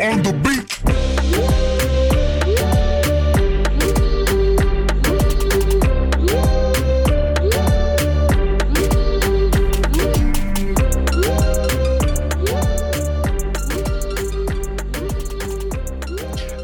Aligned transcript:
on 0.00 0.22
the 0.22 0.32
beat. 0.32 0.66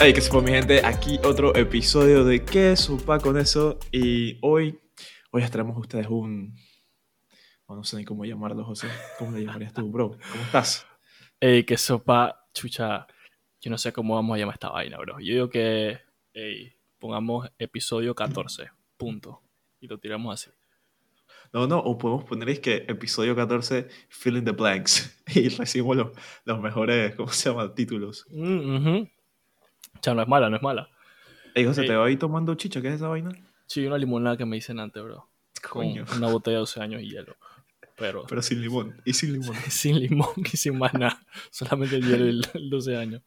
Hey, 0.00 0.12
que 0.14 0.20
sepa 0.20 0.40
mi 0.40 0.52
gente, 0.52 0.84
aquí 0.84 1.18
otro 1.24 1.54
episodio 1.56 2.24
de 2.24 2.44
¿Qué 2.44 2.76
supa 2.76 3.18
con 3.18 3.36
eso? 3.36 3.78
Y 3.92 4.38
hoy, 4.40 4.78
hoy 5.30 5.42
les 5.42 5.50
traemos 5.50 5.76
a 5.76 5.80
ustedes 5.80 6.06
un... 6.08 6.56
oh, 7.66 7.74
no 7.74 7.84
sé 7.84 7.96
ni 7.96 8.04
cómo 8.04 8.24
llamarlo, 8.24 8.64
José. 8.64 8.88
¿Cómo 9.18 9.32
le 9.32 9.44
llamarías 9.44 9.74
tú, 9.74 9.90
bro? 9.90 10.10
¿Cómo 10.10 10.44
estás? 10.44 10.86
Ey, 11.40 11.64
que 11.64 11.76
sopa, 11.76 12.46
chucha. 12.54 13.06
Yo 13.66 13.70
no 13.70 13.78
sé 13.78 13.92
cómo 13.92 14.14
vamos 14.14 14.36
a 14.36 14.38
llamar 14.38 14.54
esta 14.54 14.68
vaina, 14.68 14.96
bro. 14.96 15.18
Yo 15.18 15.34
digo 15.34 15.50
que, 15.50 15.98
ey, 16.34 16.72
pongamos 17.00 17.50
episodio 17.58 18.14
14, 18.14 18.70
punto. 18.96 19.42
Y 19.80 19.88
lo 19.88 19.98
tiramos 19.98 20.32
así. 20.32 20.56
No, 21.52 21.66
no, 21.66 21.80
o 21.80 21.98
podemos 21.98 22.22
poner 22.22 22.48
es 22.48 22.60
que 22.60 22.84
episodio 22.86 23.34
14, 23.34 23.88
Fill 24.08 24.36
in 24.36 24.44
the 24.44 24.52
Blanks. 24.52 25.20
Y 25.34 25.48
recibimos 25.48 25.96
los, 25.96 26.12
los 26.44 26.60
mejores, 26.60 27.16
¿cómo 27.16 27.28
se 27.28 27.50
llama? 27.50 27.74
Títulos. 27.74 28.24
Mm. 28.30 28.98
O 28.98 29.08
sea, 30.00 30.14
no 30.14 30.22
es 30.22 30.28
mala, 30.28 30.48
no 30.48 30.54
es 30.54 30.62
mala. 30.62 30.88
Ey, 31.52 31.64
José, 31.64 31.80
Ey. 31.80 31.88
¿te 31.88 31.96
va 31.96 32.06
ahí 32.06 32.16
tomando 32.16 32.54
chicha? 32.54 32.80
¿Qué 32.80 32.86
es 32.86 32.94
esa 32.94 33.08
vaina? 33.08 33.32
Sí, 33.66 33.84
una 33.84 33.98
limonada 33.98 34.36
que 34.36 34.46
me 34.46 34.54
dicen 34.54 34.78
antes, 34.78 35.02
bro. 35.02 35.28
Con 35.68 35.88
Coño. 35.88 36.04
una 36.16 36.28
botella 36.28 36.58
de 36.58 36.60
12 36.60 36.80
años 36.82 37.02
y 37.02 37.10
hielo. 37.10 37.34
Pero, 37.96 38.26
Pero 38.28 38.42
sin 38.42 38.60
limón. 38.60 39.02
Y 39.04 39.12
sin 39.12 39.32
limón. 39.32 39.56
sin 39.70 39.98
limón 39.98 40.34
y 40.52 40.56
sin 40.56 40.78
más 40.78 40.94
nada. 40.94 41.20
Solamente 41.50 41.96
el 41.96 42.06
hielo 42.06 42.26
y 42.26 42.28
el, 42.28 42.48
el 42.54 42.70
12 42.70 42.96
años. 42.96 43.22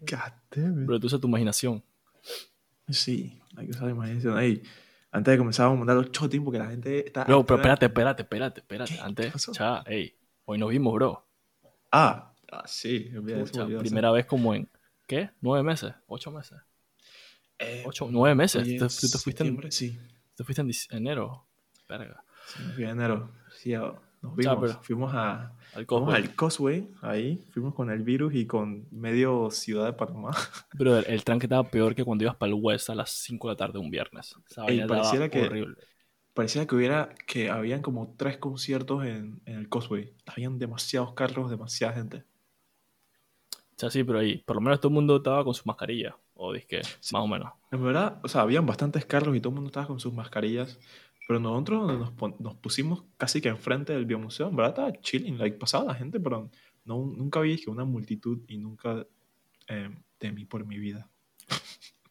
God 0.00 0.32
damn 0.50 0.80
it. 0.80 0.86
Pero 0.86 1.00
tú 1.00 1.06
usas 1.06 1.20
tu 1.20 1.28
imaginación. 1.28 1.82
Sí, 2.88 3.40
hay 3.56 3.66
que 3.66 3.70
usar 3.70 3.84
la 3.84 3.90
imaginación. 3.90 4.38
Ey, 4.38 4.62
antes 5.10 5.32
de 5.32 5.38
comenzar 5.38 5.66
vamos 5.66 5.76
a 5.76 5.78
mandar 5.80 5.96
los 5.96 6.10
shots 6.10 6.36
porque 6.44 6.58
la 6.58 6.66
gente 6.68 7.06
está... 7.06 7.24
Bro, 7.24 7.46
pero 7.46 7.56
espérate, 7.56 7.86
espérate, 7.86 8.22
espérate, 8.22 8.60
espérate. 8.60 9.00
Antes, 9.00 9.32
pasó? 9.32 9.52
cha, 9.52 9.82
ey, 9.86 10.18
hoy 10.44 10.58
nos 10.58 10.70
vimos, 10.70 10.92
bro. 10.92 11.26
Ah, 11.92 12.34
ah 12.50 12.64
sí. 12.66 13.10
primera 13.78 14.10
vez 14.10 14.26
como 14.26 14.54
en, 14.54 14.68
¿qué? 15.06 15.30
¿Nueve 15.40 15.62
meses? 15.62 15.94
¿Ocho 16.06 16.30
meses? 16.30 16.58
Eh, 17.58 17.84
Ocho, 17.86 18.08
nueve 18.10 18.34
meses. 18.34 18.62
tú 18.62 18.88
te 18.88 19.18
fuiste 19.18 19.44
en, 19.44 19.48
septiembre, 19.48 19.70
Sí, 19.70 19.98
te 20.34 20.44
fuiste 20.44 20.60
en 20.62 20.68
dic- 20.68 20.86
enero. 20.90 21.46
Verga. 21.88 22.24
sí, 22.46 22.62
me 22.66 22.72
fui 22.72 22.84
en 22.84 22.90
enero. 22.90 23.32
Sí, 23.56 23.72
nos 24.24 24.36
vimos. 24.36 24.56
pero- 24.60 24.82
Fuimos, 24.82 25.14
a, 25.14 25.52
Al 25.74 25.86
fuimos 25.86 26.14
al 26.14 26.34
Causeway, 26.34 26.88
ahí. 27.02 27.46
Fuimos 27.52 27.74
con 27.74 27.90
el 27.90 28.02
virus 28.02 28.34
y 28.34 28.46
con 28.46 28.86
medio 28.90 29.50
ciudad 29.50 29.84
de 29.86 29.92
Panamá. 29.92 30.30
Pero 30.78 30.98
el, 30.98 31.04
el 31.06 31.22
tranque 31.24 31.46
estaba 31.46 31.62
peor 31.64 31.94
que 31.94 32.04
cuando 32.04 32.24
ibas 32.24 32.36
para 32.36 32.50
el 32.52 32.58
West 32.60 32.90
a 32.90 32.94
las 32.94 33.10
5 33.10 33.48
de 33.48 33.52
la 33.52 33.56
tarde 33.56 33.78
un 33.78 33.90
viernes. 33.90 34.34
Ey, 34.66 34.80
estaba 34.80 35.00
pareciera 35.00 35.28
que- 35.28 35.42
horrible. 35.42 35.76
Parecía 36.32 36.66
que 36.66 36.74
hubiera, 36.74 37.14
que 37.28 37.48
habían 37.48 37.80
como 37.80 38.12
tres 38.16 38.38
conciertos 38.38 39.04
en, 39.04 39.40
en 39.44 39.54
el 39.56 39.68
Causeway. 39.68 40.12
Habían 40.26 40.58
demasiados 40.58 41.12
carros, 41.14 41.48
demasiada 41.48 41.92
gente. 41.92 42.24
O 43.52 43.76
sea, 43.76 43.90
sí, 43.90 44.02
pero 44.04 44.18
ahí, 44.20 44.38
por 44.38 44.56
lo 44.56 44.62
menos 44.62 44.80
todo 44.80 44.88
el 44.88 44.94
mundo 44.94 45.16
estaba 45.16 45.44
con 45.44 45.54
su 45.54 45.62
mascarilla. 45.64 46.16
O 46.36 46.52
disque, 46.52 46.78
más 47.12 47.22
o 47.22 47.28
menos. 47.28 47.52
En 47.70 47.84
verdad, 47.84 48.18
o 48.24 48.28
sea, 48.28 48.40
habían 48.40 48.66
bastantes 48.66 49.04
carros 49.04 49.36
y 49.36 49.40
todo 49.40 49.50
el 49.50 49.54
mundo 49.54 49.68
estaba 49.68 49.86
con 49.86 50.00
sus 50.00 50.12
mascarillas. 50.12 50.80
Pero 51.26 51.40
nosotros 51.40 51.98
nos, 52.18 52.40
nos 52.40 52.54
pusimos 52.56 53.04
casi 53.16 53.40
que 53.40 53.48
enfrente 53.48 53.92
del 53.92 54.04
biomuseo. 54.04 54.48
En 54.48 54.56
verdad 54.56 54.72
estaba 54.72 54.92
chilling, 55.00 55.38
like, 55.38 55.56
pasaba 55.56 55.84
la 55.84 55.94
gente, 55.94 56.20
pero 56.20 56.50
no, 56.84 56.96
nunca 57.16 57.40
vi 57.40 57.56
que 57.56 57.70
una 57.70 57.84
multitud 57.84 58.42
y 58.48 58.58
nunca 58.58 59.06
eh, 59.68 59.90
temí 60.18 60.44
por 60.44 60.66
mi 60.66 60.78
vida. 60.78 61.08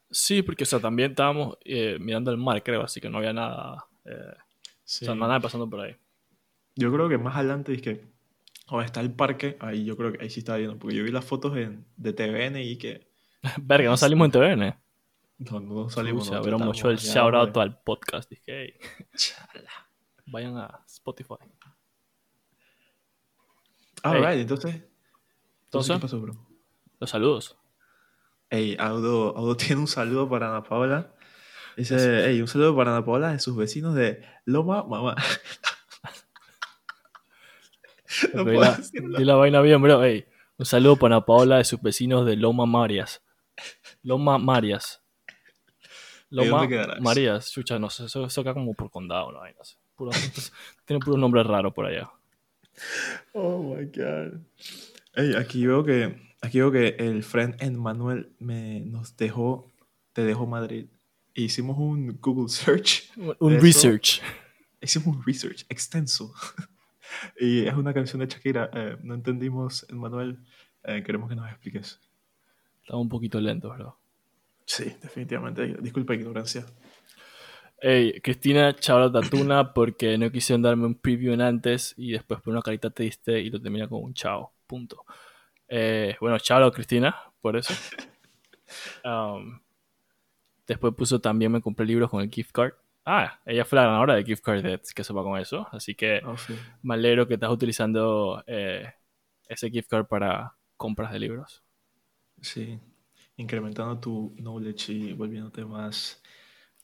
Sí, 0.09 0.41
porque, 0.43 0.63
o 0.63 0.67
sea, 0.67 0.79
también 0.79 1.11
estábamos 1.11 1.57
eh, 1.65 1.97
mirando 1.99 2.31
el 2.31 2.37
mar, 2.37 2.61
creo, 2.63 2.81
así 2.83 2.99
que 3.01 3.09
no 3.09 3.17
había 3.19 3.33
nada. 3.33 3.85
eh, 4.05 4.33
Sí. 4.85 5.05
O 5.05 5.07
sea, 5.07 5.15
nada 5.15 5.39
pasando 5.39 5.69
por 5.69 5.79
ahí. 5.79 5.95
Yo 6.75 6.91
creo 6.91 7.07
que 7.07 7.17
más 7.17 7.35
adelante 7.37 7.73
es 7.73 7.81
que 7.81 8.05
donde 8.69 8.85
está 8.85 8.99
el 8.99 9.11
parque, 9.13 9.55
ahí 9.61 9.85
yo 9.85 9.95
creo 9.95 10.11
que 10.11 10.21
ahí 10.21 10.29
sí 10.29 10.39
estaba 10.39 10.57
viendo, 10.57 10.77
porque 10.77 10.95
yo 10.95 11.03
vi 11.03 11.11
las 11.11 11.23
fotos 11.25 11.55
en- 11.57 11.85
de 11.95 12.11
TVN 12.13 12.61
y 12.63 12.77
que 12.77 13.07
Verga, 13.61 13.89
no 13.89 13.97
salimos 13.97 14.25
en 14.25 14.31
TVN. 14.31 14.75
No, 15.37 15.59
no 15.59 15.89
salimos. 15.89 16.29
Hubiéramos 16.29 16.77
hecho 16.77 16.89
el 16.89 16.97
shout 16.97 17.33
out 17.33 17.57
al 17.57 17.81
podcast. 17.83 18.29
Dije, 18.29 18.61
"Ey, 18.63 18.71
de- 18.73 19.07
Chala. 19.15 19.69
vayan 20.27 20.57
a 20.57 20.83
Spotify. 20.87 21.35
Alright, 24.03 24.35
Ey. 24.35 24.41
entonces, 24.41 24.75
entonces, 24.75 24.91
Entonces, 25.65 25.95
¿qué 25.95 26.01
pasó, 26.01 26.21
bro? 26.21 26.33
los 26.99 27.09
saludos. 27.09 27.57
Ey, 28.49 28.75
Audo, 28.79 29.35
Audo 29.35 29.57
tiene 29.57 29.81
un 29.81 29.87
saludo 29.87 30.29
para 30.29 30.49
Ana 30.49 30.63
Paola. 30.63 31.13
Dice, 31.75 32.29
ey, 32.29 32.39
un 32.41 32.47
saludo 32.47 32.75
para 32.75 32.91
Ana 32.95 33.05
Paola 33.05 33.31
de 33.31 33.39
sus 33.39 33.55
vecinos 33.55 33.95
de 33.95 34.23
Loma 34.45 34.83
Mamá. 34.83 35.15
no 38.33 38.43
puedo 38.43 38.61
la, 38.61 38.77
di 39.17 39.25
la 39.25 39.35
vaina 39.35 39.61
bien, 39.61 39.81
bro. 39.81 40.03
Ey, 40.03 40.25
un 40.57 40.65
saludo 40.65 40.97
para 40.97 41.15
Ana 41.15 41.25
Paola 41.25 41.57
de 41.57 41.63
sus 41.63 41.81
vecinos 41.81 42.25
de 42.25 42.35
Loma 42.35 42.65
Marias. 42.65 43.23
Loma 44.03 44.37
Marias. 44.37 45.02
¿Y 46.33 46.35
Loma 46.45 46.49
dónde 46.59 46.67
quedará 46.69 46.93
eso? 46.93 47.01
Marías. 47.03 47.51
Chucha, 47.51 47.77
no 47.79 47.89
sé. 47.89 48.05
Eso, 48.05 48.25
eso 48.25 48.41
acá 48.41 48.53
como 48.53 48.73
por 48.73 48.89
condado, 48.89 49.31
no 49.31 49.41
hay, 49.41 49.53
no 49.57 49.63
sé. 49.63 49.77
Puro- 49.95 50.11
tiene 50.85 50.99
puro 50.99 51.17
nombre 51.17 51.43
raro 51.43 51.73
por 51.73 51.85
allá. 51.85 52.09
Oh 53.33 53.61
my 53.75 53.85
god. 53.85 54.39
Ey, 55.15 55.35
aquí 55.35 55.65
veo 55.65 55.83
que, 55.83 56.19
aquí 56.41 56.57
veo 56.59 56.71
que 56.71 56.95
el 56.99 57.23
friend 57.23 57.55
Emmanuel 57.61 58.31
me, 58.39 58.79
nos 58.81 59.15
dejó, 59.15 59.71
te 60.13 60.23
dejó 60.23 60.47
Madrid. 60.47 60.87
E 61.35 61.41
hicimos 61.43 61.77
un 61.77 62.17
Google 62.19 62.49
search. 62.49 63.11
Un 63.17 63.53
Eso- 63.53 63.63
research. 63.63 64.21
Hicimos 64.81 65.15
un 65.15 65.23
research 65.23 65.65
extenso. 65.69 66.33
y 67.39 67.65
es 67.65 67.73
una 67.75 67.93
canción 67.93 68.19
de 68.21 68.27
Shakira. 68.27 68.69
Eh, 68.73 68.97
no 69.03 69.13
entendimos, 69.13 69.85
Emmanuel. 69.89 70.39
Eh, 70.83 71.03
queremos 71.05 71.29
que 71.29 71.35
nos 71.35 71.47
expliques. 71.49 71.99
Estaba 72.81 72.99
un 72.99 73.07
poquito 73.07 73.39
lento, 73.39 73.69
bro. 73.69 73.97
Sí, 74.65 74.85
definitivamente. 75.01 75.75
Disculpa 75.81 76.13
ignorancia. 76.13 76.65
Ey, 77.81 78.21
Cristina 78.21 78.73
Chabra 78.75 79.11
Tatuna 79.11 79.73
porque 79.73 80.17
no 80.17 80.31
quisieron 80.31 80.61
darme 80.61 80.85
un 80.85 80.95
preview 80.95 81.33
en 81.33 81.41
antes 81.41 81.93
y 81.97 82.13
después 82.13 82.39
por 82.41 82.53
una 82.53 82.61
carita 82.61 82.89
triste 82.89 83.41
y 83.41 83.49
lo 83.49 83.61
termina 83.61 83.87
con 83.89 84.03
un 84.03 84.13
chao. 84.13 84.53
Punto. 84.65 85.03
Eh, 85.67 86.15
bueno, 86.21 86.39
chao 86.39 86.71
Cristina, 86.71 87.15
por 87.41 87.57
eso. 87.57 87.73
Um, 89.05 89.59
después 90.65 90.93
puso 90.95 91.19
también 91.19 91.51
me 91.51 91.61
compré 91.61 91.85
libros 91.85 92.09
con 92.09 92.21
el 92.23 92.31
gift 92.31 92.51
card. 92.51 92.73
Ah, 93.05 93.39
ella 93.45 93.65
fue 93.65 93.75
la 93.77 93.85
ganadora 93.85 94.15
del 94.15 94.25
gift 94.25 94.43
card 94.43 94.63
de 94.63 94.79
que 94.95 95.03
sepa 95.03 95.21
con 95.23 95.37
eso. 95.39 95.67
Así 95.71 95.93
que 95.93 96.21
Oh, 96.25 96.37
sí. 96.37 96.55
me 96.81 96.93
alegro 96.95 97.27
que 97.27 97.33
estás 97.35 97.51
utilizando 97.51 98.43
eh, 98.47 98.91
ese 99.47 99.69
gift 99.69 99.89
card 99.89 100.05
para 100.07 100.55
compras 100.77 101.11
de 101.11 101.19
libros. 101.19 101.63
Sí, 102.41 102.79
incrementando 103.37 103.99
tu 103.99 104.35
knowledge 104.37 104.91
y 104.91 105.13
volviéndote 105.13 105.65
más 105.65 106.21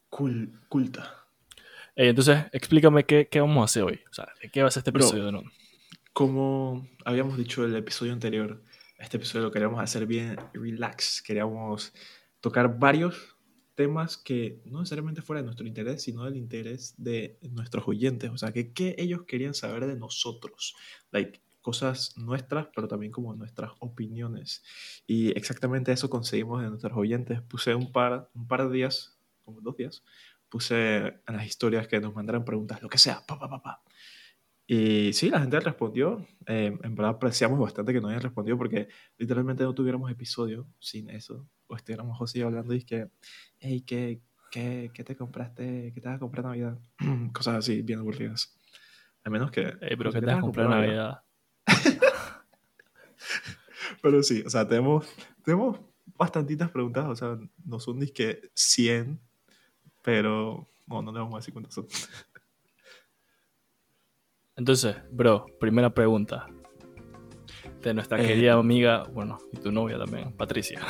cool, 0.10 0.60
culta. 0.70 1.28
Entonces, 1.96 2.46
explícame 2.54 3.06
qué, 3.06 3.28
qué 3.28 3.42
vamos 3.42 3.62
a 3.62 3.66
hacer 3.66 3.84
hoy. 3.84 4.00
O 4.10 4.14
sea, 4.14 4.28
¿de 4.42 4.50
qué 4.50 4.62
va 4.62 4.70
a 4.70 4.72
ser 4.72 4.82
este 4.82 4.92
Bro. 4.92 5.06
episodio? 5.06 5.32
No? 5.32 5.44
Como 6.14 6.88
habíamos 7.06 7.38
dicho 7.38 7.64
en 7.64 7.72
el 7.72 7.78
episodio 7.78 8.14
anterior, 8.14 8.64
este 8.98 9.18
episodio 9.18 9.46
lo 9.46 9.52
queríamos 9.52 9.82
hacer 9.82 10.06
bien 10.06 10.38
relax. 10.54 11.22
Queríamos 11.22 11.94
tocar 12.42 12.80
varios 12.80 13.36
temas 13.76 14.18
que 14.18 14.62
no 14.66 14.80
necesariamente 14.80 15.22
fuera 15.22 15.42
de 15.42 15.46
nuestro 15.46 15.66
interés, 15.66 16.04
sino 16.04 16.26
del 16.26 16.36
interés 16.36 16.96
de 16.98 17.38
nuestros 17.52 17.88
oyentes. 17.88 18.30
O 18.30 18.38
sea, 18.38 18.52
que 18.52 18.74
qué 18.74 18.96
ellos 18.98 19.22
querían 19.26 19.54
saber 19.54 19.86
de 19.86 19.96
nosotros. 19.96 20.76
Like, 21.12 21.42
cosas 21.70 22.18
nuestras, 22.18 22.68
pero 22.74 22.88
también 22.88 23.12
como 23.12 23.36
nuestras 23.36 23.74
opiniones. 23.78 24.64
Y 25.06 25.30
exactamente 25.38 25.92
eso 25.92 26.10
conseguimos 26.10 26.64
de 26.64 26.70
nuestros 26.70 26.98
oyentes. 26.98 27.44
Puse 27.44 27.76
un 27.76 27.92
par, 27.92 28.28
un 28.34 28.48
par 28.48 28.68
de 28.68 28.76
días, 28.76 29.20
como 29.46 29.62
dos 29.62 29.78
días, 29.78 30.04
puse 30.50 31.22
en 31.28 31.36
las 31.38 31.46
historias 31.46 31.88
que 31.88 32.00
nos 32.00 32.16
mandaran 32.16 32.44
preguntas, 32.44 32.82
lo 32.82 32.90
que 32.90 32.98
sea, 32.98 33.22
pa, 33.28 33.38
pa, 33.38 33.48
pa, 33.48 33.62
pa. 33.62 33.84
Y 34.66 35.14
sí, 35.14 35.30
la 35.30 35.42
gente 35.42 35.60
respondió. 35.60 36.26
Eh, 36.48 36.76
en 36.82 36.96
verdad 36.96 37.12
apreciamos 37.12 37.60
bastante 37.60 37.94
que 37.94 38.02
no 38.02 38.08
hayan 38.08 38.24
respondido 38.24 38.58
porque 38.58 38.88
literalmente 39.20 39.64
no 39.64 39.76
tuviéramos 39.76 40.10
episodio 40.10 40.66
sin 40.80 41.12
eso. 41.12 41.48
O 41.68 41.76
estuviéramos 41.76 42.36
y 42.36 42.42
hablando 42.42 42.74
y 42.74 42.78
es 42.78 42.86
que, 42.86 43.12
hey, 43.60 43.84
¿qué, 43.86 44.24
qué, 44.50 44.90
qué 44.92 45.04
te 45.04 45.16
compraste? 45.16 45.92
¿Qué 45.94 46.02
te 46.02 46.08
vas 46.08 46.16
a 46.18 46.20
comprar 46.20 46.46
Navidad? 46.46 46.80
Cosas 47.32 47.58
así, 47.58 47.84
bien 47.84 48.00
aburridas. 48.00 48.58
A 49.24 49.30
menos 49.30 49.52
que... 49.52 49.62
Ey, 49.82 49.96
pero 49.96 50.12
¿qué 50.12 50.20
¿qué 50.20 50.26
te 50.26 50.32
vas 50.32 50.38
a 50.40 50.42
comprar 50.42 50.66
en 50.66 50.72
Navidad? 50.72 51.29
Pero 54.02 54.24
sí, 54.24 54.44
o 54.46 54.50
sea, 54.50 54.68
tenemos, 54.68 55.06
tenemos 55.44 55.80
bastantitas 56.18 56.70
preguntas, 56.72 57.06
o 57.08 57.16
sea, 57.16 57.38
no 57.66 57.80
son 57.80 58.00
ni 58.00 58.08
que 58.08 58.50
100, 58.54 59.20
pero 60.02 60.68
no, 60.88 61.02
no 61.02 61.12
le 61.12 61.20
vamos 61.20 61.36
a 61.36 61.38
decir 61.38 61.54
cuántas 61.54 61.74
son. 61.74 61.88
Entonces, 64.56 64.96
bro, 65.12 65.46
primera 65.60 65.94
pregunta. 65.94 66.48
De 67.82 67.94
nuestra 67.94 68.22
Eh. 68.22 68.28
querida 68.28 68.54
amiga, 68.54 69.04
bueno, 69.06 69.38
y 69.54 69.58
tu 69.58 69.72
novia 69.72 69.98
también, 69.98 70.34
Patricia. 70.34 70.82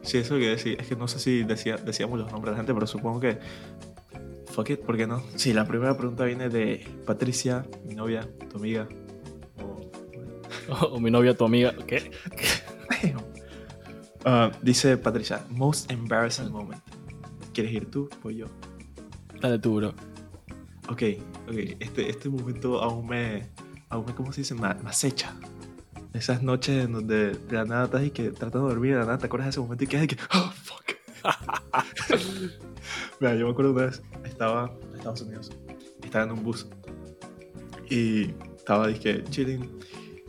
Sí, 0.00 0.16
eso 0.18 0.36
que 0.36 0.48
decir. 0.48 0.80
Es 0.80 0.86
que 0.86 0.96
no 0.96 1.06
sé 1.06 1.18
si 1.18 1.42
decía, 1.42 1.76
decíamos 1.76 2.18
los 2.18 2.32
nombres 2.32 2.46
de 2.46 2.50
la 2.52 2.56
gente, 2.56 2.72
pero 2.72 2.86
supongo 2.86 3.20
que. 3.20 3.38
Fuck 4.46 4.70
it, 4.70 4.80
¿por 4.80 4.96
qué 4.96 5.06
no? 5.06 5.22
Sí, 5.36 5.52
la 5.52 5.66
primera 5.66 5.96
pregunta 5.98 6.24
viene 6.24 6.48
de 6.48 6.88
Patricia, 7.06 7.66
mi 7.84 7.94
novia, 7.94 8.26
tu 8.50 8.56
amiga. 8.56 8.88
O- 10.68 10.86
O 10.96 11.00
mi 11.00 11.10
novia, 11.10 11.34
tu 11.36 11.44
amiga. 11.44 11.74
¿Qué? 11.86 12.10
Ah, 14.24 14.50
dice 14.62 14.96
Patricia, 14.96 15.42
most 15.50 15.90
embarrassing 15.90 16.50
moment. 16.50 16.82
¿Quieres 17.54 17.72
ir 17.72 17.90
tú? 17.90 18.08
Pues 18.22 18.36
yo. 18.36 18.46
Dale 19.40 19.58
tú, 19.58 19.76
bro. 19.76 19.88
Ok, 20.88 21.02
ok. 21.48 21.54
Este, 21.80 22.10
este 22.10 22.28
momento 22.28 22.80
aún 22.82 23.06
me. 23.08 23.48
Aún 23.88 24.04
me, 24.06 24.14
¿cómo 24.14 24.32
se 24.32 24.40
dice? 24.42 24.54
Me, 24.54 24.74
me 24.74 24.90
acecha. 24.90 25.34
Esas 26.12 26.42
noches 26.42 26.84
en 26.86 26.92
donde 26.92 27.32
de 27.32 27.52
la 27.56 27.64
nada 27.64 27.84
estás 27.84 28.04
y 28.04 28.10
que 28.10 28.30
tratando 28.30 28.66
de 28.68 28.74
dormir, 28.74 28.92
de 28.94 28.98
la 29.00 29.04
nada 29.06 29.18
te 29.18 29.26
acuerdas 29.26 29.46
de 29.46 29.50
ese 29.50 29.60
momento 29.60 29.84
y 29.84 29.86
quedas 29.86 30.02
de 30.02 30.08
que. 30.08 30.16
¡Oh, 30.34 30.50
fuck! 30.52 30.84
Mira, 33.20 33.34
yo 33.34 33.46
me 33.46 33.52
acuerdo 33.52 33.72
una 33.72 33.86
vez, 33.86 34.02
estaba 34.24 34.72
en 34.90 34.96
Estados 34.96 35.20
Unidos, 35.22 35.50
estaba 36.02 36.24
en 36.24 36.32
un 36.32 36.42
bus 36.42 36.66
y 37.90 38.30
estaba 38.56 38.88
dizque 38.88 39.22
chilling 39.30 39.68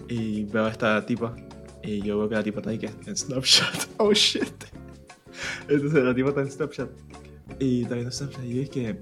y 0.09 0.43
veo 0.45 0.65
a 0.65 0.71
esta 0.71 1.05
tipa 1.05 1.35
y 1.83 2.01
yo 2.01 2.17
veo 2.19 2.29
que 2.29 2.35
la 2.35 2.43
tipa 2.43 2.59
está 2.59 2.71
ahí 2.71 2.77
que 2.79 2.89
en 3.05 3.15
Snapchat. 3.15 3.85
Oh 3.97 4.11
shit. 4.13 4.43
Entonces 5.67 6.03
la 6.03 6.13
tipa 6.13 6.29
está 6.29 6.41
en 6.41 6.51
Snapchat 6.51 6.89
y 7.59 7.83
está 7.83 7.95
viendo 7.95 8.11
Snapchat 8.11 8.43
y 8.43 8.49
yo 8.53 8.61
dije, 8.61 8.99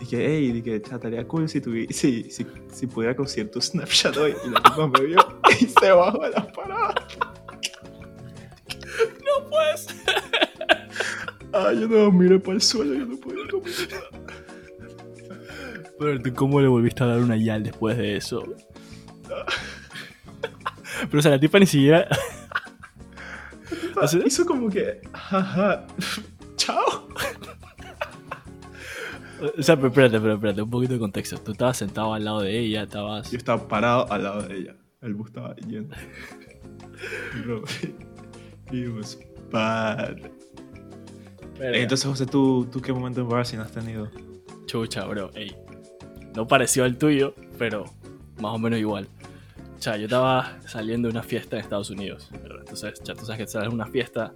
dije, 0.00 0.26
hey, 0.26 0.52
dije, 0.52 0.76
estaría 0.76 1.26
cool 1.26 1.48
si, 1.48 1.60
tuvi- 1.60 1.90
si, 1.92 2.30
si, 2.30 2.46
si 2.72 2.86
pudiera 2.86 3.14
conseguir 3.16 3.50
tu 3.50 3.60
Snapchat 3.60 4.16
hoy. 4.16 4.34
Y 4.46 4.50
la 4.50 4.62
tipa 4.62 4.86
me 4.88 5.00
vio 5.06 5.18
y 5.60 5.64
se 5.66 5.90
bajó 5.92 6.22
de 6.22 6.30
la 6.30 6.46
parada. 6.52 6.94
No 9.24 9.48
puedes. 9.48 9.86
Ah, 11.52 11.72
yo 11.72 11.86
no 11.86 12.10
miré 12.10 12.38
para 12.40 12.54
el 12.54 12.62
suelo, 12.62 12.94
yo 12.94 13.06
no 13.06 13.16
podía 13.16 13.46
comunicar. 13.48 14.00
Pero 15.98 16.20
tú, 16.22 16.34
¿cómo 16.34 16.60
le 16.60 16.68
volviste 16.68 17.04
a 17.04 17.06
dar 17.06 17.20
una 17.20 17.36
yal 17.36 17.62
después 17.62 17.96
de 17.96 18.16
eso? 18.16 18.42
Pero, 21.08 21.18
o 21.18 21.22
sea, 21.22 21.30
la 21.32 21.40
tipa 21.40 21.58
ni 21.58 21.66
siquiera. 21.66 22.06
O 24.00 24.06
sea, 24.06 24.20
Hizo 24.24 24.46
como 24.46 24.68
que, 24.70 25.00
jaja, 25.12 25.86
chao. 26.56 27.08
O 29.58 29.62
sea, 29.62 29.76
pero 29.76 29.88
espérate, 29.88 30.20
pero 30.20 30.34
espérate, 30.34 30.62
un 30.62 30.70
poquito 30.70 30.94
de 30.94 30.98
contexto. 30.98 31.38
Tú 31.38 31.52
estabas 31.52 31.76
sentado 31.76 32.14
al 32.14 32.24
lado 32.24 32.40
de 32.40 32.58
ella, 32.58 32.82
estabas. 32.82 33.30
Yo 33.30 33.38
estaba 33.38 33.68
parado 33.68 34.10
al 34.12 34.22
lado 34.24 34.42
de 34.42 34.56
ella. 34.56 34.76
El 35.00 35.14
bus 35.14 35.28
estaba 35.28 35.54
yendo. 35.56 35.94
It 38.72 38.88
was 38.96 39.18
bad. 39.50 40.16
Verga. 41.58 41.78
Entonces, 41.78 42.06
José, 42.08 42.26
¿tú, 42.26 42.68
¿tú 42.70 42.80
qué 42.80 42.92
momento 42.92 43.20
embarrassing 43.20 43.60
has 43.60 43.72
tenido? 43.72 44.10
Chucha, 44.66 45.04
bro, 45.06 45.30
ey. 45.34 45.56
No 46.34 46.46
pareció 46.46 46.84
al 46.84 46.98
tuyo, 46.98 47.34
pero 47.58 47.84
más 48.40 48.54
o 48.54 48.58
menos 48.58 48.78
igual. 48.78 49.08
O 49.78 49.80
sea, 49.80 49.96
yo 49.96 50.04
estaba 50.04 50.58
saliendo 50.66 51.06
de 51.06 51.12
una 51.12 51.22
fiesta 51.22 51.56
en 51.56 51.62
Estados 51.62 51.90
Unidos. 51.90 52.28
¿verdad? 52.32 52.58
Entonces, 52.60 53.00
ya 53.04 53.14
tú 53.14 53.24
sabes 53.24 53.38
que 53.38 53.46
sales 53.46 53.68
de 53.68 53.74
una 53.74 53.86
fiesta 53.86 54.32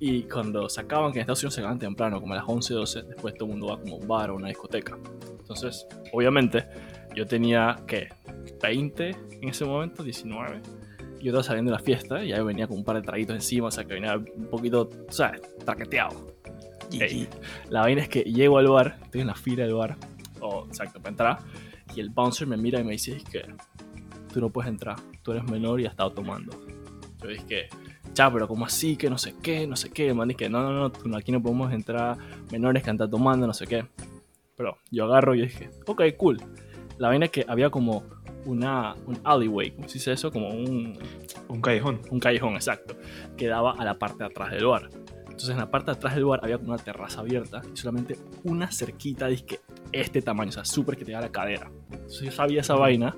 y 0.00 0.24
cuando 0.24 0.68
se 0.68 0.80
acaban, 0.80 1.12
que 1.12 1.18
en 1.18 1.20
Estados 1.20 1.40
Unidos 1.44 1.54
se 1.54 1.60
acaban 1.60 1.78
temprano, 1.78 2.20
como 2.20 2.32
a 2.32 2.38
las 2.38 2.44
11, 2.48 2.74
12, 2.74 3.02
después 3.02 3.34
todo 3.34 3.44
el 3.44 3.52
mundo 3.52 3.68
va 3.68 3.80
como 3.80 3.94
a 3.94 3.98
un 3.98 4.08
bar 4.08 4.30
o 4.30 4.34
una 4.34 4.48
discoteca. 4.48 4.98
Entonces, 5.38 5.86
obviamente, 6.12 6.66
yo 7.14 7.24
tenía, 7.24 7.76
¿qué? 7.86 8.08
20 8.60 9.16
en 9.40 9.48
ese 9.48 9.64
momento, 9.64 10.02
19. 10.02 10.60
Y 11.20 11.24
yo 11.24 11.30
estaba 11.30 11.44
saliendo 11.44 11.70
de 11.70 11.78
la 11.78 11.84
fiesta 11.84 12.24
y 12.24 12.30
ya 12.30 12.42
venía 12.42 12.66
con 12.66 12.78
un 12.78 12.84
par 12.84 12.96
de 12.96 13.02
traguitos 13.02 13.36
encima, 13.36 13.68
o 13.68 13.70
sea, 13.70 13.84
que 13.84 13.94
venía 13.94 14.16
un 14.16 14.48
poquito, 14.50 14.90
¿sabes? 15.10 15.42
Traqueteado. 15.64 16.34
Ey, 16.90 17.28
la 17.70 17.82
vaina 17.82 18.02
es 18.02 18.08
que 18.08 18.22
llego 18.22 18.58
al 18.58 18.66
bar, 18.66 18.98
estoy 19.04 19.20
en 19.20 19.28
la 19.28 19.36
fila 19.36 19.62
del 19.62 19.74
bar, 19.74 19.96
o 20.40 20.66
exacto, 20.66 20.98
para 20.98 21.10
entrar, 21.10 21.38
y 21.94 22.00
el 22.00 22.10
bouncer 22.10 22.48
me 22.48 22.56
mira 22.56 22.80
y 22.80 22.84
me 22.84 22.92
dice, 22.92 23.16
es 23.16 23.24
que 23.24 23.44
tú 24.32 24.40
no 24.40 24.50
puedes 24.50 24.70
entrar, 24.70 24.96
tú 25.22 25.32
eres 25.32 25.44
menor 25.44 25.80
y 25.80 25.86
has 25.86 25.92
estado 25.92 26.10
tomando. 26.12 26.52
Yo 27.22 27.28
dije 27.28 27.44
que, 27.46 27.68
cha, 28.14 28.32
pero 28.32 28.48
como 28.48 28.66
así, 28.66 28.96
que 28.96 29.08
no 29.08 29.18
sé 29.18 29.34
qué, 29.42 29.66
no 29.66 29.76
sé 29.76 29.90
qué, 29.90 30.12
man, 30.14 30.28
dije, 30.28 30.48
no, 30.48 30.72
no, 30.72 30.92
no, 31.04 31.16
aquí 31.16 31.30
no 31.30 31.42
podemos 31.42 31.72
entrar 31.72 32.16
menores 32.50 32.82
que 32.82 32.90
han 32.90 32.96
estado 32.96 33.10
tomando, 33.10 33.46
no 33.46 33.54
sé 33.54 33.66
qué. 33.66 33.86
Pero 34.56 34.78
yo 34.90 35.04
agarro 35.04 35.34
y 35.34 35.38
yo 35.38 35.44
dije, 35.44 35.70
ok, 35.86 36.02
cool. 36.16 36.40
La 36.98 37.08
vaina 37.08 37.26
es 37.26 37.30
que 37.30 37.44
había 37.48 37.70
como 37.70 38.04
una, 38.44 38.94
un 39.06 39.18
alleyway, 39.24 39.70
¿cómo 39.70 39.88
se 39.88 39.94
dice 39.94 40.12
eso? 40.12 40.30
Como 40.30 40.48
un, 40.50 40.98
Un 41.48 41.60
callejón. 41.60 42.00
un 42.10 42.20
callejón 42.20 42.54
exacto, 42.54 42.96
que 43.36 43.46
daba 43.46 43.72
a 43.72 43.84
la 43.84 43.98
parte 43.98 44.18
de 44.18 44.26
atrás 44.26 44.50
del 44.50 44.66
bar. 44.66 44.90
Entonces 45.24 45.50
en 45.50 45.56
la 45.56 45.70
parte 45.70 45.90
de 45.90 45.96
atrás 45.96 46.14
del 46.14 46.24
bar 46.24 46.40
había 46.42 46.58
una 46.58 46.76
terraza 46.76 47.20
abierta 47.20 47.62
y 47.72 47.76
solamente 47.76 48.18
una 48.44 48.70
cerquita, 48.70 49.26
dije, 49.28 49.60
este 49.92 50.22
tamaño, 50.22 50.48
o 50.50 50.52
sea, 50.52 50.64
súper 50.64 50.96
que 50.96 51.04
te 51.04 51.12
da 51.12 51.20
la 51.20 51.30
cadera. 51.30 51.70
Entonces 51.90 52.20
yo 52.22 52.32
sabía 52.32 52.60
esa 52.60 52.74
vaina 52.74 53.14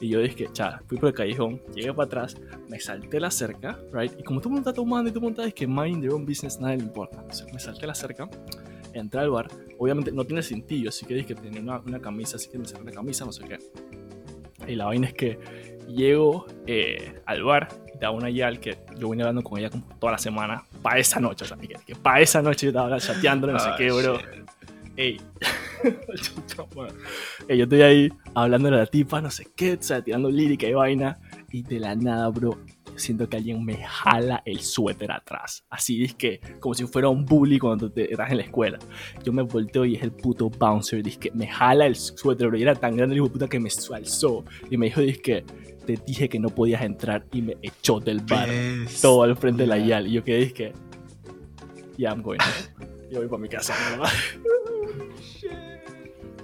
y 0.00 0.08
yo 0.08 0.20
dije, 0.20 0.48
cha, 0.52 0.80
fui 0.86 0.98
por 0.98 1.08
el 1.10 1.14
callejón, 1.14 1.62
llegué 1.74 1.92
para 1.92 2.06
atrás, 2.06 2.36
me 2.68 2.78
salté 2.80 3.20
la 3.20 3.30
cerca, 3.30 3.78
right? 3.92 4.12
Y 4.18 4.22
como 4.22 4.40
todo 4.40 4.50
el 4.50 4.54
mundo 4.54 4.70
está 4.70 4.80
tomando 4.80 5.08
y 5.08 5.12
todo 5.12 5.20
el 5.20 5.24
mundo 5.24 5.42
está, 5.42 5.48
es 5.48 5.54
que 5.54 5.66
mind 5.66 6.00
their 6.00 6.12
own 6.12 6.26
business, 6.26 6.60
nadie 6.60 6.78
le 6.78 6.84
importa. 6.84 7.18
Entonces 7.20 7.46
me 7.52 7.58
salté 7.60 7.86
la 7.86 7.94
cerca, 7.94 8.28
entré 8.92 9.20
al 9.20 9.30
bar, 9.30 9.48
obviamente 9.78 10.10
no 10.12 10.24
tiene 10.24 10.42
cintillo, 10.42 10.88
así 10.88 11.06
que 11.06 11.14
dije 11.14 11.26
que 11.28 11.34
tenía 11.36 11.60
una, 11.60 11.78
una 11.80 12.00
camisa, 12.00 12.36
así 12.36 12.48
que 12.50 12.58
me 12.58 12.66
saqué 12.66 12.84
la 12.84 12.92
camisa, 12.92 13.24
no 13.24 13.32
sé 13.32 13.44
qué. 13.44 13.58
Y 14.66 14.74
la 14.74 14.86
vaina 14.86 15.06
es 15.06 15.14
que 15.14 15.38
llego 15.86 16.46
eh, 16.66 17.20
al 17.24 17.44
bar 17.44 17.68
te 17.98 18.08
una 18.08 18.28
yal 18.30 18.60
que 18.60 18.76
yo 18.98 19.08
venía 19.08 19.24
hablando 19.24 19.42
con 19.42 19.58
ella 19.58 19.70
como 19.70 19.84
toda 19.98 20.12
la 20.12 20.18
semana 20.18 20.64
para 20.82 20.98
esa 20.98 21.18
noche, 21.18 21.44
o 21.44 21.48
sea, 21.48 21.56
que, 21.56 21.68
que 21.86 21.94
para 21.94 22.20
esa 22.20 22.42
noche 22.42 22.66
yo 22.66 22.70
estaba 22.70 22.98
chateando, 22.98 23.46
no 23.46 23.58
sé 23.58 23.68
Ah, 23.70 23.74
qué, 23.76 23.90
bro. 23.90 24.18
Ey. 24.96 25.20
Yo 27.48 27.64
estoy 27.64 27.82
ahí 27.82 28.12
hablando 28.34 28.70
de 28.70 28.76
la 28.76 28.86
tipa, 28.86 29.20
no 29.20 29.30
sé 29.30 29.48
qué, 29.54 29.74
o 29.74 29.82
sea, 29.82 30.02
tirando 30.02 30.30
lírica 30.30 30.66
y 30.66 30.74
vaina, 30.74 31.18
y 31.50 31.62
de 31.62 31.80
la 31.80 31.94
nada, 31.94 32.28
bro, 32.28 32.58
siento 32.96 33.28
que 33.28 33.36
alguien 33.36 33.64
me 33.64 33.76
jala 33.76 34.42
el 34.44 34.60
suéter 34.60 35.12
atrás. 35.12 35.64
Así 35.70 36.04
es 36.04 36.14
que, 36.14 36.40
como 36.60 36.74
si 36.74 36.86
fuera 36.86 37.08
un 37.08 37.24
bully 37.24 37.58
cuando 37.58 37.90
te 37.90 38.10
estás 38.10 38.30
en 38.30 38.38
la 38.38 38.42
escuela. 38.44 38.78
Yo 39.24 39.32
me 39.32 39.42
volteo 39.42 39.84
y 39.84 39.96
es 39.96 40.02
el 40.02 40.12
puto 40.12 40.50
bouncer, 40.50 41.02
dice 41.02 41.18
que 41.18 41.30
me 41.32 41.46
jala 41.46 41.86
el 41.86 41.96
suéter, 41.96 42.48
bro, 42.48 42.58
y 42.58 42.62
era 42.62 42.74
tan 42.74 42.96
grande 42.96 43.14
el 43.14 43.22
hijo 43.22 43.30
puta 43.30 43.48
que 43.48 43.60
me 43.60 43.70
alzó, 43.94 44.44
y 44.70 44.76
me 44.76 44.86
dijo, 44.86 45.00
dice 45.00 45.20
que 45.20 45.44
te 45.86 45.96
dije 46.04 46.28
que 46.28 46.40
no 46.40 46.48
podías 46.48 46.82
entrar, 46.82 47.24
y 47.32 47.42
me 47.42 47.56
echó 47.62 48.00
del 48.00 48.20
bar 48.20 48.48
todo 49.00 49.22
al 49.22 49.36
frente 49.36 49.62
de 49.62 49.68
la. 49.68 49.78
YAL. 49.78 50.08
Y 50.08 50.12
yo 50.12 50.24
quedé, 50.24 50.38
dije, 50.38 50.72
yeah, 51.96 52.10
I'm 52.10 52.22
going. 52.22 52.38
Yo 53.08 53.20
voy 53.20 53.28
para 53.28 53.40
mi 53.40 53.48
casa, 53.48 53.72
¿verdad? 53.92 54.10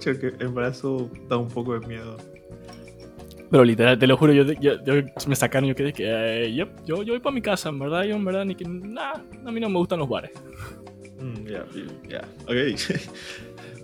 Che, 0.03 0.17
que 0.19 0.33
en 0.43 0.53
brazo 0.53 1.09
da 1.29 1.37
un 1.37 1.47
poco 1.47 1.79
de 1.79 1.87
miedo. 1.87 2.17
Pero 3.49 3.63
literal, 3.63 3.97
te 3.99 4.07
lo 4.07 4.17
juro, 4.17 4.33
yo, 4.33 4.43
yo- 4.53 4.83
yo- 4.83 4.93
me 5.27 5.35
sacaron 5.35 5.65
y 5.65 5.69
yo 5.69 5.75
quedé 5.75 5.93
que, 5.93 6.03
eh, 6.07 6.51
yep, 6.51 6.69
yo, 6.85 7.03
yo 7.03 7.13
voy 7.13 7.19
para 7.19 7.33
mi 7.33 7.41
casa, 7.41 7.69
en 7.69 7.77
verdad, 7.79 8.03
yo 8.03 8.15
en 8.15 8.25
verdad, 8.25 8.45
ni 8.45 8.55
que, 8.55 8.65
nah, 8.65 9.13
a 9.45 9.51
mí 9.51 9.59
no 9.59 9.69
me 9.69 9.77
gustan 9.77 9.99
los 9.99 10.09
bares. 10.09 10.31
Mm, 11.19 11.45
Ya. 12.09 12.21
Ok. 12.47 12.77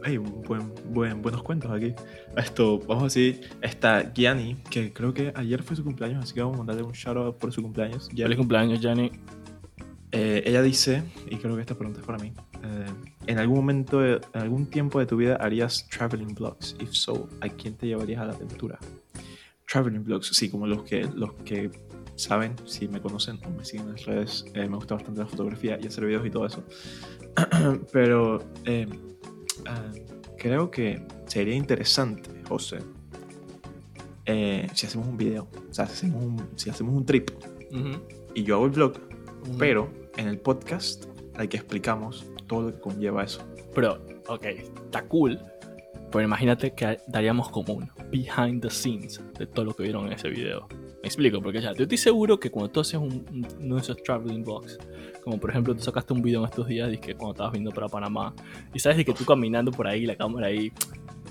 Hey, 0.02 0.16
buen, 0.18 0.72
buen, 0.86 1.22
buenos 1.22 1.44
cuentos 1.44 1.70
aquí. 1.72 1.94
Esto, 2.38 2.80
vamos 2.80 3.04
a 3.04 3.06
decir, 3.08 3.50
está 3.62 4.14
Gianni, 4.14 4.56
que 4.70 4.94
creo 4.94 5.14
que 5.14 5.34
ayer 5.36 5.62
fue 5.62 5.76
su 5.76 5.84
cumpleaños, 5.84 6.24
así 6.24 6.34
que 6.34 6.40
vamos 6.40 6.56
a 6.56 6.60
mandarle 6.60 6.84
un 6.84 6.94
shout 6.94 7.18
out 7.18 7.38
por 7.38 7.52
su 7.52 7.62
cumpleaños. 7.62 8.08
Feliz 8.16 8.38
cumpleaños, 8.38 8.80
Gianni. 8.80 9.12
Eh, 10.14 10.42
ella 10.46 10.62
dice, 10.62 11.04
y 11.30 11.36
creo 11.36 11.54
que 11.56 11.62
esta 11.62 11.76
pregunta 11.76 12.00
es 12.00 12.06
para 12.06 12.18
mí, 12.18 12.32
eh, 12.64 12.86
¿en 13.28 13.38
algún 13.38 13.58
momento, 13.58 14.06
en 14.06 14.22
algún 14.34 14.66
tiempo 14.70 15.00
de 15.00 15.06
tu 15.06 15.18
vida 15.18 15.36
harías 15.36 15.88
traveling 15.90 16.34
vlogs? 16.36 16.76
If 16.80 16.92
so, 16.92 17.30
¿a 17.42 17.50
quién 17.50 17.76
te 17.76 17.88
llevarías 17.88 18.22
a 18.22 18.26
la 18.26 18.34
aventura? 18.34 18.80
Traveling 19.72 20.04
vlogs, 20.04 20.28
sí, 20.28 20.50
como 20.50 20.68
los 20.68 20.84
que, 20.84 21.04
los 21.16 21.34
que 21.46 21.72
saben, 22.16 22.56
si 22.66 22.88
me 22.88 23.00
conocen 23.02 23.40
o 23.46 23.50
me 23.50 23.64
siguen 23.64 23.88
en 23.88 23.92
las 23.94 24.06
redes, 24.06 24.46
eh, 24.54 24.68
me 24.68 24.76
gusta 24.76 24.96
bastante 24.96 25.22
la 25.22 25.28
fotografía 25.28 25.80
y 25.82 25.88
hacer 25.88 26.06
videos 26.06 26.26
y 26.26 26.30
todo 26.30 26.46
eso. 26.46 26.64
Pero 27.94 28.44
eh, 28.66 28.88
ah, 29.66 29.92
creo 30.38 30.70
que 30.70 31.06
sería 31.28 31.56
interesante, 31.56 32.30
José, 32.48 32.80
eh, 34.26 34.68
si 34.74 34.86
hacemos 34.86 35.08
un 35.08 35.18
video, 35.18 35.48
o 35.70 35.74
sea, 35.74 35.88
si 35.88 35.94
hacemos 35.94 36.24
un, 36.24 36.48
si 36.56 36.70
hacemos 36.70 36.94
un 36.94 37.06
trip 37.06 37.32
Ujú. 37.72 38.02
y 38.36 38.44
yo 38.44 38.56
hago 38.56 38.66
el 38.66 38.72
vlog, 38.72 38.94
Ujú. 39.48 39.58
pero 39.58 39.90
en 40.18 40.28
el 40.28 40.40
podcast 40.40 41.06
hay 41.36 41.48
que 41.48 41.58
explicamos 41.58 42.26
todo 42.50 42.64
lo 42.64 42.74
que 42.74 42.80
conlleva 42.82 43.24
eso. 43.24 43.48
Pero, 43.74 44.04
ok, 44.28 44.44
está 44.86 45.04
cool. 45.08 45.40
Pero 46.12 46.26
imagínate 46.26 46.74
que 46.74 46.98
daríamos 47.08 47.50
como 47.50 47.74
un 47.76 47.90
behind 48.12 48.62
the 48.64 48.70
scenes 48.70 49.22
de 49.38 49.46
todo 49.46 49.64
lo 49.66 49.74
que 49.76 49.84
vieron 49.84 50.08
en 50.08 50.14
ese 50.14 50.28
video. 50.30 50.68
Me 51.02 51.08
explico, 51.08 51.40
porque 51.42 51.62
ya, 51.62 51.72
yo 51.74 51.84
estoy 51.84 51.98
seguro 52.00 52.40
que 52.40 52.50
cuando 52.50 52.72
tú 52.72 52.80
haces 52.82 52.96
un, 52.96 53.24
un- 53.32 53.48
uno 53.62 53.76
de 53.76 53.82
esos 53.82 53.96
traveling 54.04 54.44
vlogs, 54.44 54.78
como 55.24 55.40
por 55.40 55.52
ejemplo 55.52 55.74
tú 55.76 55.82
sacaste 55.84 56.12
un 56.12 56.22
video 56.24 56.42
en 56.42 56.50
estos 56.50 56.68
días 56.68 56.90
que 57.00 57.14
cuando 57.16 57.34
estabas 57.34 57.52
viendo 57.54 57.72
para 57.72 57.88
Panamá, 57.88 58.34
y 58.74 58.80
sabes 58.80 58.98
de 58.98 59.06
que 59.06 59.14
tú 59.14 59.24
caminando 59.24 59.72
por 59.72 59.88
ahí, 59.88 60.06
la 60.08 60.16
cámara 60.16 60.48
ahí, 60.48 60.74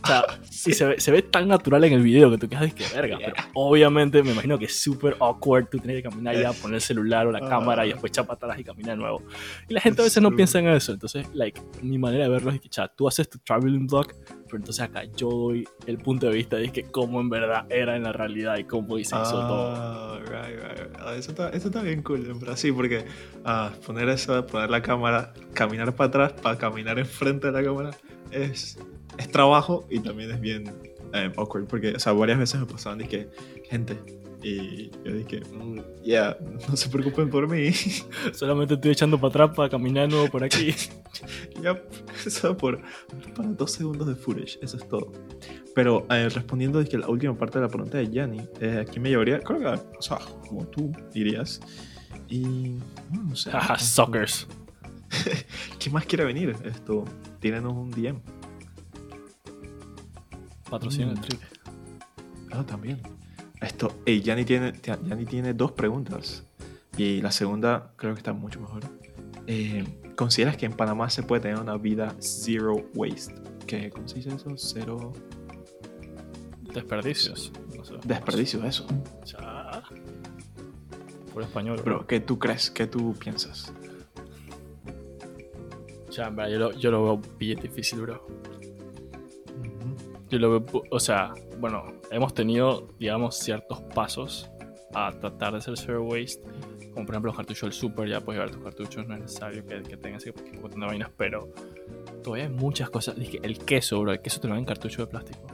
O 0.03 0.07
sea, 0.07 0.25
sí, 0.49 0.73
se, 0.73 0.85
ve, 0.85 1.01
se 1.01 1.11
ve 1.11 1.23
tan 1.23 1.49
natural 1.49 1.85
en 1.85 1.93
el 1.93 2.03
video 2.03 2.31
que 2.31 2.39
tú 2.39 2.49
quedas 2.49 2.73
que 2.73 2.85
verga. 2.95 3.19
Pero 3.19 3.35
obviamente 3.55 4.23
me 4.23 4.33
imagino 4.33 4.59
que 4.59 4.67
es 4.67 4.81
súper 4.81 5.17
awkward. 5.21 5.69
Tú 5.69 5.79
tienes 5.79 6.03
que 6.03 6.09
caminar 6.09 6.37
ya, 6.37 6.53
poner 6.53 6.77
el 6.77 6.81
celular 6.81 7.27
o 7.27 7.33
la 7.33 7.41
cámara 7.41 7.87
y 7.87 7.91
después 7.91 8.11
echar 8.11 8.27
para 8.27 8.37
atrás 8.37 8.59
y 8.59 8.65
caminar 8.65 8.97
de 8.97 9.03
nuevo. 9.03 9.23
Y 9.69 9.75
la 9.75 9.81
gente 9.81 10.03
a 10.03 10.05
veces 10.05 10.23
no 10.23 10.31
piensa 10.31 10.59
en 10.59 10.69
eso. 10.69 10.93
Entonces, 10.93 11.27
like, 11.35 11.61
mi 11.83 11.99
manera 11.99 12.25
de 12.25 12.31
verlo 12.31 12.51
es 12.51 12.61
que, 12.61 12.69
chat, 12.69 12.93
tú 12.97 13.09
haces 13.09 13.29
tu 13.29 13.39
traveling 13.39 13.87
vlog, 13.87 14.09
pero 14.47 14.57
entonces 14.57 14.81
acá 14.81 15.05
yo 15.17 15.29
doy 15.31 15.69
el 15.87 15.99
punto 15.99 16.27
de 16.27 16.33
vista 16.33 16.57
de 16.57 16.71
que 16.71 16.85
cómo 16.85 17.21
en 17.21 17.29
verdad 17.29 17.67
era 17.69 17.97
en 17.97 18.05
la 18.05 18.13
realidad 18.13 18.57
y 18.59 18.65
cómo 18.65 18.97
se 18.97 19.03
hizo 19.03 19.13
todo. 19.13 19.75
Ah, 19.77 20.19
right, 20.21 20.59
right, 20.59 20.79
right. 20.79 20.97
Ah, 21.01 21.15
eso, 21.15 21.31
está, 21.33 21.51
eso 21.51 21.69
está 21.69 21.83
bien 21.83 22.03
cool, 22.03 22.25
en 22.31 22.39
verdad. 22.39 22.57
Sí, 22.57 22.73
porque 22.73 23.05
ah, 23.45 23.73
poner 23.87 24.09
eso, 24.09 24.47
poner 24.47 24.71
la 24.71 24.83
cámara, 24.83 25.35
caminar 25.53 25.95
para 25.95 26.09
atrás 26.09 26.33
para 26.41 26.57
caminar 26.57 26.99
enfrente 26.99 27.49
de 27.49 27.53
la 27.53 27.63
cámara 27.63 27.91
es, 28.31 28.79
es 29.19 29.31
trabajo 29.31 29.87
y 29.91 30.01
también 30.01 30.31
es 30.31 30.41
bien 30.41 30.73
eh, 31.13 31.33
awkward. 31.37 31.67
Porque, 31.67 31.93
o 31.93 31.99
sea, 31.99 32.13
varias 32.13 32.39
veces 32.39 32.61
me 32.61 32.67
pasaban 32.67 33.01
y 33.01 33.05
que, 33.05 33.29
gente, 33.69 33.99
y 34.43 34.91
yo 35.05 35.13
dije, 35.13 35.41
mm, 35.41 35.81
ya, 36.05 36.37
no 36.69 36.77
se 36.77 36.89
preocupen 36.89 37.29
por 37.29 37.49
mí. 37.49 37.73
Solamente 38.33 38.75
estoy 38.75 38.93
echando 38.93 39.19
para 39.19 39.29
atrás 39.29 39.57
para 39.57 39.69
caminar 39.69 40.09
de 40.09 40.15
nuevo 40.15 40.31
por 40.31 40.45
aquí. 40.45 40.75
ya, 41.63 41.83
eso 42.25 42.57
por, 42.57 42.81
para 43.35 43.49
dos 43.49 43.73
segundos 43.73 44.07
de 44.07 44.15
footage, 44.15 44.59
eso 44.63 44.77
es 44.77 44.89
todo. 44.89 45.13
Pero 45.75 46.07
eh, 46.11 46.29
respondiendo 46.29 46.83
que 46.85 46.99
la 46.99 47.09
última 47.09 47.37
parte 47.37 47.59
de 47.59 47.65
la 47.65 47.69
pregunta 47.69 47.99
de 47.99 48.09
Yanni, 48.11 48.41
eh, 48.61 48.85
aquí 48.87 49.01
me 49.01 49.11
llevaría, 49.11 49.41
creo 49.41 49.59
que, 49.59 49.67
o 49.67 50.03
sea, 50.03 50.19
como 50.47 50.67
tú 50.67 50.93
dirías. 51.13 51.61
Y, 52.29 52.77
no 53.11 53.35
sé. 53.35 53.51
Jaja, 53.51 53.79
suckers. 53.79 54.47
¿Quién 55.79 55.95
más 55.95 56.05
quiere 56.05 56.25
venir? 56.25 56.55
Esto, 56.65 57.05
tírenos 57.41 57.73
un 57.73 57.91
DM. 57.91 58.21
Patrocina 60.71 61.11
el 61.13 61.19
Mm. 61.19 61.21
trip. 61.23 61.41
Ah, 62.53 62.65
también. 62.65 63.01
Esto, 63.61 63.93
hey, 64.07 64.21
Yanni 64.23 64.45
tiene, 64.45 64.73
Yanni 64.83 65.25
tiene 65.27 65.53
dos 65.55 65.73
preguntas. 65.73 66.45
Y 66.97 67.21
la 67.21 67.31
segunda 67.31 67.93
creo 67.97 68.15
que 68.15 68.19
está 68.19 68.33
mucho 68.33 68.61
mejor. 68.61 68.83
Eh, 69.47 69.85
¿Consideras 70.17 70.57
que 70.57 70.67
en 70.67 70.73
Panamá 70.73 71.11
se 71.11 71.23
puede 71.23 71.43
tener 71.43 71.59
una 71.59 71.77
vida 71.77 72.15
zero 72.19 72.77
waste? 72.95 73.35
¿Qué, 73.67 73.91
¿Cómo 73.91 74.09
se 74.09 74.17
dice 74.17 74.35
eso? 74.35 74.57
Cero 74.57 75.13
Desperdicios. 76.75 77.53
No 77.77 77.85
sé. 77.85 77.95
desperdicio, 78.05 78.65
eso. 78.65 78.87
Ya. 79.25 79.83
Por 81.33 81.43
español, 81.43 81.81
Bro, 81.85 82.07
¿qué 82.07 82.21
tú 82.21 82.39
crees? 82.39 82.71
¿Qué 82.71 82.87
tú 82.87 83.15
piensas? 83.15 83.73
Ya, 86.11 86.27
en 86.27 86.37
verdad, 86.37 86.51
yo 86.53 86.59
lo, 86.59 86.73
yo 86.73 86.91
lo 86.91 87.03
veo 87.05 87.21
bien 87.39 87.61
difícil, 87.61 88.01
bro. 88.01 88.27
Yo 90.31 90.39
lo 90.39 90.65
pu- 90.65 90.87
o 90.91 91.01
sea, 91.01 91.33
bueno, 91.59 91.85
hemos 92.11 92.35
tenido, 92.35 92.89
digamos, 92.99 93.37
ciertos 93.39 93.81
pasos 93.95 94.51
a 94.95 95.13
tratar 95.13 95.53
de 95.53 95.59
hacer 95.59 95.77
zero 95.79 96.03
waste. 96.05 96.43
Como 96.95 97.07
por 97.07 97.15
ejemplo 97.15 97.29
los 97.31 97.37
cartuchos 97.37 97.63
del 97.63 97.73
super, 97.73 98.09
ya 98.09 98.21
puedes 98.21 98.41
llevar 98.41 98.55
tus 98.55 98.63
cartuchos, 98.63 99.07
no 99.07 99.15
es 99.15 99.21
necesario 99.21 99.65
que, 99.65 99.83
que 99.83 99.97
tengas 99.97 100.25
montón 100.61 100.81
de 100.81 100.87
vainas, 100.87 101.11
pero 101.17 101.49
todavía 102.25 102.47
hay 102.47 102.53
muchas 102.53 102.91
cosas. 102.91 103.17
El 103.19 103.59
queso, 103.65 104.01
bro, 104.01 104.13
el 104.13 104.21
queso 104.21 104.41
te 104.41 104.49
lo 104.49 104.55
dan 104.55 104.61
en 104.61 104.67
cartucho 104.67 105.03
de 105.03 105.07
plástico. 105.07 105.47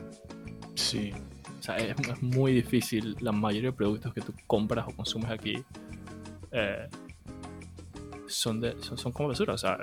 Sí. 0.74 1.12
O 1.58 1.62
sea, 1.62 1.76
es, 1.76 1.94
es 1.98 2.22
muy 2.22 2.52
difícil. 2.52 3.16
La 3.20 3.32
mayoría 3.32 3.70
de 3.70 3.76
productos 3.76 4.12
que 4.14 4.20
tú 4.22 4.32
compras 4.46 4.86
o 4.88 4.94
consumes 4.96 5.30
aquí 5.30 5.62
eh, 6.50 6.88
son, 8.26 8.60
de, 8.60 8.80
son, 8.82 8.96
son 8.98 9.12
como 9.12 9.28
basura. 9.28 9.54
O 9.54 9.58
sea, 9.58 9.78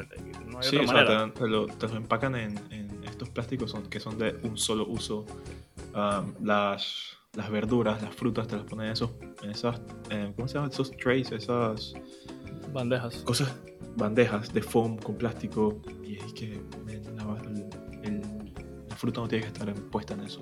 no 0.47 0.57
hay 0.59 0.63
Sí, 0.63 0.77
otra 0.77 0.83
o 0.83 0.87
sea, 0.87 1.03
manera. 1.03 1.33
te, 1.33 1.39
te 1.41 1.47
lo, 1.47 1.67
te 1.67 1.87
lo 1.87 1.95
empacan 1.97 2.35
en, 2.35 2.57
en 2.71 2.80
estos 3.21 3.29
plásticos 3.29 3.69
son, 3.71 3.83
que 3.83 3.99
son 3.99 4.17
de 4.17 4.35
un 4.43 4.57
solo 4.57 4.87
uso. 4.87 5.25
Um, 5.93 6.33
las, 6.45 7.17
las 7.33 7.49
verduras, 7.51 8.01
las 8.01 8.15
frutas, 8.15 8.47
te 8.47 8.55
las 8.55 8.65
ponen 8.65 8.87
en, 8.87 8.93
esos, 8.93 9.11
en 9.43 9.51
esas, 9.51 9.79
eh, 10.09 10.31
¿cómo 10.35 10.47
se 10.47 10.55
llaman? 10.55 10.71
Esos 10.71 10.91
trays, 10.97 11.31
esas 11.31 11.93
Bandejas. 12.73 13.17
cosas, 13.17 13.55
bandejas 13.97 14.51
de 14.53 14.61
foam 14.61 14.97
con 14.97 15.15
plástico. 15.15 15.81
Y 16.03 16.15
es 16.15 16.33
que 16.33 16.61
la, 16.87 17.37
el- 18.03 18.41
la 18.89 18.95
fruta 18.95 19.21
no 19.21 19.27
tiene 19.27 19.43
que 19.45 19.51
estar 19.51 19.73
puesta 19.91 20.13
en 20.15 20.21
eso. 20.21 20.41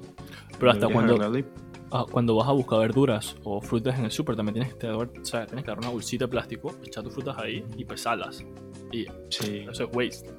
Pero 0.57 0.71
hasta 0.71 0.87
Deberías 0.87 1.17
cuando, 1.17 1.43
ah, 1.91 2.05
cuando 2.09 2.35
vas 2.35 2.47
a 2.47 2.51
buscar 2.51 2.79
verduras 2.79 3.35
o 3.43 3.59
frutas 3.61 3.97
en 3.99 4.05
el 4.05 4.11
super 4.11 4.35
también 4.35 4.53
tienes 4.55 4.73
que, 4.75 4.87
dar, 4.87 4.95
o 4.97 5.25
sea, 5.25 5.45
tienes 5.45 5.63
que 5.65 5.71
dar 5.71 5.79
una 5.79 5.89
bolsita 5.89 6.25
de 6.25 6.29
plástico, 6.29 6.75
echar 6.85 7.03
tus 7.03 7.13
frutas 7.13 7.37
ahí 7.39 7.63
y 7.77 7.83
pesarlas. 7.85 8.43
Y 8.91 9.01
y- 9.01 9.07
Sí, 9.29 9.65
eso 9.69 9.83
es 9.85 9.89
waste. 9.95 10.29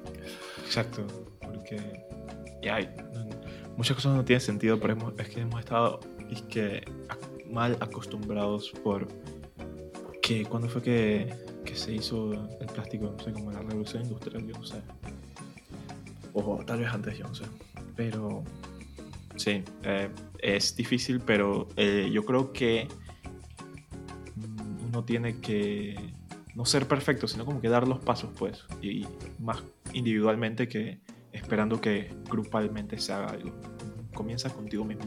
exacto. 0.65 1.05
Porque 1.41 1.77
ya 2.61 2.75
hay, 2.75 2.89
muchas 3.77 3.95
cosas 3.95 4.15
no 4.15 4.23
tienen 4.23 4.41
sentido, 4.41 4.79
pero 4.79 5.13
es 5.17 5.29
que 5.29 5.41
hemos 5.41 5.59
estado 5.59 5.99
es 6.29 6.41
que, 6.43 6.83
mal 7.49 7.77
acostumbrados 7.81 8.71
por 8.83 9.07
que 10.21 10.45
cuando 10.45 10.69
fue 10.69 10.81
que, 10.81 11.33
que 11.65 11.75
se 11.75 11.93
hizo 11.93 12.31
el 12.33 12.67
plástico, 12.67 13.13
no 13.17 13.23
sé, 13.23 13.33
como 13.33 13.51
la 13.51 13.59
revolución 13.59 14.03
industrial, 14.03 14.47
yo 14.47 14.53
no 14.53 14.63
sé. 14.63 14.81
O 16.33 16.63
tal 16.65 16.79
vez 16.79 16.89
antes, 16.89 17.17
yo 17.17 17.27
no 17.27 17.35
sé. 17.35 17.43
Pero 17.95 18.43
sí, 19.35 19.63
eh, 19.83 20.09
es 20.39 20.75
difícil, 20.75 21.19
pero 21.19 21.67
eh, 21.75 22.09
yo 22.13 22.23
creo 22.23 22.53
que 22.53 22.87
mm, 24.35 24.85
uno 24.87 25.03
tiene 25.03 25.39
que 25.39 26.13
no 26.55 26.65
ser 26.65 26.87
perfecto, 26.87 27.27
sino 27.27 27.45
como 27.45 27.59
que 27.59 27.69
dar 27.69 27.87
los 27.87 27.99
pasos, 27.99 28.29
pues, 28.37 28.63
y 28.81 29.05
más 29.39 29.63
individualmente 29.93 30.67
que 30.67 30.99
esperando 31.31 31.79
que 31.81 32.13
grupalmente 32.29 32.97
se 32.99 33.13
haga 33.13 33.27
algo. 33.27 33.51
Comienza 34.13 34.49
contigo 34.49 34.83
mismo. 34.83 35.03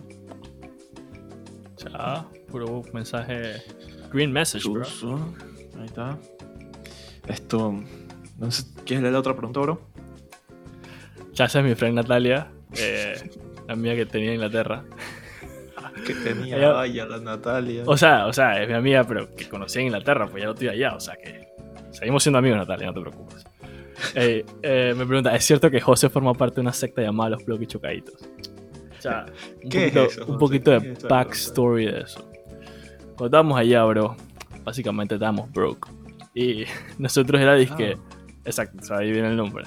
Ya, 1.76 2.26
puro 2.50 2.82
mensaje. 2.92 3.62
Green 4.12 4.32
message, 4.32 4.68
bro. 4.68 4.84
Ahí 5.78 5.86
está. 5.86 6.18
Esto. 7.28 7.74
No 8.38 8.50
sé, 8.50 8.64
¿Quieres 8.84 9.02
leer 9.02 9.12
la 9.12 9.18
otra 9.20 9.34
pregunta, 9.34 9.60
bro? 9.60 9.80
Es 11.36 11.54
mi 11.56 11.74
friend 11.74 11.96
Natalia, 11.96 12.48
eh, 12.76 13.30
la 13.66 13.74
mía 13.74 13.96
que 13.96 14.06
tenía 14.06 14.28
en 14.28 14.34
Inglaterra. 14.34 14.84
Que 16.06 16.14
tenía 16.14 16.56
Ella- 16.56 16.80
ay, 16.80 16.98
a 17.00 17.06
la 17.06 17.18
Natalia. 17.18 17.82
O 17.86 17.96
sea, 17.96 18.26
o 18.26 18.32
sea, 18.32 18.62
es 18.62 18.68
mi 18.68 18.74
amiga, 18.74 19.04
pero 19.04 19.34
que 19.34 19.48
conocí 19.48 19.78
en 19.80 19.86
Inglaterra, 19.86 20.26
pues 20.28 20.42
ya 20.42 20.46
no 20.46 20.52
estoy 20.52 20.68
allá, 20.68 20.94
o 20.94 21.00
sea 21.00 21.16
que 21.16 21.48
seguimos 21.90 22.22
siendo 22.22 22.38
amigos, 22.38 22.58
Natalia, 22.58 22.86
no 22.86 22.94
te 22.94 23.00
preocupes. 23.00 23.44
Eh, 24.14 24.44
eh, 24.62 24.94
me 24.96 25.06
pregunta, 25.06 25.34
¿es 25.34 25.44
cierto 25.44 25.70
que 25.70 25.80
José 25.80 26.08
forma 26.08 26.32
parte 26.34 26.56
de 26.56 26.60
una 26.62 26.72
secta 26.72 27.02
llamada 27.02 27.30
Los 27.30 27.44
Bloques 27.44 27.68
Chocaditos? 27.68 28.14
O 28.98 29.02
sea, 29.02 29.26
un 29.62 29.68
¿Qué 29.70 29.86
es 29.86 29.92
poquito, 29.92 30.04
eso, 30.06 30.20
un 30.22 30.26
José? 30.26 30.38
poquito 30.38 30.70
¿Qué 30.72 30.80
de 30.80 30.92
es 30.92 31.02
backstory 31.02 31.86
de 31.86 32.00
eso. 32.00 32.30
Cuando 33.16 33.26
estábamos 33.26 33.58
allá, 33.58 33.84
bro, 33.84 34.16
básicamente 34.64 35.14
estábamos 35.14 35.50
broke. 35.52 35.88
Y 36.34 36.64
nosotros 36.98 37.40
era 37.40 37.54
disque, 37.54 37.96
Ah. 37.96 38.16
exacto, 38.44 38.78
o 38.80 38.84
sea, 38.84 38.98
ahí 38.98 39.10
viene 39.12 39.28
el 39.28 39.36
nombre. 39.36 39.64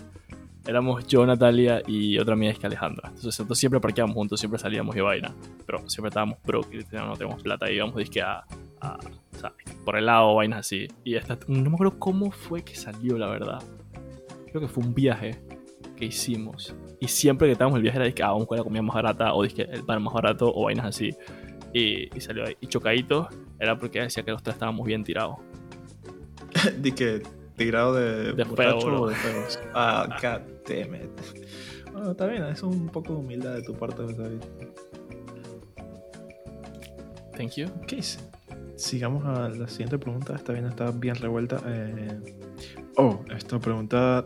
Éramos 0.66 1.08
yo, 1.08 1.26
Natalia 1.26 1.82
y 1.88 2.18
otra 2.20 2.34
amiga 2.34 2.54
que 2.54 2.68
Alejandra. 2.68 3.04
Entonces 3.08 3.26
nosotros 3.40 3.58
siempre 3.58 3.80
parqueábamos 3.80 4.16
juntos, 4.16 4.38
siempre 4.40 4.60
salíamos 4.60 4.94
y 4.98 5.00
vaina. 5.00 5.34
Pero 5.66 5.88
siempre 5.88 6.10
estábamos 6.10 6.40
broke 6.44 6.74
y 6.74 6.78
no 6.98 7.14
teníamos 7.16 7.42
plata 7.42 7.72
y 7.72 7.76
íbamos 7.76 7.96
disque 7.96 8.22
a, 8.22 8.44
a- 8.82 8.98
o 9.34 9.40
sea, 9.40 9.54
por 9.86 9.96
el 9.98 10.08
lado, 10.08 10.36
vainas 10.36 10.60
así. 10.60 10.88
Y 11.06 11.16
esta, 11.16 11.38
no 11.48 11.70
me 11.70 11.76
acuerdo 11.76 11.98
cómo 12.00 12.32
fue 12.32 12.64
que 12.66 12.76
salió, 12.76 13.18
la 13.18 13.28
verdad. 13.28 13.60
Creo 14.50 14.62
que 14.62 14.68
fue 14.68 14.84
un 14.84 14.94
viaje 14.94 15.40
que 15.96 16.06
hicimos. 16.06 16.76
Y 17.00 17.08
siempre 17.08 17.48
que 17.48 17.54
estábamos 17.54 17.76
en 17.76 17.78
el 17.78 17.84
viaje 17.84 17.98
era 17.98 18.06
disque, 18.06 18.24
ah, 18.24 18.32
vamos 18.32 18.48
con 18.48 18.58
la 18.58 18.64
comida 18.64 18.82
más 18.82 18.96
barata 18.96 19.34
o 19.34 19.44
disque 19.44 19.64
el 19.64 19.82
bar 19.84 20.00
más 20.00 20.14
barato 20.14 20.52
o 20.54 20.66
vainas 20.66 20.86
así. 20.86 21.16
Y, 21.74 22.16
y 22.16 22.22
salió 22.22 22.46
ahí. 22.46 22.56
Y 22.62 22.68
chocadito 22.68 23.28
era 23.60 23.78
porque 23.78 24.02
decía 24.02 24.24
que 24.24 24.32
los 24.32 24.42
tres 24.42 24.56
estábamos 24.56 24.86
bien 24.86 25.04
tirados. 25.04 25.38
Di 26.80 26.92
que 26.92 27.22
tirado 27.56 27.94
de, 27.96 28.34
De 28.34 28.44
borracho 28.44 28.80
feo, 28.80 28.90
bro. 28.90 29.02
o 29.02 29.08
de 29.10 29.16
feos. 29.16 29.60
Ah, 29.74 30.08
god 30.22 30.42
damn 30.68 30.96
it. 30.96 31.12
Bueno, 31.92 32.12
está 32.12 32.28
bien, 32.28 32.44
es 32.44 32.62
un 32.62 32.88
poco 32.90 33.14
de 33.14 33.20
humildad 33.20 33.56
de 33.56 33.64
tu 33.64 33.74
parte, 33.74 34.04
David. 34.04 34.40
Thank 37.36 37.54
you. 37.56 37.68
¿Qué 37.88 37.98
hice? 37.98 38.20
Sigamos 38.76 39.26
a 39.26 39.50
la 39.50 39.68
siguiente 39.68 39.98
pregunta. 39.98 40.36
Está 40.36 40.54
bien, 40.54 40.66
está 40.66 40.92
bien 40.92 41.16
revuelta. 41.16 41.62
Eh, 41.66 42.37
Oh, 43.00 43.24
esta 43.30 43.60
pregunta 43.60 44.26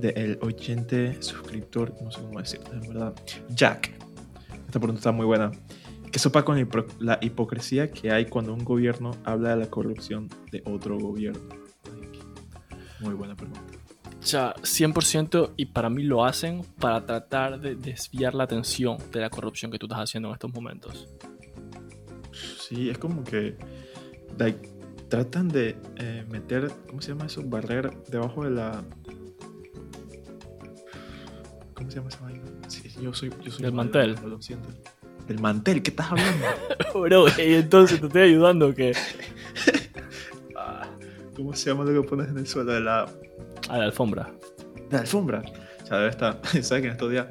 del 0.00 0.38
oyente 0.40 1.22
suscriptor, 1.22 1.94
no 2.02 2.10
sé 2.10 2.22
cómo 2.22 2.38
decirlo, 2.38 2.72
en 2.72 2.80
verdad. 2.80 3.14
Jack. 3.50 3.92
Esta 4.66 4.80
pregunta 4.80 4.98
está 4.98 5.12
muy 5.12 5.26
buena. 5.26 5.52
¿Qué 6.10 6.18
sopa 6.18 6.42
con 6.42 6.56
la 7.00 7.18
hipocresía 7.20 7.90
que 7.90 8.10
hay 8.10 8.24
cuando 8.24 8.54
un 8.54 8.64
gobierno 8.64 9.10
habla 9.24 9.50
de 9.50 9.56
la 9.56 9.66
corrupción 9.68 10.30
de 10.50 10.62
otro 10.64 10.98
gobierno? 10.98 11.42
Muy 13.00 13.12
buena 13.12 13.36
pregunta. 13.36 13.60
O 14.18 14.26
sea, 14.26 14.54
100% 14.54 15.52
y 15.56 15.66
para 15.66 15.90
mí 15.90 16.02
lo 16.02 16.24
hacen 16.24 16.62
para 16.80 17.04
tratar 17.04 17.60
de 17.60 17.74
desviar 17.74 18.34
la 18.34 18.44
atención 18.44 18.96
de 19.12 19.20
la 19.20 19.28
corrupción 19.28 19.70
que 19.70 19.78
tú 19.78 19.84
estás 19.84 20.00
haciendo 20.00 20.30
en 20.30 20.34
estos 20.34 20.52
momentos. 20.52 21.08
Sí, 22.58 22.88
es 22.88 22.96
como 22.96 23.22
que 23.22 23.58
like, 24.38 24.77
tratan 25.08 25.48
de 25.48 25.76
eh, 25.96 26.24
meter, 26.30 26.70
¿cómo 26.88 27.00
se 27.00 27.12
llama 27.12 27.26
eso? 27.26 27.42
Barrer 27.44 27.90
debajo 28.08 28.44
de 28.44 28.50
la... 28.50 28.84
¿Cómo 31.74 31.90
se 31.90 31.96
llama 31.96 32.08
esa 32.08 32.20
vaina? 32.20 32.42
Sí, 32.68 32.88
Yo 33.00 33.14
soy, 33.14 33.32
yo 33.42 33.50
soy 33.50 33.62
malo, 33.64 33.76
mantel. 33.76 34.16
Lo 34.26 34.40
siento. 34.42 34.68
Del 35.26 35.40
mantel, 35.40 35.82
¿qué 35.82 35.90
estás 35.90 36.10
hablando? 36.10 36.46
Bro, 36.94 37.26
y 37.38 37.54
entonces 37.54 38.00
te 38.00 38.06
estoy 38.06 38.22
ayudando 38.22 38.74
que. 38.74 38.94
Ah, 40.56 40.88
¿Cómo 41.36 41.54
se 41.54 41.70
llama 41.70 41.84
lo 41.84 42.02
que 42.02 42.08
pones 42.08 42.28
en 42.28 42.38
el 42.38 42.46
suelo 42.46 42.72
de 42.72 42.80
la, 42.80 43.04
A 43.68 43.78
la 43.78 43.84
alfombra. 43.84 44.32
de 44.74 44.96
la 44.96 45.00
alfombra? 45.00 45.42
O 45.82 45.86
sea, 45.86 45.98
debe 45.98 46.10
estar. 46.10 46.40
¿Sabes 46.62 46.68
que 46.68 46.86
en 46.88 46.92
estos 46.92 47.10
días. 47.10 47.28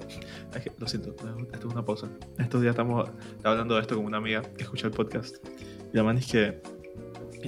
es 0.55 0.61
que, 0.63 0.71
lo 0.77 0.87
siento, 0.87 1.09
esto 1.51 1.67
es 1.67 1.73
una 1.73 1.83
pausa. 1.83 2.07
En 2.37 2.43
estos 2.45 2.61
días 2.61 2.71
estamos 2.71 3.09
hablando 3.43 3.75
de 3.75 3.81
esto 3.81 3.95
con 3.97 4.05
una 4.05 4.17
amiga 4.17 4.41
que 4.41 4.63
escucha 4.63 4.87
el 4.87 4.93
podcast. 4.93 5.35
Y 5.93 5.97
la 5.97 6.03
man 6.03 6.17
es 6.17 6.31
que. 6.31 6.61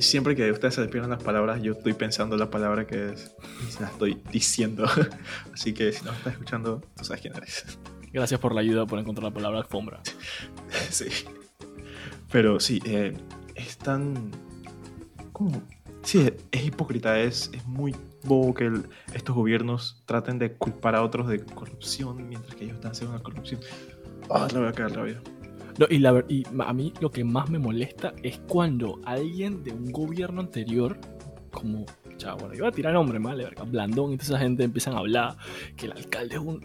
Siempre 0.01 0.35
que 0.35 0.51
ustedes 0.51 0.75
se 0.75 0.81
despiertan 0.81 1.09
las 1.11 1.23
palabras, 1.23 1.61
yo 1.61 1.73
estoy 1.73 1.93
pensando 1.93 2.37
la 2.37 2.49
palabra 2.49 2.85
que 2.87 3.09
es. 3.13 3.35
Se 3.69 3.81
la 3.81 3.87
estoy 3.89 4.21
diciendo. 4.31 4.85
Así 5.53 5.73
que 5.73 5.91
si 5.93 6.03
no 6.05 6.11
estás 6.11 6.33
escuchando, 6.33 6.81
tú 6.95 7.03
sabes 7.05 7.21
quién 7.21 7.35
eres. 7.35 7.65
Gracias 8.11 8.39
por 8.39 8.53
la 8.55 8.61
ayuda 8.61 8.85
por 8.85 8.97
encontrar 8.99 9.25
la 9.25 9.33
palabra 9.33 9.59
alfombra. 9.59 10.01
Sí. 10.89 11.05
Pero 12.31 12.59
sí, 12.59 12.81
eh, 12.85 13.17
es 13.55 13.77
tan. 13.77 14.31
¿Cómo? 15.33 15.61
Sí, 16.03 16.19
es, 16.21 16.33
es 16.51 16.65
hipócrita, 16.65 17.19
es, 17.19 17.49
es 17.53 17.65
muy 17.65 17.95
bobo 18.23 18.53
que 18.53 18.65
el- 18.65 18.87
estos 19.13 19.35
gobiernos 19.35 20.01
traten 20.05 20.37
de 20.39 20.53
culpar 20.53 20.95
a 20.95 21.03
otros 21.03 21.27
de 21.27 21.43
corrupción 21.43 22.27
mientras 22.29 22.55
que 22.55 22.65
ellos 22.65 22.75
están 22.75 22.91
haciendo 22.91 23.15
una 23.15 23.23
corrupción. 23.23 23.61
Ah, 24.29 24.47
la 24.53 24.59
voy 24.59 24.69
a 24.69 24.73
caer 24.73 24.91
rabia. 24.93 25.21
No, 25.77 25.85
y, 25.89 25.99
la, 25.99 26.23
y 26.27 26.43
a 26.59 26.73
mí 26.73 26.93
lo 26.99 27.11
que 27.11 27.23
más 27.23 27.49
me 27.49 27.59
molesta 27.59 28.13
es 28.23 28.39
cuando 28.47 28.99
alguien 29.05 29.63
de 29.63 29.71
un 29.71 29.91
gobierno 29.91 30.41
anterior, 30.41 30.97
como, 31.51 31.85
chao, 32.17 32.37
bueno, 32.37 32.53
yo 32.53 32.61
voy 32.61 32.69
a 32.69 32.71
tirar 32.71 32.93
nombre, 32.93 33.19
¿vale? 33.19 33.43
Verga, 33.43 33.63
Blandón 33.63 34.13
y 34.13 34.17
toda 34.17 34.29
esa 34.29 34.39
gente 34.39 34.63
empiezan 34.63 34.93
a 34.95 34.99
hablar 34.99 35.35
que 35.75 35.85
el 35.87 35.93
alcalde 35.93 36.35
es 36.35 36.41
un 36.41 36.61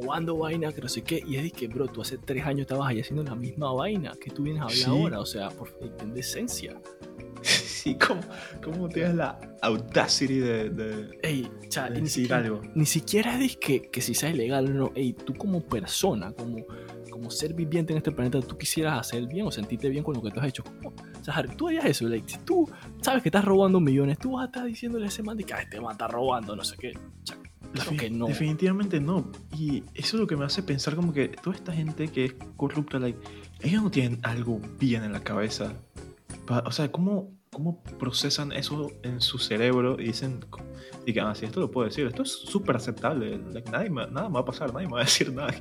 robando 0.00 0.36
vaina, 0.36 0.72
que 0.72 0.80
no 0.80 0.88
sé 0.88 1.02
qué, 1.02 1.22
y 1.26 1.36
es 1.36 1.42
de 1.42 1.50
que, 1.50 1.68
bro, 1.68 1.86
tú 1.88 2.02
hace 2.02 2.18
tres 2.18 2.44
años 2.44 2.60
estabas 2.62 2.88
ahí 2.88 3.00
haciendo 3.00 3.22
la 3.24 3.34
misma 3.34 3.72
vaina 3.72 4.12
que 4.20 4.30
tú 4.30 4.42
vienes 4.42 4.60
a 4.62 4.64
hablar 4.66 4.78
Sí. 4.78 4.90
ahora, 4.90 5.20
o 5.20 5.26
sea, 5.26 5.48
por 5.50 5.68
ten 5.96 6.14
decencia. 6.14 6.80
Sí, 7.86 7.96
¿cómo, 8.04 8.20
cómo 8.64 8.88
tienes 8.88 9.14
la 9.14 9.38
audacity 9.62 10.38
de, 10.40 10.70
de, 10.70 11.18
Ey, 11.22 11.42
de 11.42 11.48
y 11.48 11.92
ni, 11.92 12.00
decir 12.00 12.08
siquiera, 12.08 12.36
algo? 12.38 12.62
ni 12.74 12.84
siquiera 12.86 13.40
es 13.40 13.56
que, 13.58 13.82
que 13.82 14.00
si 14.00 14.12
sea 14.12 14.30
ilegal 14.30 14.66
o 14.66 14.74
no, 14.74 14.92
ey, 14.96 15.12
tú 15.12 15.34
como 15.34 15.60
persona, 15.60 16.32
como, 16.32 16.64
como 17.10 17.30
ser 17.30 17.54
viviente 17.54 17.92
en 17.92 17.98
este 17.98 18.10
planeta, 18.10 18.40
tú 18.40 18.58
quisieras 18.58 18.98
hacer 18.98 19.26
bien 19.28 19.46
o 19.46 19.52
sentirte 19.52 19.88
bien 19.88 20.02
con 20.02 20.14
lo 20.16 20.22
que 20.22 20.32
tú 20.32 20.40
has 20.40 20.48
hecho. 20.48 20.64
¿Cómo? 20.64 20.96
O 21.20 21.24
sea, 21.24 21.34
Harry, 21.34 21.54
tú 21.56 21.68
harías 21.68 21.84
eso, 21.84 22.08
like, 22.08 22.28
si 22.28 22.38
tú 22.38 22.68
sabes 23.02 23.22
que 23.22 23.28
estás 23.28 23.44
robando 23.44 23.78
millones, 23.78 24.18
tú 24.18 24.32
vas 24.32 24.42
a 24.42 24.46
estar 24.46 24.64
diciéndole 24.64 25.04
a 25.04 25.08
ese 25.08 25.22
man 25.22 25.36
de 25.36 25.44
que 25.44 25.54
"Ah, 25.54 25.62
este 25.62 25.80
man 25.80 25.92
está 25.92 26.08
robando, 26.08 26.56
no 26.56 26.64
sé 26.64 26.76
qué. 26.76 26.92
Claro 27.72 27.90
Defin- 27.92 27.98
que 28.00 28.10
no. 28.10 28.26
Definitivamente 28.26 28.98
no. 29.00 29.30
Y 29.56 29.84
eso 29.94 30.16
es 30.16 30.20
lo 30.20 30.26
que 30.26 30.36
me 30.36 30.44
hace 30.44 30.62
pensar 30.64 30.96
como 30.96 31.12
que 31.12 31.28
toda 31.28 31.54
esta 31.54 31.72
gente 31.72 32.08
que 32.08 32.24
es 32.24 32.34
corrupta, 32.56 32.98
like, 32.98 33.18
ellos 33.60 33.82
no 33.82 33.90
tienen 33.92 34.18
algo 34.24 34.60
bien 34.80 35.04
en 35.04 35.12
la 35.12 35.20
cabeza. 35.20 35.72
O 36.48 36.70
sea, 36.72 36.90
¿cómo, 36.92 37.35
¿cómo 37.56 37.82
procesan 37.98 38.52
eso 38.52 38.90
en 39.02 39.22
su 39.22 39.38
cerebro 39.38 39.96
y 39.98 40.04
dicen, 40.08 40.44
y 41.06 41.14
que, 41.14 41.20
ah, 41.20 41.34
sí, 41.34 41.46
esto 41.46 41.58
lo 41.60 41.70
puedo 41.70 41.86
decir, 41.88 42.06
esto 42.06 42.22
es 42.22 42.30
súper 42.30 42.76
aceptable, 42.76 43.40
like, 43.54 43.70
nadie 43.70 43.88
me- 43.88 44.06
nada 44.08 44.28
me 44.28 44.34
va 44.34 44.40
a 44.40 44.44
pasar, 44.44 44.74
nadie 44.74 44.86
me 44.88 44.92
va 44.92 45.00
a 45.00 45.04
decir 45.04 45.32
nada. 45.32 45.54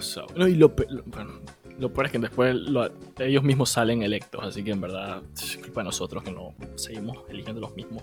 So- 0.00 0.26
no, 0.36 0.48
y 0.48 0.56
lo, 0.56 0.70
bueno, 0.70 1.40
lo 1.78 1.92
peor 1.92 2.06
es 2.06 2.12
que 2.12 2.18
después 2.18 2.54
lo- 2.56 2.90
ellos 3.20 3.44
mismos 3.44 3.70
salen 3.70 4.02
electos, 4.02 4.42
así 4.44 4.64
que 4.64 4.72
en 4.72 4.80
verdad 4.80 5.22
es 5.40 5.58
culpa 5.58 5.82
de 5.82 5.84
nosotros 5.84 6.24
que 6.24 6.32
no 6.32 6.54
seguimos 6.74 7.18
eligiendo 7.28 7.60
los 7.60 7.74
mismos. 7.76 8.02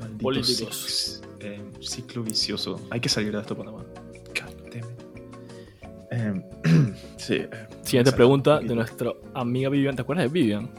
Maldito 0.00 0.22
Políticos. 0.24 1.22
eh, 1.40 1.62
ciclo 1.80 2.24
vicioso. 2.24 2.80
Hay 2.90 2.98
que 2.98 3.08
salir 3.08 3.32
de 3.32 3.40
esto, 3.40 3.56
Panamá. 3.56 3.84
Em, 6.10 6.42
sí. 7.18 7.34
eh, 7.34 7.50
Siguiente 7.82 8.10
exacto, 8.10 8.16
pregunta 8.16 8.58
un 8.60 8.66
de 8.66 8.74
nuestra 8.74 9.12
amiga 9.34 9.68
Vivian. 9.68 9.94
¿Te 9.94 10.02
acuerdas 10.02 10.24
de 10.26 10.32
Vivian? 10.32 10.70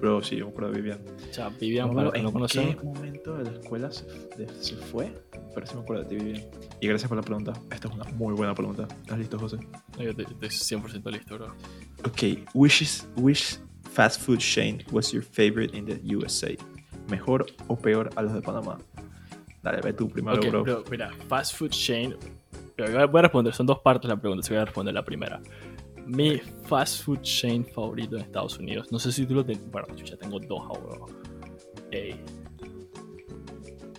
Bro, 0.00 0.22
sí, 0.22 0.36
yo 0.36 0.46
me 0.46 0.50
acuerdo 0.52 0.70
de 0.72 0.76
Vivian. 0.80 1.00
O 1.30 1.34
sea, 1.34 1.48
Vivian, 1.48 1.88
No 1.88 1.94
para 1.94 2.04
los 2.04 2.12
que 2.14 2.22
no 2.22 2.28
acuerdo 2.28 2.46
en 2.46 2.52
conocen, 2.64 2.78
qué 2.78 2.84
momento 2.84 3.36
de 3.38 3.44
la 3.44 3.50
escuela 3.58 3.90
se, 3.90 4.04
de- 4.36 4.48
se 4.62 4.76
fue, 4.76 5.12
pero 5.54 5.66
sí 5.66 5.74
me 5.74 5.80
acuerdo 5.82 6.04
de 6.04 6.08
ti, 6.08 6.24
Vivian. 6.24 6.44
Y 6.80 6.86
gracias 6.86 7.08
por 7.08 7.16
la 7.16 7.22
pregunta. 7.22 7.52
Esta 7.72 7.88
es 7.88 7.94
una 7.94 8.04
muy 8.12 8.34
buena 8.34 8.54
pregunta. 8.54 8.86
¿Estás 9.02 9.18
listo, 9.18 9.38
José? 9.38 9.58
Yo 9.98 10.10
estoy 10.10 10.24
100% 10.26 11.10
listo, 11.10 11.34
bro. 11.36 11.46
Ok, 12.04 12.48
which, 12.54 12.82
is, 12.82 13.08
which 13.16 13.58
fast 13.90 14.20
food 14.20 14.38
chain 14.38 14.84
was 14.92 15.10
your 15.12 15.22
favorite 15.24 15.76
in 15.76 15.84
the 15.84 16.00
USA? 16.16 16.50
¿Mejor 17.10 17.46
o 17.66 17.76
peor 17.76 18.10
a 18.16 18.22
los 18.22 18.32
de 18.34 18.40
Panamá? 18.42 18.78
Dale, 19.62 19.80
ve 19.80 19.92
tú 19.92 20.08
primero, 20.08 20.38
ok, 20.40 20.48
bro. 20.50 20.62
bro, 20.62 20.84
mira, 20.90 21.10
fast 21.28 21.56
food 21.56 21.70
chain. 21.70 22.14
Pero 22.76 23.08
voy 23.08 23.18
a 23.18 23.22
responder, 23.22 23.52
son 23.52 23.66
dos 23.66 23.80
partes 23.80 24.08
la 24.08 24.16
pregunta, 24.16 24.40
así 24.40 24.50
que 24.50 24.54
voy 24.54 24.62
a 24.62 24.66
responder 24.66 24.94
la 24.94 25.04
primera. 25.04 25.40
Mi 26.08 26.38
fast 26.64 27.02
food 27.04 27.20
chain 27.20 27.64
favorito 27.66 28.16
en 28.16 28.22
Estados 28.22 28.58
Unidos. 28.58 28.90
No 28.90 28.98
sé 28.98 29.12
si 29.12 29.26
tú 29.26 29.34
lo 29.34 29.44
tienes. 29.44 29.70
Bueno, 29.70 29.86
yo 29.94 30.04
ya 30.04 30.16
tengo 30.16 30.40
dos 30.40 30.60
ahora. 30.62 31.04
Ey, 31.90 32.18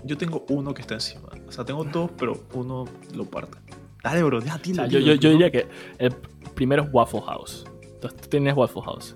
Yo 0.03 0.17
tengo 0.17 0.45
uno 0.49 0.73
que 0.73 0.81
está 0.81 0.95
encima. 0.95 1.29
O 1.47 1.51
sea, 1.51 1.63
tengo 1.63 1.83
dos, 1.83 2.09
pero 2.17 2.45
uno 2.53 2.85
lo 3.13 3.25
parte. 3.25 3.57
Dale, 4.03 4.23
bro, 4.23 4.41
ya 4.41 4.55
o 4.55 4.73
sea, 4.73 4.87
yo, 4.87 4.99
yo, 4.99 5.13
yo 5.13 5.29
diría 5.31 5.51
que 5.51 5.67
el 5.97 6.11
primero 6.55 6.83
es 6.83 6.89
Waffle 6.91 7.21
House. 7.21 7.65
Entonces, 7.83 8.21
tú 8.21 8.29
tienes 8.29 8.55
Waffle 8.55 8.81
House. 8.81 9.15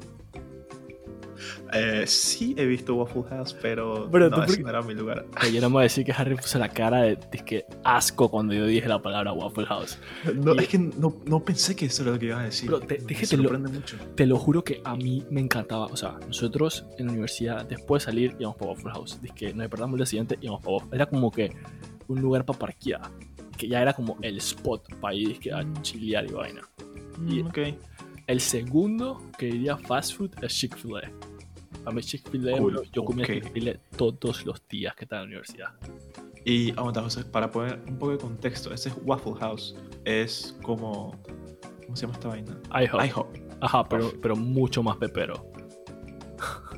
Eh, 1.75 2.05
sí 2.07 2.53
he 2.57 2.65
visto 2.65 2.95
Waffle 2.95 3.23
House, 3.29 3.55
pero 3.62 4.07
Bro, 4.07 4.29
no, 4.29 4.36
¿tú 4.45 4.53
ese 4.53 4.62
no 4.62 4.69
era 4.69 4.81
mi 4.81 4.93
lugar. 4.93 5.25
Pero 5.39 5.53
yo 5.53 5.62
no 5.62 5.69
me 5.69 5.73
voy 5.73 5.81
a 5.81 5.83
decir 5.83 6.05
que 6.05 6.12
Harry 6.12 6.36
puso 6.36 6.59
la 6.59 6.69
cara 6.69 7.01
de, 7.03 7.15
de 7.15 7.39
que 7.45 7.65
asco 7.83 8.29
cuando 8.29 8.53
yo 8.53 8.65
dije 8.65 8.88
la 8.88 9.01
palabra 9.01 9.33
Waffle 9.33 9.65
House. 9.65 9.97
No, 10.36 10.53
Y- 10.55 10.59
es 10.59 10.67
que 10.67 10.77
no, 10.77 11.15
no 11.25 11.39
pensé 11.43 11.75
que 11.75 11.86
eso 11.88 12.03
era 12.03 12.12
lo 12.13 12.19
que 12.19 12.27
ibas 12.27 12.39
a 12.39 12.43
decir. 12.43 12.69
Bro, 12.69 12.81
te- 12.81 12.99
Me 12.99 13.05
déjate 13.05 13.38
lo- 13.38 13.43
sorprende 13.43 13.69
mucho. 13.69 13.97
Te 14.15 14.25
lo 14.25 14.38
juro 14.38 14.63
que 14.63 14.81
a 14.83 14.95
mí 14.95 15.25
me 15.29 15.41
encantaba. 15.41 15.86
O 15.88 15.97
sea, 15.97 16.17
nosotros 16.27 16.86
en 16.97 17.07
la 17.07 17.12
universidad, 17.13 17.65
después 17.65 18.03
de 18.03 18.12
salir, 18.12 18.36
íbamos 18.39 18.57
para 18.57 18.71
Waffle 18.71 18.91
House. 18.91 19.19
Dice 19.21 19.33
que 19.36 19.47
nos 19.53 19.59
despertamos 19.59 19.93
el 19.95 19.97
día 19.99 20.05
siguiente 20.05 20.38
íbamos 20.41 20.62
para 20.62 20.73
Waffle 20.77 20.89
Era 20.95 21.05
como 21.07 21.31
que 21.31 21.51
un 22.07 22.21
lugar 22.21 22.45
para 22.45 22.59
parquear. 22.59 23.01
Que 23.57 23.67
ya 23.67 23.81
era 23.81 23.93
como 23.93 24.17
el 24.21 24.38
spot 24.38 24.95
para 24.99 25.13
ir 25.15 25.39
que 25.39 25.51
a 25.53 25.63
chilear 25.81 26.25
y 26.25 26.31
vaina. 26.33 26.62
Y- 27.27 27.43
Mm, 27.43 27.47
ok. 27.47 27.57
El 28.25 28.39
segundo 28.39 29.21
que 29.38 29.47
diría 29.47 29.77
fast 29.77 30.15
food 30.15 30.31
es 30.41 30.53
Chick-fil-A. 30.55 31.12
A 31.85 31.91
mí 31.91 32.01
Chick-fil-A, 32.01 32.57
Cool, 32.57 32.81
yo 32.91 33.03
comía. 33.03 33.25
Chick-fil-A 33.25 33.77
todos 33.97 34.45
los 34.45 34.61
días 34.67 34.95
que 34.95 35.05
estaba 35.05 35.21
en 35.23 35.29
la 35.29 35.33
universidad. 35.37 35.69
Y 36.45 36.71
aguanta, 36.71 37.01
José, 37.01 37.23
para 37.25 37.49
poner 37.49 37.79
un 37.87 37.97
poco 37.97 38.11
de 38.13 38.17
contexto, 38.17 38.73
ese 38.73 38.89
es 38.89 38.95
Waffle 39.03 39.33
House. 39.39 39.75
Es 40.05 40.57
como. 40.61 41.21
¿Cómo 41.85 41.95
se 41.95 42.03
llama 42.03 42.13
esta 42.13 42.27
vaina? 42.29 42.57
IHOP. 42.81 43.05
IHOP. 43.05 43.37
Ajá, 43.61 43.87
pero, 43.87 44.11
pero 44.21 44.35
mucho 44.35 44.81
más 44.83 44.97
pepero. 44.97 45.45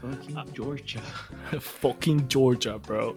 Fucking 0.00 0.36
Ah. 0.38 0.44
Georgia. 0.54 1.00
Fucking 1.60 2.26
Georgia, 2.28 2.76
bro. 2.76 3.16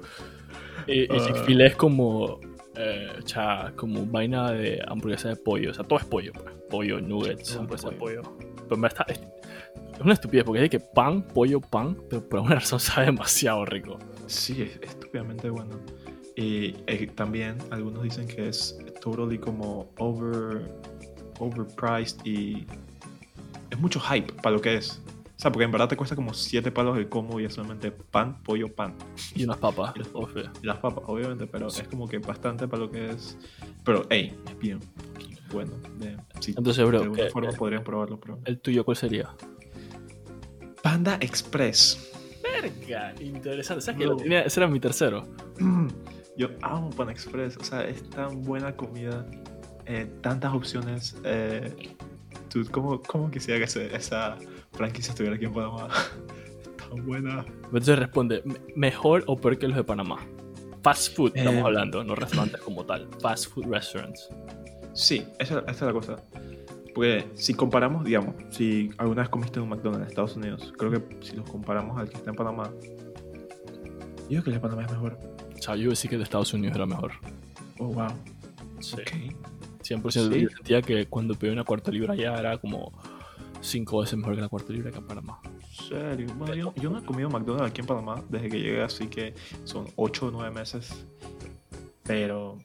Y, 0.88 1.02
y 1.04 1.08
Ah. 1.10 1.26
Chick-fil-A 1.28 1.68
es 1.68 1.76
como, 1.76 2.40
eh, 2.76 3.20
cha, 3.24 3.72
como 3.76 4.06
vaina 4.06 4.52
de 4.52 4.82
hamburguesa 4.88 5.30
de 5.30 5.36
pollo. 5.36 5.72
O 5.72 5.74
sea, 5.74 5.84
todo 5.84 6.00
es 6.00 6.06
pollo, 6.06 6.34
pues. 6.34 6.46
Pollo, 6.70 7.00
nuggets, 7.02 7.56
hamburguesa 7.56 7.90
de 7.90 7.96
pollo. 7.98 8.22
pollo. 8.24 8.38
Pero 8.68 8.78
me 8.78 8.88
está, 8.88 9.06
es, 10.04 10.06
una 10.06 10.14
estupidez 10.14 10.44
porque 10.44 10.60
es 10.60 10.70
de 10.70 10.78
que 10.78 10.80
pan, 10.80 11.22
pollo, 11.22 11.62
pan, 11.62 11.98
pero 12.10 12.28
por 12.28 12.40
alguna 12.40 12.56
razón 12.56 12.80
sabe 12.80 13.08
demasiado 13.08 13.66
rico. 13.66 14.00
Sí, 14.28 14.62
es 14.64 14.80
estúpidamente 14.82 15.50
bueno. 15.50 15.80
Y 16.36 16.76
eh, 16.88 17.12
también 17.16 17.58
algunos 17.70 18.04
dicen 18.04 18.28
que 18.28 18.50
es 18.50 18.78
totally 19.02 19.38
como 19.38 19.90
over, 20.00 20.72
overpriced 21.40 22.26
y 22.26 22.66
es 23.70 23.80
mucho 23.80 24.00
hype 24.00 24.34
para 24.42 24.56
lo 24.56 24.62
que 24.62 24.76
es. 24.76 25.02
O 25.36 25.40
sea, 25.44 25.52
porque 25.52 25.66
en 25.66 25.72
verdad 25.72 25.90
te 25.90 25.98
cuesta 25.98 26.16
como 26.16 26.34
7 26.34 26.72
palos 26.72 26.98
el 26.98 27.10
combo 27.10 27.40
y 27.40 27.46
es 27.46 27.54
solamente 27.54 27.92
pan, 27.92 28.42
pollo, 28.44 28.74
pan. 28.74 28.96
Y 29.36 29.44
unas 29.44 29.58
papas. 29.58 29.94
Y 29.96 30.00
las 30.00 30.10
obvio. 30.14 30.52
Y 30.62 30.66
las 30.66 30.78
papas, 30.78 31.04
obviamente, 31.08 31.48
pero 31.48 31.68
es 31.68 31.84
como 31.84 32.08
que 32.08 32.20
bastante 32.20 32.68
para 32.68 32.84
lo 32.84 32.90
que 32.90 33.10
es. 33.10 33.38
Pero, 33.84 34.06
hey, 34.10 34.36
es 34.48 34.58
bien 34.58 34.80
bueno. 35.54 35.72
De, 36.00 36.18
sí, 36.40 36.54
Entonces, 36.58 36.86
bro, 36.86 36.98
de 36.98 37.04
alguna 37.06 37.24
eh, 37.24 37.30
forma 37.30 37.52
eh, 37.52 37.56
podrían 37.58 37.84
probarlo, 37.84 38.20
pero. 38.20 38.40
¿el 38.46 38.60
tuyo 38.60 38.84
cuál 38.84 38.98
sería? 38.98 39.30
Panda 40.84 41.18
Express. 41.22 42.12
Verga, 42.44 43.16
interesante. 43.20 43.82
¿Sabes 43.82 44.00
que 44.00 44.06
lo 44.06 44.18
tenía- 44.18 44.42
ese 44.44 44.60
era 44.60 44.68
mi 44.68 44.80
tercero? 44.80 45.26
Yo 46.38 46.50
amo 46.62 46.90
Pan 46.92 47.10
Express, 47.10 47.58
o 47.58 47.64
sea, 47.64 47.84
es 47.86 48.08
tan 48.10 48.42
buena 48.44 48.76
comida, 48.76 49.26
eh, 49.86 50.08
tantas 50.22 50.54
opciones. 50.54 51.16
Eh, 51.24 51.96
¿cómo, 52.72 53.02
¿Cómo 53.02 53.32
quisiera 53.32 53.60
que 53.66 53.96
esa 53.96 54.38
franquicia 54.74 55.12
estuviera 55.12 55.36
aquí 55.38 55.46
en 55.46 55.54
Panamá? 55.54 55.88
Tan 56.90 57.06
buena. 57.06 57.46
Entonces 57.66 57.98
responde, 57.98 58.42
¿me- 58.46 58.56
¿mejor 58.76 59.24
o 59.28 59.38
peor 59.38 59.58
que 59.58 59.68
los 59.68 59.78
de 59.78 59.84
Panamá? 59.84 60.18
Fast 60.84 61.16
food, 61.16 61.32
estamos 61.36 61.62
Eh. 61.62 61.66
hablando, 61.66 62.04
no 62.04 62.14
restaurantes 62.14 62.60
como 62.62 62.86
tal. 62.86 63.08
Fast 63.22 63.48
food 63.54 63.68
restaurants. 63.68 64.28
Sí, 64.94 65.26
esa, 65.40 65.60
esa 65.60 65.72
es 65.72 65.82
la 65.82 65.94
cosa. 65.94 66.16
Porque 66.94 67.28
si 67.36 67.54
comparamos, 67.54 68.04
digamos, 68.06 68.36
si 68.52 68.92
alguna 68.98 69.22
vez 69.24 69.30
comiste 69.30 69.58
en 69.60 69.64
un 69.64 69.70
McDonald's 69.70 70.04
en 70.04 70.10
Estados 70.10 70.36
Unidos, 70.36 70.74
creo 70.78 70.92
que 70.92 71.18
si 71.26 71.36
los 71.36 71.50
comparamos 71.50 71.98
al 71.98 72.08
que 72.10 72.18
está 72.18 72.30
en 72.30 72.36
Panamá, 72.36 72.70
yo 74.30 74.42
creo 74.42 74.44
que 74.44 74.50
el 74.52 74.56
de 74.56 74.60
Panamá 74.60 74.84
es 74.86 74.92
mejor. 74.92 75.18
O 75.58 75.62
sea, 75.62 75.76
yo 75.76 75.90
decía 75.90 76.10
que 76.10 76.16
el 76.16 76.20
de 76.20 76.24
Estados 76.26 76.54
Unidos 76.54 76.76
era 76.76 76.86
mejor. 76.86 77.12
Oh, 77.80 77.88
wow. 77.88 78.08
Sí. 78.80 78.96
Ok. 78.96 79.36
100% 79.84 80.12
Sí. 80.12 80.42
yo 80.42 80.50
sentía 80.50 80.82
que 80.82 81.06
cuando 81.08 81.36
pedí 81.36 81.52
una 81.52 81.64
cuarta 81.66 81.92
libra 81.92 82.14
allá 82.14 82.36
era 82.40 82.58
como 82.58 82.92
cinco 83.60 84.00
veces 84.00 84.18
mejor 84.18 84.36
que 84.36 84.42
la 84.42 84.48
cuarta 84.50 84.72
libra 84.72 84.90
acá 84.90 85.00
en 85.00 85.08
Panamá. 85.08 85.40
serio. 85.90 86.28
Bueno, 86.38 86.54
yo, 86.56 86.74
yo 86.76 86.90
no 86.90 87.00
he 87.00 87.04
comido 87.04 87.30
McDonald's 87.30 87.72
aquí 87.72 87.82
en 87.82 87.88
Panamá 87.88 88.24
desde 88.30 88.50
que 88.50 88.60
llegué, 88.62 88.82
así 88.82 89.08
que 89.08 89.34
son 89.66 89.88
8 89.96 90.28
o 90.28 90.32
9 90.32 90.52
meses. 90.52 91.06
Pero, 92.04 92.60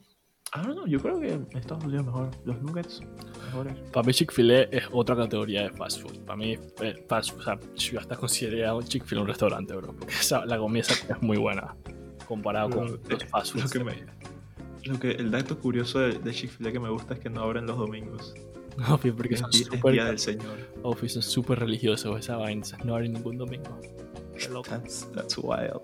I 0.54 0.60
don't 0.62 0.72
know, 0.74 0.86
yo 0.86 0.98
creo 0.98 1.20
que 1.20 1.32
en 1.32 1.46
Estados 1.54 1.84
Unidos 1.84 2.06
mejor. 2.06 2.30
Los 2.44 2.60
nuggets 2.62 3.00
mejores. 3.46 3.74
Para 3.92 4.06
mí 4.06 4.12
Chick-fil-A 4.14 4.62
es 4.62 4.84
otra 4.92 5.14
categoría 5.14 5.64
de 5.64 5.70
fast 5.70 6.00
food. 6.00 6.18
Para 6.20 6.36
mí, 6.38 6.56
eh, 6.80 7.04
fast 7.08 7.32
food, 7.32 7.40
o 7.40 7.42
sea, 7.44 7.58
yo 7.76 8.00
hasta 8.00 8.16
consideraría 8.16 8.74
un 8.74 8.82
Chick-fil-A 8.82 9.20
un 9.22 9.28
restaurante, 9.28 9.74
bro. 9.76 9.92
Porque 9.94 10.14
esa- 10.14 10.46
la 10.46 10.56
comida 10.58 10.84
es 10.88 11.22
muy 11.22 11.36
buena 11.36 11.76
comparado 12.26 12.70
con 12.70 12.86
Lo- 12.86 12.98
los 13.08 13.24
fast 13.26 13.54
lo 13.54 13.60
foods. 13.62 13.72
que 13.72 13.84
me- 13.84 14.06
Lo 14.84 14.98
que, 14.98 15.10
el 15.10 15.30
dato 15.30 15.58
curioso 15.58 15.98
de, 15.98 16.18
de 16.18 16.30
Chick-fil-A 16.32 16.72
que 16.72 16.80
me 16.80 16.88
gusta 16.88 17.14
es 17.14 17.20
que 17.20 17.28
no 17.28 17.42
abren 17.42 17.66
los 17.66 17.76
domingos. 17.76 18.34
No, 18.78 18.96
porque 18.96 19.34
Es, 19.34 19.40
son 19.40 19.50
es 19.50 19.66
súper 19.66 19.92
día 19.92 20.04
del 20.04 20.20
Señor. 20.20 20.56
Office 20.84 21.14
son 21.14 21.22
súper 21.24 21.58
religiosos 21.58 22.16
esa 22.16 22.36
vaina. 22.36 22.64
No 22.84 22.94
abren 22.94 23.12
ningún 23.12 23.36
domingo. 23.36 23.76
That's, 24.68 25.10
that's 25.16 25.36
wild. 25.36 25.82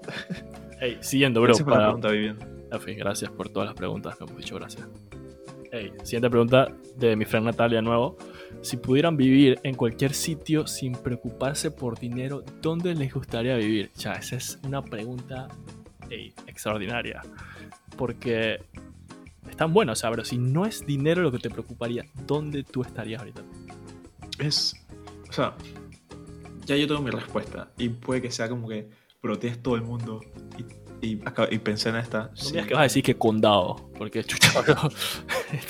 Ey, 0.80 0.96
siguiendo, 1.00 1.40
bro. 1.40 1.48
Gracias 1.48 1.64
por 1.64 1.72
la 1.72 1.76
Para, 1.78 1.86
pregunta, 1.88 2.10
Vivian. 2.12 2.38
En 2.70 2.80
fin, 2.80 2.98
gracias 2.98 3.30
por 3.30 3.48
todas 3.48 3.68
las 3.68 3.76
preguntas 3.76 4.16
que 4.16 4.24
hemos 4.24 4.36
dicho, 4.36 4.56
gracias. 4.56 4.88
Ey, 5.70 5.92
siguiente 6.04 6.30
pregunta 6.30 6.68
de 6.96 7.16
mi 7.16 7.24
friend 7.24 7.46
Natalia 7.46 7.82
nuevo. 7.82 8.16
Si 8.62 8.76
pudieran 8.76 9.16
vivir 9.16 9.58
en 9.62 9.74
cualquier 9.74 10.14
sitio 10.14 10.66
sin 10.66 10.92
preocuparse 10.92 11.70
por 11.70 11.98
dinero, 11.98 12.44
¿dónde 12.62 12.94
les 12.94 13.12
gustaría 13.12 13.56
vivir? 13.56 13.90
Ya, 13.96 14.12
esa 14.12 14.36
es 14.36 14.58
una 14.64 14.82
pregunta 14.82 15.48
ey, 16.10 16.32
extraordinaria. 16.46 17.22
Porque 17.96 18.60
están 19.50 19.72
buenas, 19.72 19.98
o 19.98 20.00
sea, 20.00 20.10
pero 20.10 20.24
si 20.24 20.38
no 20.38 20.64
es 20.64 20.86
dinero 20.86 21.22
lo 21.22 21.32
que 21.32 21.38
te 21.38 21.50
preocuparía, 21.50 22.04
¿dónde 22.26 22.62
tú 22.62 22.82
estarías 22.82 23.20
ahorita? 23.20 23.42
Es. 24.38 24.74
O 25.28 25.32
sea, 25.32 25.56
ya 26.64 26.76
yo 26.76 26.86
tengo 26.86 27.02
mi 27.02 27.10
respuesta. 27.10 27.70
Y 27.78 27.88
puede 27.88 28.22
que 28.22 28.30
sea 28.30 28.48
como 28.48 28.68
que 28.68 28.88
proteges 29.20 29.62
todo 29.62 29.76
el 29.76 29.82
mundo. 29.82 30.20
Y, 30.58 30.64
y, 31.04 31.22
y 31.50 31.58
pensé 31.58 31.90
en 31.90 31.96
esta. 31.96 32.24
No 32.30 32.36
sí. 32.36 32.52
que 32.54 32.74
vas 32.74 32.80
a 32.80 32.82
decir 32.84 33.02
que 33.02 33.16
condado, 33.16 33.90
porque 33.96 34.24
chucha, 34.24 34.50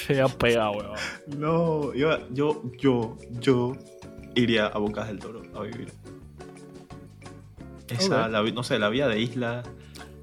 te 0.06 0.20
ha 0.20 0.28
pegado, 0.28 0.72
weón. 0.72 0.92
No, 1.38 1.94
yo, 1.94 2.18
yo, 2.30 2.62
yo, 2.78 3.16
yo 3.40 3.76
iría 4.34 4.66
a 4.66 4.78
Bocas 4.78 5.08
del 5.08 5.18
Toro 5.18 5.42
a 5.54 5.62
vivir. 5.62 5.92
Esa, 7.88 8.26
Ok. 8.26 8.32
la 8.32 8.42
no 8.42 8.62
sé, 8.62 8.78
la 8.78 8.88
vida 8.88 9.08
de 9.08 9.20
isla. 9.20 9.62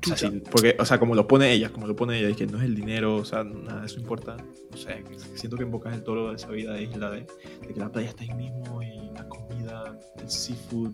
o 0.03 0.15
sea, 0.15 0.17
sí, 0.17 0.41
porque, 0.51 0.75
o 0.79 0.85
sea, 0.85 0.97
como 0.99 1.13
lo 1.15 1.27
pone 1.27 1.51
ella, 1.51 1.69
como 1.69 1.85
lo 1.87 1.95
pone 1.95 2.17
ella, 2.17 2.29
es 2.29 2.37
que 2.37 2.47
no 2.47 2.57
es 2.57 2.63
el 2.63 2.75
dinero, 2.75 3.17
o 3.17 3.25
sea, 3.25 3.43
nada 3.43 3.81
de 3.81 3.85
eso 3.85 3.99
importa. 3.99 4.35
No 4.71 4.77
sé, 4.77 5.03
siento 5.35 5.57
que 5.57 5.63
en 5.63 5.71
Bocas 5.71 5.93
del 5.93 6.03
Toro 6.03 6.33
esa 6.33 6.49
vida 6.49 6.73
de 6.73 6.83
isla, 6.83 7.11
de, 7.11 7.27
de 7.67 7.73
que 7.73 7.79
la 7.79 7.89
playa 7.91 8.09
está 8.09 8.23
ahí 8.23 8.33
mismo 8.33 8.81
y 8.81 9.11
la 9.13 9.27
comida, 9.27 9.97
el 10.19 10.29
seafood. 10.29 10.91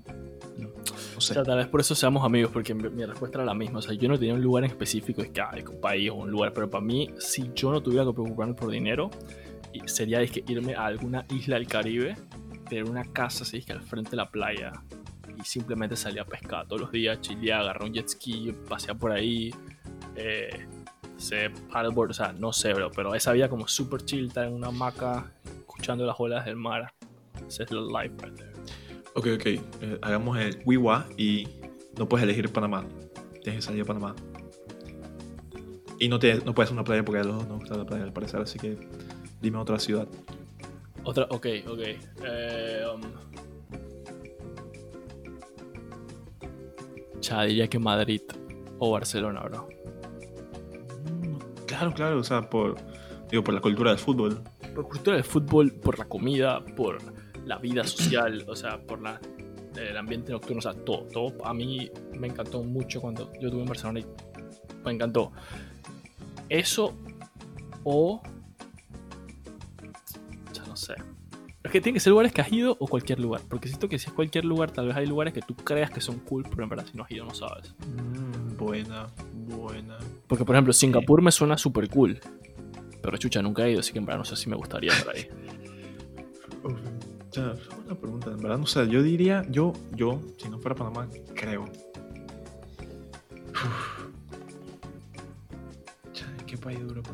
No, 1.18 1.22
no 1.22 1.28
O 1.28 1.34
sea, 1.34 1.44
tal 1.44 1.58
vez 1.58 1.68
por 1.68 1.82
eso 1.82 1.96
seamos 1.96 2.24
amigos, 2.24 2.52
porque 2.52 2.74
mi, 2.74 3.06
respuesta 3.06 3.40
era 3.40 3.46
la 3.46 3.54
misma. 3.54 3.80
O 3.80 3.82
sea, 3.82 3.94
yo 3.94 4.08
no 4.08 4.18
tenía 4.18 4.34
un 4.34 4.42
lugar 4.42 4.64
en 4.64 4.70
específico, 4.70 5.22
es 5.22 5.30
que 5.30 5.42
hay 5.42 5.64
un 5.64 5.82
país 5.82 6.10
o 6.10 6.16
un 6.16 6.32
lugar, 6.32 6.54
pero 6.54 6.70
para 6.70 6.84
mí, 6.84 7.10
si 7.18 7.52
yo 7.56 7.72
no 7.72 7.82
tuviera 7.82 8.06
que 8.06 8.14
preocuparme 8.14 8.54
por 8.54 8.70
dinero, 8.70 9.10
sería 9.86 10.22
es 10.22 10.32
que 10.32 10.44
irme 10.48 10.76
a 10.76 10.86
alguna 10.86 11.26
isla 11.30 11.56
del 11.56 11.68
Caribe, 11.68 12.16
tener 12.70 12.86
una 12.86 13.04
casa 13.06 13.44
así, 13.44 13.58
es 13.58 13.66
que 13.66 13.74
al 13.74 13.82
frente 13.82 14.12
de 14.12 14.18
la 14.18 14.30
playa, 14.30 14.72
y 15.38 15.44
simplemente 15.44 15.96
salir 15.96 16.20
a 16.20 16.26
pescar 16.26 16.68
todos 16.68 16.82
los 16.82 16.92
días, 16.92 17.22
chilear, 17.22 17.62
agarrar 17.62 17.84
un 17.84 17.94
jet 17.94 18.08
ski, 18.08 18.54
pasear 18.68 18.98
por 18.98 19.12
ahí, 19.12 19.54
eh, 20.16 20.68
sé, 21.18 21.50
paddleboard, 21.72 22.12
o 22.12 22.14
sea, 22.14 22.34
no 22.34 22.54
sé, 22.54 22.74
bro, 22.74 22.92
pero 22.92 23.14
esa 23.14 23.32
vida 23.34 23.50
como 23.50 23.68
super 23.68 24.04
chill, 24.04 24.28
estar 24.28 24.46
en 24.46 24.54
una 24.54 24.68
hamaca, 24.68 25.32
escuchando 25.46 26.06
las 26.06 26.20
olas 26.20 26.46
del 26.46 26.56
mar, 26.56 26.94
esa 27.48 27.64
es 27.64 27.72
la 27.72 28.04
life 28.04 28.16
right 28.24 28.36
there. 28.36 28.57
Ok, 29.18 29.26
ok. 29.34 29.46
eh, 29.48 29.62
hagamos 30.04 30.38
el 30.38 30.62
Wiwa 30.64 31.08
y 31.18 31.48
no 31.98 32.08
puedes 32.08 32.24
elegir 32.24 32.52
Panamá. 32.54 32.86
Tienes 33.42 33.56
que 33.56 33.62
salir 33.64 33.82
de 33.82 33.86
Panamá. 33.88 34.16
Y 36.00 36.08
no, 36.08 36.20
te, 36.20 36.36
no 36.46 36.54
puedes 36.54 36.72
una 36.72 36.84
playa 36.84 37.04
porque 37.04 37.22
a 37.22 37.24
los 37.24 37.38
dos 37.38 37.48
no 37.48 37.56
gusta 37.56 37.76
la 37.76 37.84
playa 37.84 38.04
al 38.04 38.14
parecer, 38.14 38.40
así 38.42 38.60
que 38.60 38.78
dime 39.42 39.58
otra 39.58 39.80
ciudad. 39.80 40.08
Otra, 41.04 41.26
ok, 41.32 41.48
ok. 41.68 41.80
Eh, 42.26 42.84
um, 42.94 43.02
diría 47.48 47.68
que 47.68 47.80
Madrid 47.80 48.22
o 48.78 48.92
Barcelona, 48.92 49.42
bro. 49.42 49.68
Mm, 51.24 51.38
Claro, 51.66 51.92
claro, 51.92 52.20
o 52.20 52.24
sea, 52.24 52.48
por, 52.48 52.76
digo, 53.32 53.44
por 53.44 53.56
la 53.56 53.62
cultura 53.62 53.90
del 53.90 54.00
fútbol. 54.00 54.44
Por 54.76 54.88
cultura 54.88 55.16
del 55.16 55.26
fútbol, 55.26 55.72
por 55.74 55.98
la 55.98 56.06
comida, 56.06 56.64
por 56.76 57.00
la 57.48 57.58
vida 57.58 57.84
social, 57.84 58.46
o 58.48 58.56
sea, 58.56 58.78
por 58.78 59.02
la, 59.02 59.20
el 59.76 59.98
ambiente 59.98 60.32
nocturno, 60.32 60.60
o 60.60 60.62
sea, 60.62 60.74
todo, 60.74 61.04
todo. 61.06 61.46
A 61.46 61.54
mí 61.54 61.90
me 62.18 62.28
encantó 62.28 62.62
mucho 62.64 63.02
cuando 63.02 63.32
yo 63.40 63.48
estuve 63.48 63.62
en 63.62 63.68
Barcelona 63.68 64.00
y 64.02 64.06
me 64.84 64.92
encantó. 64.92 65.32
Eso 66.50 66.94
o... 67.84 68.22
Ya 70.54 70.66
no 70.66 70.76
sé. 70.76 70.96
Es 71.64 71.72
que 71.72 71.82
tiene 71.82 71.96
que 71.96 72.00
ser 72.00 72.12
lugares 72.12 72.32
que 72.34 72.42
has 72.42 72.52
ido 72.52 72.76
o 72.80 72.88
cualquier 72.88 73.20
lugar. 73.20 73.42
Porque 73.50 73.68
siento 73.68 73.88
que 73.90 73.98
si 74.00 74.08
es 74.08 74.14
cualquier 74.14 74.46
lugar, 74.46 74.72
tal 74.72 74.88
vez 74.88 74.96
hay 74.96 75.06
lugares 75.06 75.34
que 75.34 75.42
tú 75.42 75.56
creas 75.56 75.90
que 75.90 76.02
son 76.02 76.20
cool, 76.20 76.44
pero 76.50 76.64
en 76.64 76.70
verdad 76.70 76.86
si 76.90 76.98
no 76.98 77.04
has 77.04 77.12
ido 77.12 77.26
no 77.26 77.34
sabes. 77.34 77.74
Mm, 77.80 78.58
buena, 78.58 79.08
buena. 79.34 79.98
Porque 80.28 80.44
por 80.44 80.56
ejemplo, 80.56 80.74
Singapur 80.74 81.22
me 81.22 81.32
suena 81.32 81.58
súper 81.58 81.90
cool. 81.90 82.20
Pero 83.02 83.18
chucha, 83.18 83.42
nunca 83.42 83.66
he 83.66 83.72
ido, 83.72 83.80
así 83.80 83.94
que 83.94 84.00
en 84.00 84.06
verdad 84.06 84.20
no 84.20 84.26
sé 84.26 84.36
si 84.36 84.50
me 84.50 84.56
gustaría 84.56 84.92
por 85.04 85.16
ahí. 85.16 85.28
Sea, 87.38 87.54
es 87.54 87.70
una 87.86 87.94
pregunta, 87.94 88.32
en 88.32 88.38
verdad, 88.38 88.58
no 88.58 88.66
sé, 88.66 88.88
yo 88.90 89.04
diría, 89.04 89.46
yo, 89.48 89.72
yo, 89.96 90.20
si 90.40 90.50
no 90.50 90.58
fuera 90.58 90.76
Panamá, 90.76 91.08
creo. 91.36 91.66
Uf. 93.52 94.08
¿Qué 96.48 96.58
país 96.58 96.80
de 96.80 96.86
Europa? 96.86 97.12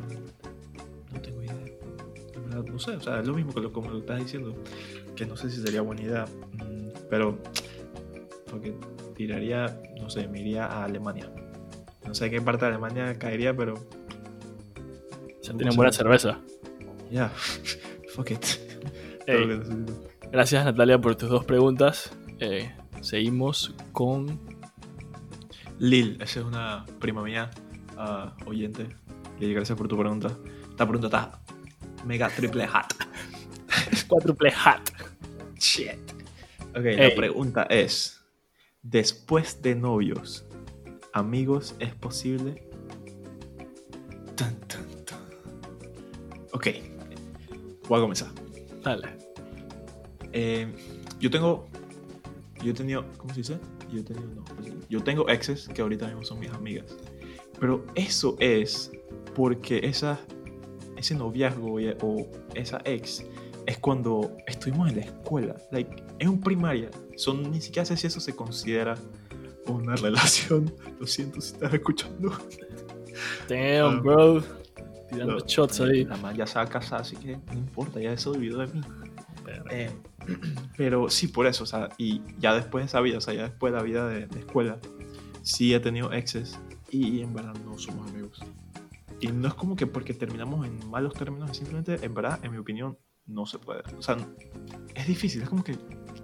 No 1.12 1.20
tengo 1.20 1.42
idea. 1.42 1.52
En 2.34 2.48
verdad, 2.48 2.64
no 2.64 2.78
sé, 2.78 2.92
o 2.92 3.00
sea, 3.00 3.20
es 3.20 3.26
lo 3.26 3.34
mismo 3.34 3.52
que 3.52 3.60
lo, 3.60 3.70
como 3.70 3.90
lo 3.90 3.98
estás 3.98 4.18
diciendo, 4.18 4.54
que 5.14 5.26
no 5.26 5.36
sé 5.36 5.50
si 5.50 5.60
sería 5.60 5.82
buena 5.82 6.00
idea, 6.00 6.24
mm, 6.24 6.88
pero 7.10 7.36
porque 8.50 8.74
tiraría, 9.14 9.78
no 10.00 10.08
sé, 10.08 10.26
me 10.26 10.40
iría 10.40 10.64
a 10.64 10.84
Alemania. 10.84 11.30
No 12.06 12.14
sé 12.14 12.30
qué 12.30 12.40
parte 12.40 12.64
de 12.64 12.70
Alemania 12.70 13.18
caería, 13.18 13.54
pero 13.54 13.74
O 13.74 15.44
sea, 15.44 15.54
tienen 15.54 15.76
buena 15.76 15.92
cerveza. 15.92 16.40
ya, 17.10 17.28
fuck 18.14 18.30
it. 18.30 18.44
Ey. 19.26 19.60
Gracias 20.34 20.64
Natalia 20.64 21.00
por 21.00 21.14
tus 21.14 21.28
dos 21.28 21.44
preguntas. 21.44 22.10
Eh, 22.40 22.74
seguimos 23.00 23.72
con... 23.92 24.40
Lil, 25.78 26.18
esa 26.20 26.40
es 26.40 26.46
una 26.46 26.84
prima 26.98 27.22
mía, 27.22 27.50
ah, 27.96 28.34
oyente. 28.44 28.88
Lil, 29.38 29.54
gracias 29.54 29.78
por 29.78 29.86
tu 29.86 29.96
pregunta. 29.96 30.36
Esta 30.68 30.88
pregunta 30.88 31.06
está 31.06 31.40
mega 32.04 32.28
triple 32.30 32.64
hat. 32.64 32.92
Cuádruple 34.08 34.50
hat. 34.50 34.80
Shit. 35.56 35.98
Ok, 36.70 36.84
Ey. 36.84 37.10
la 37.10 37.14
pregunta 37.14 37.62
es: 37.70 38.24
después 38.82 39.62
de 39.62 39.76
novios, 39.76 40.46
amigos, 41.12 41.76
¿es 41.78 41.94
posible? 41.94 42.68
Tan, 44.34 44.58
tan, 44.60 45.04
tan. 45.04 45.20
Ok, 46.52 46.68
voy 47.88 47.98
a 47.98 48.02
comenzar. 48.02 48.30
Dale. 48.82 49.23
Eh, 50.36 50.66
yo 51.20 51.30
tengo. 51.30 51.66
Yo 52.62 52.72
he 52.72 52.74
tenido. 52.74 53.04
¿Cómo 53.18 53.32
se 53.32 53.40
dice? 53.40 53.58
Yo 53.92 54.00
he 54.00 54.02
tenido. 54.02 54.26
No, 54.34 54.44
pues, 54.44 54.72
yo 54.88 55.02
tengo 55.02 55.28
exes 55.28 55.68
que 55.68 55.80
ahorita 55.80 56.06
mismo 56.08 56.24
son 56.24 56.40
mis 56.40 56.50
amigas. 56.50 56.86
Pero 57.60 57.84
eso 57.94 58.36
es 58.40 58.90
porque 59.34 59.80
esa, 59.84 60.18
ese 60.96 61.14
noviazgo 61.14 61.76
o 62.02 62.26
esa 62.54 62.80
ex 62.84 63.24
es 63.66 63.78
cuando 63.78 64.32
estuvimos 64.46 64.90
en 64.90 64.96
la 64.96 65.02
escuela. 65.02 65.56
Like, 65.70 66.02
es 66.18 66.28
un 66.28 66.40
primaria. 66.40 66.90
Son, 67.16 67.48
ni 67.50 67.60
siquiera 67.60 67.86
sé 67.86 67.96
si 67.96 68.08
eso 68.08 68.18
se 68.20 68.34
considera 68.34 68.96
una 69.68 69.94
relación. 69.96 70.74
Lo 70.98 71.06
siento 71.06 71.40
si 71.40 71.52
estás 71.54 71.72
escuchando. 71.72 72.32
Damn, 73.48 73.98
Ah. 73.98 74.00
bro. 74.02 74.42
Tirando 75.10 75.34
No, 75.38 75.46
shots 75.46 75.80
ahí. 75.80 76.04
La 76.04 76.16
man 76.16 76.34
ya 76.36 76.46
se 76.46 76.56
va 76.56 76.62
a 76.62 76.68
casar, 76.68 77.02
así 77.02 77.14
que 77.16 77.36
no 77.36 77.52
importa, 77.54 78.00
ya 78.00 78.16
se 78.16 78.28
olvidó 78.28 78.58
de 78.58 78.66
mí. 78.68 78.80
Eh, 79.70 79.90
pero 80.76 81.08
sí, 81.08 81.28
por 81.28 81.46
eso, 81.46 81.64
o 81.64 81.66
sea, 81.66 81.90
y 81.98 82.22
ya 82.38 82.54
después 82.54 82.82
de 82.82 82.86
esa 82.86 83.00
vida, 83.00 83.18
o 83.18 83.20
sea, 83.20 83.34
ya 83.34 83.44
después 83.44 83.72
de 83.72 83.78
la 83.78 83.84
vida 83.84 84.08
de, 84.08 84.26
de 84.26 84.38
escuela, 84.40 84.78
sí 85.42 85.74
he 85.74 85.80
tenido 85.80 86.12
exes 86.12 86.58
y 86.90 87.20
en 87.20 87.34
verdad 87.34 87.54
no 87.64 87.78
somos 87.78 88.10
amigos. 88.10 88.40
Y 89.20 89.28
no 89.28 89.48
es 89.48 89.54
como 89.54 89.76
que 89.76 89.86
porque 89.86 90.14
terminamos 90.14 90.66
en 90.66 90.88
malos 90.90 91.14
términos, 91.14 91.56
simplemente, 91.56 91.98
en 92.02 92.14
verdad, 92.14 92.40
en 92.42 92.52
mi 92.52 92.58
opinión, 92.58 92.98
no 93.26 93.46
se 93.46 93.58
puede. 93.58 93.82
O 93.96 94.02
sea, 94.02 94.16
es 94.94 95.06
difícil, 95.06 95.42
es 95.42 95.48
como 95.48 95.64
que, 95.64 95.72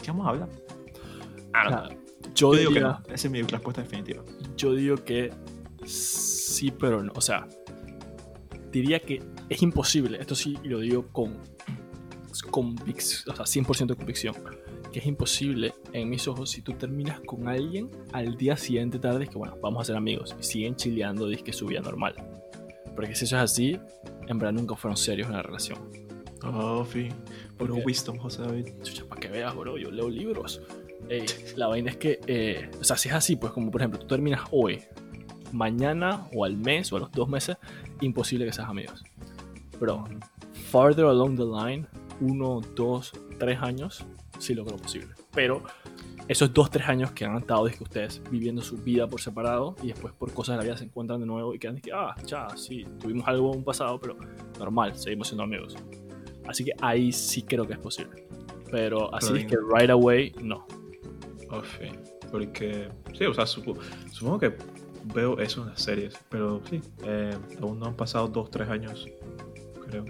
¿qué 0.03 0.09
vamos 0.09 0.27
a 0.27 0.31
hablar? 0.31 0.49
Ah. 1.53 1.67
O 1.67 1.69
sea, 1.71 1.97
yo, 2.35 2.53
Yo 2.53 2.59
digo 2.59 2.73
que 2.73 2.81
no, 2.81 3.03
esa 3.07 3.29
es 3.29 3.31
mi 3.31 3.43
respuesta 3.43 3.83
definitiva. 3.83 4.23
yo 4.57 4.75
digo 4.75 4.97
que 4.97 5.33
sí, 5.85 6.71
pero 6.71 7.03
no. 7.03 7.13
O 7.15 7.21
sea, 7.21 7.49
diría 8.71 9.01
que 9.01 9.23
es 9.49 9.63
imposible, 9.63 10.19
esto 10.21 10.35
sí 10.35 10.59
lo 10.63 10.81
digo 10.81 11.09
con, 11.09 11.39
convicción, 12.51 13.35
o 13.35 13.37
sea, 13.37 13.63
100% 13.63 13.87
de 13.87 13.97
convicción, 13.97 14.35
que 14.93 14.99
es 14.99 15.07
imposible 15.07 15.73
en 15.93 16.09
mis 16.09 16.27
ojos 16.29 16.51
si 16.51 16.63
tú 16.63 16.73
terminas 16.73 17.21
con 17.21 17.49
alguien 17.49 17.91
al 18.13 18.37
día 18.37 18.57
siguiente 18.57 18.99
tarde, 18.99 19.27
que 19.27 19.37
bueno, 19.37 19.57
vamos 19.63 19.83
a 19.83 19.85
ser 19.87 19.97
amigos 19.97 20.35
y 20.39 20.43
siguen 20.43 20.77
chileando, 20.77 21.27
dices 21.27 21.45
que 21.45 21.53
su 21.53 21.67
vida 21.67 21.81
normal. 21.81 22.15
Porque 22.95 23.15
si 23.15 23.25
eso 23.25 23.37
es 23.37 23.43
así, 23.43 23.81
en 24.27 24.39
verdad 24.39 24.53
nunca 24.53 24.77
fueron 24.77 24.97
serios 24.97 25.29
en 25.29 25.35
la 25.35 25.43
relación. 25.43 25.79
Oh, 26.43 26.85
fin. 26.85 27.13
Puro 27.59 27.77
wisdom, 27.77 28.19
José 28.19 28.43
David. 28.43 28.69
Chucha, 28.83 29.05
para 29.05 29.21
que 29.21 29.29
veas, 29.29 29.55
bro, 29.55 29.77
yo 29.77 29.91
leo 29.91 30.09
libros. 30.09 30.63
Ey, 31.09 31.27
la 31.57 31.67
vaina 31.67 31.91
es 31.91 31.97
que, 31.97 32.21
eh, 32.27 32.71
o 32.81 32.85
sea, 32.85 32.97
si 32.97 33.09
es 33.09 33.15
así, 33.15 33.37
pues 33.37 33.53
como 33.53 33.71
por 33.71 33.81
ejemplo, 33.81 33.99
tú 33.99 34.07
terminas 34.07 34.43
hoy, 34.51 34.81
mañana 35.53 36.29
o 36.33 36.45
al 36.45 36.57
mes 36.57 36.93
o 36.93 36.97
a 36.97 37.01
los 37.01 37.13
dos 37.13 37.29
meses, 37.29 37.57
imposible 38.01 38.47
que 38.47 38.53
seas 38.53 38.69
amigos. 38.69 39.03
Bro, 39.79 40.05
farther 40.71 41.07
along 41.07 41.37
the 41.37 41.45
line, 41.45 41.87
uno, 42.21 42.61
dos, 42.75 43.13
tres 43.39 43.59
años, 43.61 44.05
sí 44.39 44.55
lo 44.55 44.65
creo 44.65 44.77
posible. 44.79 45.15
Pero 45.33 45.63
esos 46.29 46.53
dos, 46.53 46.71
tres 46.71 46.89
años 46.89 47.11
que 47.13 47.25
han 47.25 47.37
estado, 47.39 47.67
es 47.67 47.77
que 47.77 47.85
ustedes 47.85 48.23
viviendo 48.31 48.63
su 48.63 48.77
vida 48.77 49.07
por 49.09 49.21
separado 49.21 49.75
y 49.83 49.89
después 49.89 50.13
por 50.15 50.33
cosas 50.33 50.55
de 50.55 50.57
la 50.59 50.65
vida 50.65 50.77
se 50.77 50.85
encuentran 50.85 51.21
de 51.21 51.27
nuevo 51.27 51.55
y 51.55 51.59
quedan 51.59 51.79
que, 51.81 51.91
ah, 51.93 52.15
ya, 52.27 52.49
sí, 52.57 52.85
tuvimos 52.99 53.27
algo 53.27 53.51
en 53.53 53.59
un 53.59 53.65
pasado, 53.65 53.99
pero 54.01 54.17
normal, 54.59 54.97
seguimos 54.97 55.29
siendo 55.29 55.43
amigos. 55.45 55.77
Así 56.47 56.65
que 56.65 56.73
ahí 56.81 57.13
sí 57.13 57.43
creo 57.43 57.67
que 57.67 57.75
es 57.75 57.79
posible. 57.79 58.27
Pero 58.71 59.13
así 59.15 59.33
Pero 59.33 59.39
es 59.39 59.47
que 59.47 59.57
right 59.77 59.91
away, 59.91 60.33
no. 60.43 60.67
Oh, 61.51 61.61
fin. 61.63 61.99
Porque, 62.31 62.89
sí, 63.19 63.25
o 63.25 63.35
sea, 63.35 63.45
supo- 63.45 63.77
supongo 64.13 64.39
que 64.39 64.55
veo 65.13 65.37
eso 65.41 65.63
en 65.63 65.71
las 65.71 65.83
series, 65.83 66.15
pero 66.29 66.61
sí, 66.71 66.81
eh, 67.05 67.37
aún 67.61 67.81
no 67.81 67.87
han 67.87 67.95
pasado 67.97 68.29
dos, 68.29 68.51
tres 68.53 68.69
años, 68.69 69.09
creo, 69.89 70.05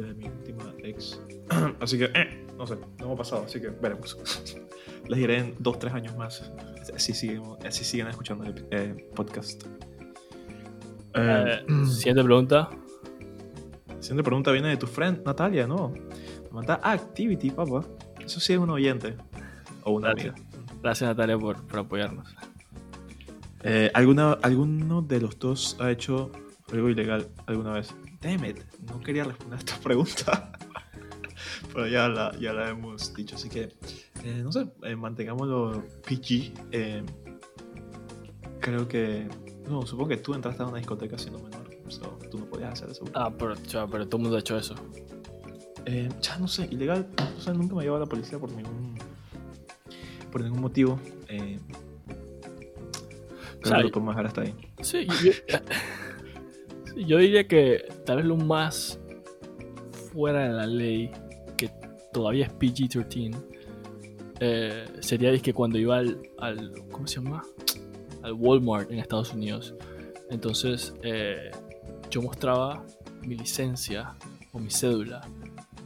desde 0.00 0.14
mi 0.14 0.26
última 0.28 0.72
ex. 0.82 1.20
así 1.80 1.98
que, 1.98 2.04
eh, 2.14 2.46
no 2.56 2.66
sé, 2.66 2.76
no 3.00 3.12
ha 3.12 3.16
pasado, 3.16 3.44
así 3.46 3.60
que 3.60 3.68
veremos. 3.68 4.16
Les 5.08 5.18
diré 5.18 5.38
en 5.38 5.54
dos, 5.58 5.78
tres 5.78 5.92
años 5.92 6.16
más, 6.16 6.50
si 6.96 7.12
siguen, 7.14 7.42
si 7.70 7.84
siguen 7.84 8.06
escuchando 8.08 8.44
el 8.44 8.66
eh, 8.70 9.10
podcast. 9.14 9.64
Eh, 11.14 11.64
Eh, 11.68 11.84
siguiente 11.86 12.22
pregunta. 12.22 12.70
Siguiente 14.00 14.22
pregunta 14.22 14.52
viene 14.52 14.68
de 14.68 14.76
tu 14.76 14.86
friend 14.86 15.24
Natalia, 15.24 15.66
¿no? 15.66 15.88
Me 15.90 16.50
manda 16.52 16.80
Activity, 16.82 17.50
papá. 17.50 17.84
Eso 18.24 18.40
sí 18.40 18.52
es 18.54 18.58
un 18.58 18.70
oyente. 18.70 19.16
O 19.82 19.92
una 19.92 20.12
Gracias. 20.12 20.34
amiga. 20.34 20.48
Gracias 20.82 21.10
Natalia 21.10 21.38
por, 21.38 21.60
por 21.66 21.78
apoyarnos. 21.80 22.34
Eh, 23.62 23.90
¿alguna, 23.92 24.32
¿Alguno 24.42 25.02
de 25.02 25.20
los 25.20 25.38
dos 25.38 25.76
ha 25.80 25.90
hecho 25.90 26.30
algo 26.72 26.88
ilegal 26.88 27.28
alguna 27.46 27.72
vez? 27.74 27.94
Damn 28.20 28.44
it, 28.44 28.58
no 28.88 29.00
quería 29.00 29.24
responder 29.24 29.56
a 29.56 29.58
esta 29.60 29.76
pregunta. 29.82 30.52
Pero 31.72 31.86
ya 31.86 32.08
la, 32.08 32.36
ya 32.38 32.52
la 32.52 32.70
hemos 32.70 33.14
dicho, 33.14 33.36
así 33.36 33.48
que 33.48 33.72
eh, 34.24 34.40
no 34.42 34.52
sé, 34.52 34.66
eh, 34.82 34.96
mantengámoslo 34.96 35.84
PG. 36.06 36.52
eh, 36.72 37.02
creo 38.60 38.86
que. 38.86 39.28
No, 39.68 39.86
supongo 39.86 40.08
que 40.10 40.16
tú 40.18 40.34
entraste 40.34 40.62
a 40.62 40.66
una 40.66 40.78
discoteca 40.78 41.16
siendo 41.16 41.38
menor. 41.38 41.64
so, 41.88 42.18
tú 42.30 42.38
no 42.38 42.46
podías 42.46 42.72
hacer 42.72 42.90
eso. 42.90 43.04
Ah, 43.14 43.30
pero, 43.36 43.54
chava, 43.56 43.88
pero 43.90 44.06
todo 44.06 44.16
el 44.18 44.22
mundo 44.22 44.36
ha 44.36 44.40
hecho 44.40 44.56
eso. 44.56 44.74
Eh, 45.86 46.08
ya 46.20 46.38
no 46.38 46.48
sé, 46.48 46.68
ilegal. 46.70 47.08
O 47.38 47.40
sea, 47.40 47.54
nunca 47.54 47.74
me 47.74 47.84
llevó 47.84 47.96
a 47.96 48.00
la 48.00 48.06
policía 48.06 48.38
por 48.38 48.52
ningún. 48.52 48.98
Por 50.30 50.42
ningún 50.42 50.60
motivo. 50.60 51.00
Eh, 51.28 51.58
creo 53.60 53.74
sea, 53.74 53.80
lo 53.80 53.90
podemos 53.90 54.14
dejar 54.14 54.26
hasta 54.26 54.40
ahí. 54.42 54.54
Sí, 54.82 55.06
yo, 55.06 55.14
sí, 55.14 55.32
yo 57.06 57.18
diría 57.18 57.46
que 57.46 57.84
tal 58.10 58.16
vez 58.16 58.26
lo 58.26 58.36
más 58.36 58.98
fuera 60.12 60.48
de 60.48 60.52
la 60.52 60.66
ley, 60.66 61.12
que 61.56 61.70
todavía 62.12 62.46
es 62.46 62.52
PG-13, 62.54 63.36
eh, 64.40 64.84
sería 64.98 65.38
que 65.38 65.54
cuando 65.54 65.78
iba 65.78 65.98
al, 65.98 66.18
al- 66.40 66.72
¿Cómo 66.90 67.06
se 67.06 67.20
llama? 67.20 67.44
Al 68.24 68.32
Walmart 68.32 68.90
en 68.90 68.98
Estados 68.98 69.32
Unidos. 69.32 69.76
Entonces 70.28 70.92
eh, 71.04 71.52
yo 72.10 72.20
mostraba 72.20 72.84
mi 73.22 73.36
licencia 73.36 74.16
o 74.52 74.58
mi 74.58 74.70
cédula 74.72 75.20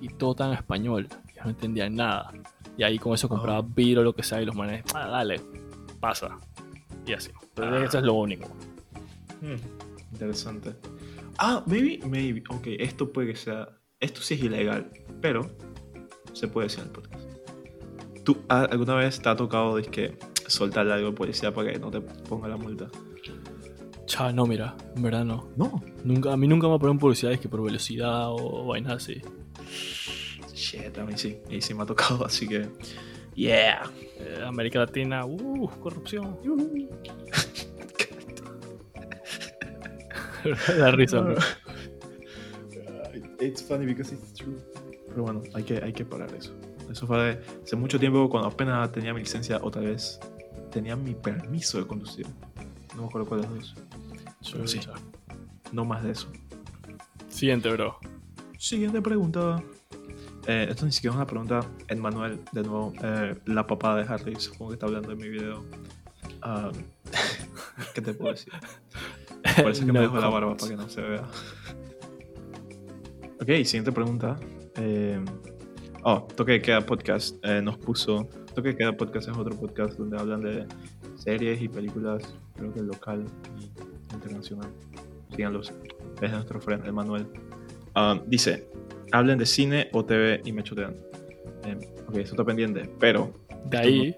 y 0.01 0.09
todo 0.09 0.47
en 0.47 0.55
español. 0.55 1.07
Yo 1.37 1.43
no 1.45 1.51
entendía 1.51 1.91
nada. 1.91 2.33
Y 2.79 2.85
ahí 2.85 2.99
con 2.99 3.13
eso 3.13 3.29
compraba 3.29 3.59
Ah. 3.59 3.69
beer 3.77 3.99
o 3.99 4.03
lo 4.03 4.15
que 4.15 4.23
sea 4.23 4.41
y 4.41 4.47
los 4.47 4.57
manes, 4.57 4.83
ah, 4.95 5.09
dale, 5.09 5.43
pasa. 6.01 6.39
Y 7.07 7.13
así. 7.13 7.33
Pero 7.55 7.77
Ah. 7.77 7.85
eso 7.85 7.99
es 7.99 8.05
lo 8.05 8.15
único. 8.15 8.49
Hmm, 9.43 9.57
interesante. 10.15 10.75
Ah, 11.38 11.62
maybe, 11.66 12.01
maybe. 12.07 12.42
Ok, 12.51 12.66
esto 12.79 13.12
puede 13.12 13.29
que 13.29 13.37
sea. 13.37 13.68
Esto 14.01 14.20
sí 14.20 14.35
es 14.35 14.42
ilegal, 14.42 14.90
pero 15.20 15.57
se 16.33 16.49
puede 16.49 16.66
decir 16.66 16.81
en 16.81 16.87
el 16.87 16.92
podcast. 16.92 17.25
¿Tú 18.25 18.38
alguna 18.49 18.94
vez 18.94 19.20
te 19.20 19.29
ha 19.29 19.37
tocado 19.37 19.77
que 19.83 20.18
soltarle 20.47 20.94
algo 20.94 21.09
al 21.09 21.14
policía 21.14 21.53
para 21.53 21.73
que 21.73 21.79
no 21.79 21.90
te 21.90 22.01
ponga 22.01 22.49
la 22.49 22.57
multa? 22.57 22.90
Chao, 24.07 24.33
no, 24.33 24.47
mira, 24.47 24.77
en 24.97 25.03
verdad 25.03 25.25
no. 25.25 25.49
No. 25.57 25.83
Nunca, 26.05 26.33
a 26.33 26.37
mí 26.37 26.47
nunca 26.47 26.68
me 26.68 26.79
ponen 26.79 26.99
publicidades 26.99 27.40
que 27.40 27.49
por 27.49 27.62
velocidad 27.62 28.29
o 28.29 28.66
vainas 28.66 28.94
así. 28.94 29.23
Shit, 30.53 30.97
a 30.99 31.05
mí 31.05 31.14
sí. 31.16 31.38
Y 31.51 31.61
sí 31.61 31.75
me 31.75 31.83
ha 31.83 31.87
tocado, 31.87 32.25
así 32.27 32.47
que. 32.47 32.68
Yeah. 33.35 33.90
Eh, 34.18 34.42
América 34.47 34.79
Latina, 34.79 35.27
uh, 35.27 35.68
corrupción. 35.81 36.38
La 40.78 40.90
risa, 40.90 41.20
bro. 41.20 41.37
It's 43.40 43.62
funny 43.62 43.87
because 43.87 44.12
it's 44.14 44.33
true. 44.35 44.57
Pero 45.09 45.22
bueno, 45.22 45.42
hay 45.54 45.62
que, 45.64 45.83
hay 45.83 45.92
que 45.92 46.04
parar 46.04 46.33
eso. 46.35 46.52
Eso 46.90 47.07
fue 47.07 47.18
de- 47.37 47.40
hace 47.62 47.76
mucho 47.76 47.98
tiempo 47.98 48.28
cuando 48.28 48.48
apenas 48.48 48.90
tenía 48.92 49.14
mi 49.14 49.20
licencia 49.20 49.59
o 49.62 49.70
tal 49.70 49.85
vez 49.87 50.18
tenía 50.70 50.96
mi 50.96 51.14
permiso 51.14 51.78
de 51.78 51.87
conducir. 51.87 52.26
No 52.94 53.02
me 53.02 53.09
acuerdo 53.09 53.28
cuál 53.28 53.42
los 53.42 53.50
dos. 53.50 53.74
Pero 54.52 54.66
sí, 54.68 54.80
no 55.72 55.85
más 55.85 56.02
de 56.04 56.12
eso. 56.12 56.30
Siguiente, 57.28 57.70
bro. 57.70 57.98
Siguiente 58.59 59.00
pregunta. 59.00 59.62
Eh, 60.46 60.66
esto 60.68 60.85
ni 60.85 60.92
siquiera 60.92 61.12
es 61.14 61.16
una 61.16 61.26
pregunta. 61.26 61.61
Ed 61.88 61.96
Manuel, 61.98 62.40
de 62.52 62.62
nuevo, 62.62 62.92
eh, 63.02 63.35
la 63.46 63.66
papá 63.66 63.96
de 63.96 64.02
Harry, 64.02 64.37
supongo 64.37 64.70
que 64.70 64.74
está 64.74 64.87
hablando 64.87 65.12
en 65.12 65.18
mi 65.18 65.28
video. 65.28 65.64
Ah, 66.42 66.70
¿Qué 67.94 68.00
te 68.02 68.12
puedo 68.14 68.33
decir? 68.33 68.52
Por 69.57 69.71
eso 69.71 69.81
es 69.81 69.87
que 69.87 69.93
me 69.93 70.01
dejo 70.01 70.19
la 70.19 70.29
barba 70.29 70.57
para 70.57 70.71
que 70.71 70.77
no 70.77 70.88
se 70.88 71.01
vea. 71.01 71.25
Ok, 73.40 73.49
siguiente 73.64 73.93
pregunta. 73.93 74.37
Eh, 74.77 75.23
oh, 76.03 76.27
Toque 76.35 76.53
de 76.53 76.62
Queda 76.62 76.81
Podcast 76.81 77.37
eh, 77.45 77.61
nos 77.62 77.77
puso. 77.79 78.29
Toque 78.55 78.77
Queda 78.77 78.97
Podcast 78.97 79.29
es 79.29 79.37
otro 79.37 79.55
podcast 79.57 79.99
donde 79.99 80.19
hablan 80.19 80.40
de 80.40 80.67
series 81.17 81.61
y 81.61 81.69
películas, 81.69 82.35
creo 82.57 82.73
que 82.73 82.81
local 82.81 83.25
y 83.61 84.14
internacional. 84.14 84.71
Síganlos. 85.35 85.73
Es 86.23 86.31
nuestro 86.31 86.61
friend 86.61 86.87
Emanuel. 86.87 87.27
Ah, 87.95 88.21
dice: 88.27 88.69
hablen 89.12 89.38
de 89.38 89.47
cine 89.47 89.88
o 89.93 90.05
TV 90.05 90.40
y 90.45 90.53
me 90.53 90.62
chotean. 90.62 90.95
Eh, 91.64 91.77
ok, 92.09 92.17
eso 92.17 92.33
está 92.33 92.45
pendiente, 92.45 92.88
pero. 92.99 93.33
De 93.64 93.79
ahí 93.79 94.14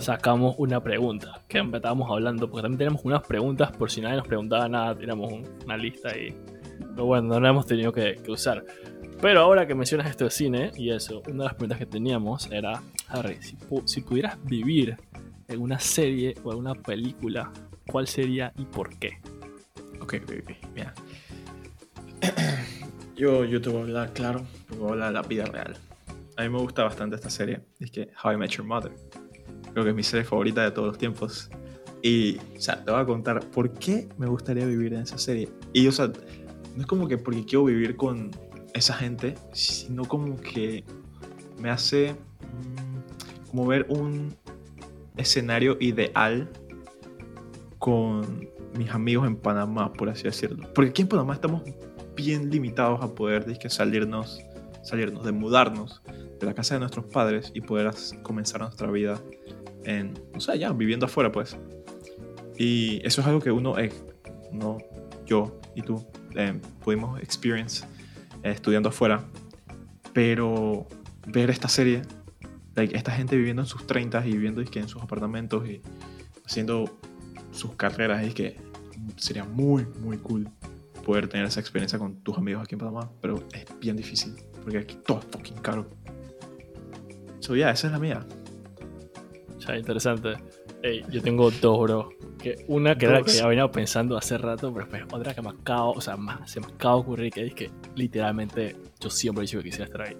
sacamos 0.00 0.54
una 0.58 0.80
pregunta. 0.82 1.40
Que 1.48 1.58
estábamos 1.58 2.10
hablando, 2.10 2.48
porque 2.48 2.62
también 2.62 2.78
tenemos 2.78 3.04
unas 3.04 3.22
preguntas, 3.26 3.70
por 3.76 3.90
si 3.90 4.00
nadie 4.00 4.16
nos 4.16 4.26
preguntaba 4.26 4.68
nada, 4.68 4.96
teníamos 4.96 5.32
un- 5.32 5.48
una 5.64 5.76
lista 5.76 6.10
ahí. 6.10 6.34
Pero 6.94 7.06
bueno, 7.06 7.28
no 7.28 7.40
la 7.40 7.50
hemos 7.50 7.66
tenido 7.66 7.92
que, 7.92 8.14
que 8.24 8.30
usar. 8.30 8.64
Pero 9.20 9.40
ahora 9.40 9.66
que 9.66 9.74
mencionas 9.74 10.08
esto 10.08 10.24
de 10.24 10.30
cine 10.30 10.70
y 10.76 10.90
eso, 10.90 11.22
una 11.26 11.38
de 11.38 11.44
las 11.44 11.54
preguntas 11.54 11.78
que 11.78 11.86
teníamos 11.86 12.50
era, 12.50 12.82
Harry, 13.08 13.36
si, 13.42 13.56
pu- 13.56 13.86
si 13.86 14.00
pudieras 14.00 14.36
vivir 14.44 14.96
en 15.48 15.60
una 15.60 15.78
serie 15.78 16.34
o 16.44 16.52
en 16.52 16.58
una 16.58 16.74
película, 16.74 17.50
¿cuál 17.90 18.06
sería 18.06 18.52
y 18.58 18.64
por 18.64 18.98
qué? 18.98 19.18
Ok, 20.00 20.14
ok, 20.24 20.32
ok. 20.42 20.50
Mira. 20.74 20.94
Yo, 23.16 23.44
yo 23.44 23.60
te 23.60 23.68
voy 23.70 23.78
a 23.78 23.82
hablar, 23.84 24.12
claro, 24.12 24.42
te 24.68 24.76
voy 24.76 24.88
a 24.88 24.92
hablar 24.92 25.08
de 25.08 25.14
la 25.14 25.22
vida 25.22 25.44
real. 25.46 25.76
A 26.36 26.42
mí 26.42 26.48
me 26.48 26.58
gusta 26.58 26.84
bastante 26.84 27.16
esta 27.16 27.30
serie. 27.30 27.60
Es 27.78 27.90
que 27.90 28.10
How 28.22 28.32
I 28.32 28.36
Met 28.36 28.50
Your 28.50 28.66
Mother. 28.66 28.92
Creo 29.72 29.84
que 29.84 29.90
es 29.90 29.96
mi 29.96 30.02
serie 30.02 30.24
favorita 30.24 30.62
de 30.62 30.70
todos 30.70 30.88
los 30.88 30.98
tiempos. 30.98 31.50
Y, 32.02 32.38
o 32.56 32.60
sea, 32.60 32.84
te 32.84 32.90
voy 32.90 33.00
a 33.00 33.04
contar 33.06 33.40
por 33.50 33.72
qué 33.72 34.08
me 34.18 34.26
gustaría 34.26 34.66
vivir 34.66 34.94
en 34.94 35.02
esa 35.02 35.16
serie. 35.16 35.48
Y, 35.72 35.86
o 35.86 35.92
sea, 35.92 36.08
no 36.74 36.80
es 36.80 36.86
como 36.86 37.08
que 37.08 37.18
porque 37.18 37.44
quiero 37.44 37.64
vivir 37.64 37.96
con 37.96 38.30
esa 38.74 38.94
gente, 38.94 39.36
sino 39.52 40.04
como 40.04 40.36
que 40.40 40.84
me 41.58 41.70
hace 41.70 42.12
mm, 42.12 43.48
como 43.50 43.66
ver 43.66 43.86
un 43.88 44.34
escenario 45.16 45.76
ideal 45.80 46.50
con 47.78 48.48
mis 48.76 48.90
amigos 48.90 49.26
en 49.26 49.36
Panamá, 49.36 49.92
por 49.92 50.08
así 50.08 50.24
decirlo. 50.24 50.68
Porque 50.74 50.90
aquí 50.90 51.02
en 51.02 51.08
Panamá 51.08 51.34
estamos 51.34 51.62
bien 52.16 52.50
limitados 52.50 53.02
a 53.02 53.14
poder 53.14 53.46
dizque, 53.46 53.70
salirnos, 53.70 54.40
salirnos, 54.84 55.24
de 55.24 55.32
mudarnos 55.32 56.02
de 56.38 56.46
la 56.46 56.54
casa 56.54 56.74
de 56.74 56.80
nuestros 56.80 57.06
padres 57.06 57.50
y 57.54 57.60
poder 57.60 57.90
comenzar 58.22 58.60
nuestra 58.60 58.90
vida 58.90 59.20
en, 59.84 60.14
o 60.34 60.40
sea, 60.40 60.54
ya, 60.56 60.72
viviendo 60.72 61.06
afuera, 61.06 61.32
pues. 61.32 61.56
Y 62.56 63.04
eso 63.06 63.20
es 63.20 63.26
algo 63.26 63.40
que 63.40 63.50
uno, 63.50 63.78
eh, 63.78 63.92
yo 65.26 65.60
y 65.74 65.82
tú, 65.82 66.06
eh, 66.34 66.60
pudimos 66.82 67.20
experience 67.20 67.84
eh, 68.42 68.50
estudiando 68.50 68.90
afuera. 68.90 69.24
Pero 70.12 70.86
ver 71.26 71.50
esta 71.50 71.68
serie, 71.68 72.02
like, 72.76 72.96
esta 72.96 73.12
gente 73.12 73.36
viviendo 73.36 73.62
en 73.62 73.68
sus 73.68 73.86
30 73.86 74.26
y 74.26 74.32
viviendo 74.32 74.60
es 74.60 74.70
que, 74.70 74.80
en 74.80 74.88
sus 74.88 75.02
apartamentos 75.02 75.68
y 75.68 75.82
haciendo 76.46 76.98
sus 77.50 77.74
carreras, 77.74 78.22
es 78.24 78.34
que 78.34 78.56
sería 79.16 79.44
muy, 79.44 79.86
muy 80.00 80.18
cool 80.18 80.48
poder 81.04 81.28
tener 81.28 81.46
esa 81.46 81.60
experiencia 81.60 81.98
con 81.98 82.16
tus 82.22 82.38
amigos 82.38 82.62
aquí 82.62 82.74
en 82.74 82.78
Panamá, 82.78 83.10
pero 83.20 83.46
es 83.52 83.66
bien 83.78 83.96
difícil, 83.96 84.34
porque 84.64 84.78
aquí 84.78 84.96
todo 85.06 85.18
es 85.18 85.26
fucking 85.26 85.58
caro. 85.58 85.86
So, 87.40 87.54
yeah, 87.54 87.70
esa 87.70 87.88
es 87.88 87.92
la 87.92 87.98
mía. 87.98 88.26
Ya, 89.60 89.76
interesante. 89.76 90.34
Ey, 90.82 91.04
yo 91.10 91.22
tengo 91.22 91.50
dos, 91.50 91.80
bro. 91.80 92.08
Que 92.38 92.64
una 92.68 92.96
que 92.96 93.06
era 93.06 93.20
la 93.20 93.24
que 93.24 93.32
ya 93.32 93.46
venía 93.46 93.70
pensando 93.70 94.16
hace 94.16 94.36
rato, 94.38 94.72
pero 94.72 94.86
después 94.86 95.04
otra 95.12 95.34
que 95.34 95.42
me 95.42 95.50
acaba, 95.50 95.90
o 95.90 96.00
sea, 96.00 96.16
más, 96.16 96.50
se 96.50 96.60
me 96.60 96.66
acaba 96.66 96.96
de 96.96 97.00
ocurrir 97.00 97.32
que 97.32 97.46
es 97.46 97.54
que 97.54 97.70
literalmente 97.94 98.76
yo 99.00 99.10
siempre 99.10 99.42
he 99.42 99.46
dicho 99.46 99.58
que 99.58 99.64
quisiera 99.64 99.84
estar 99.84 100.02
ahí. 100.02 100.16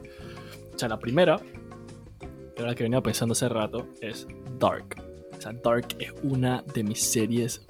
O 0.75 0.79
sea, 0.79 0.89
la 0.89 0.99
primera, 0.99 1.39
que 1.39 2.63
era 2.63 2.69
la 2.69 2.75
que 2.75 2.83
venía 2.83 3.03
pensando 3.03 3.33
hace 3.33 3.49
rato, 3.49 3.89
es 4.01 4.27
Dark. 4.59 4.97
O 5.37 5.41
sea, 5.41 5.53
Dark 5.53 5.89
es 5.99 6.13
una 6.23 6.63
de 6.75 6.83
mis 6.83 7.03
series 7.03 7.67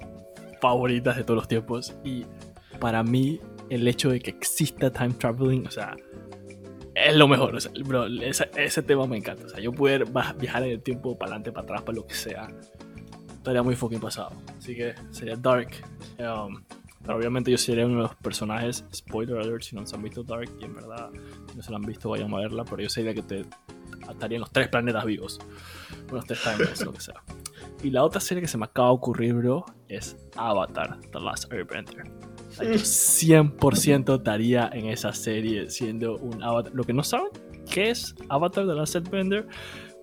favoritas 0.61 1.17
de 1.17 1.23
todos 1.23 1.37
los 1.37 1.47
tiempos 1.47 1.93
y 2.03 2.25
para 2.79 3.03
mí 3.03 3.39
el 3.69 3.87
hecho 3.87 4.09
de 4.09 4.19
que 4.19 4.31
exista 4.31 4.91
time 4.91 5.13
traveling, 5.13 5.67
o 5.67 5.71
sea, 5.71 5.95
es 7.05 7.15
lo 7.15 7.27
mejor. 7.27 7.55
O 7.55 7.57
ese, 7.57 8.83
tema 8.83 9.05
me 9.05 9.17
encanta. 9.17 9.45
O 9.55 9.59
yo 9.59 9.71
poder 9.71 10.05
viajar 10.39 10.63
en 10.63 10.71
el 10.71 10.81
tiempo 10.81 11.17
para 11.17 11.31
adelante, 11.31 11.51
para 11.51 11.63
atrás, 11.63 11.81
para 11.83 11.95
lo 11.95 12.07
que 12.07 12.15
sea, 12.15 12.47
estaría 13.33 13.61
muy 13.61 13.75
fucking 13.75 13.99
pasado. 13.99 14.31
Así 14.57 14.75
que 14.75 14.95
sería 15.11 15.35
Dark. 15.35 15.69
Um, 16.19 16.63
pero 17.03 17.17
obviamente 17.17 17.51
yo 17.51 17.57
sería 17.57 17.85
uno 17.85 17.97
de 17.97 18.01
los 18.03 18.15
personajes, 18.15 18.83
spoiler 18.93 19.37
alert, 19.37 19.61
si 19.61 19.75
no 19.75 19.85
se 19.85 19.95
han 19.95 20.01
visto 20.01 20.23
Dark, 20.23 20.49
y 20.59 20.65
en 20.65 20.73
verdad, 20.73 21.11
si 21.51 21.55
no 21.55 21.61
se 21.61 21.69
la 21.69 21.77
han 21.77 21.83
visto, 21.83 22.09
vayan 22.09 22.33
a 22.33 22.37
verla, 22.37 22.65
pero 22.65 22.81
yo 22.81 22.89
sería 22.89 23.13
que 23.13 23.21
te 23.21 23.45
estaría 24.09 24.37
en 24.37 24.41
los 24.41 24.51
tres 24.51 24.69
planetas 24.69 25.05
vivos. 25.05 25.39
Bueno, 26.05 26.17
los 26.17 26.25
tres 26.25 26.41
timelines, 26.41 26.83
lo 26.83 26.93
que 26.93 27.01
sea. 27.01 27.21
Y 27.83 27.91
la 27.91 28.03
otra 28.03 28.19
serie 28.19 28.41
que 28.41 28.47
se 28.47 28.57
me 28.57 28.65
acaba 28.65 28.87
de 28.87 28.95
ocurrir, 28.95 29.35
bro, 29.35 29.65
es 29.87 30.17
Avatar, 30.35 30.99
The 31.11 31.19
Last 31.19 31.51
Airbender. 31.53 32.11
Yo 32.59 32.69
100% 32.73 34.17
estaría 34.17 34.69
en 34.73 34.87
esa 34.87 35.13
serie 35.13 35.69
siendo 35.69 36.17
un 36.17 36.43
Avatar. 36.43 36.73
Lo 36.73 36.83
que 36.83 36.93
no 36.93 37.03
saben, 37.03 37.29
¿qué 37.69 37.89
es 37.89 38.15
Avatar 38.29 38.65
The 38.65 38.73
Last 38.73 38.95
Airbender? 38.95 39.47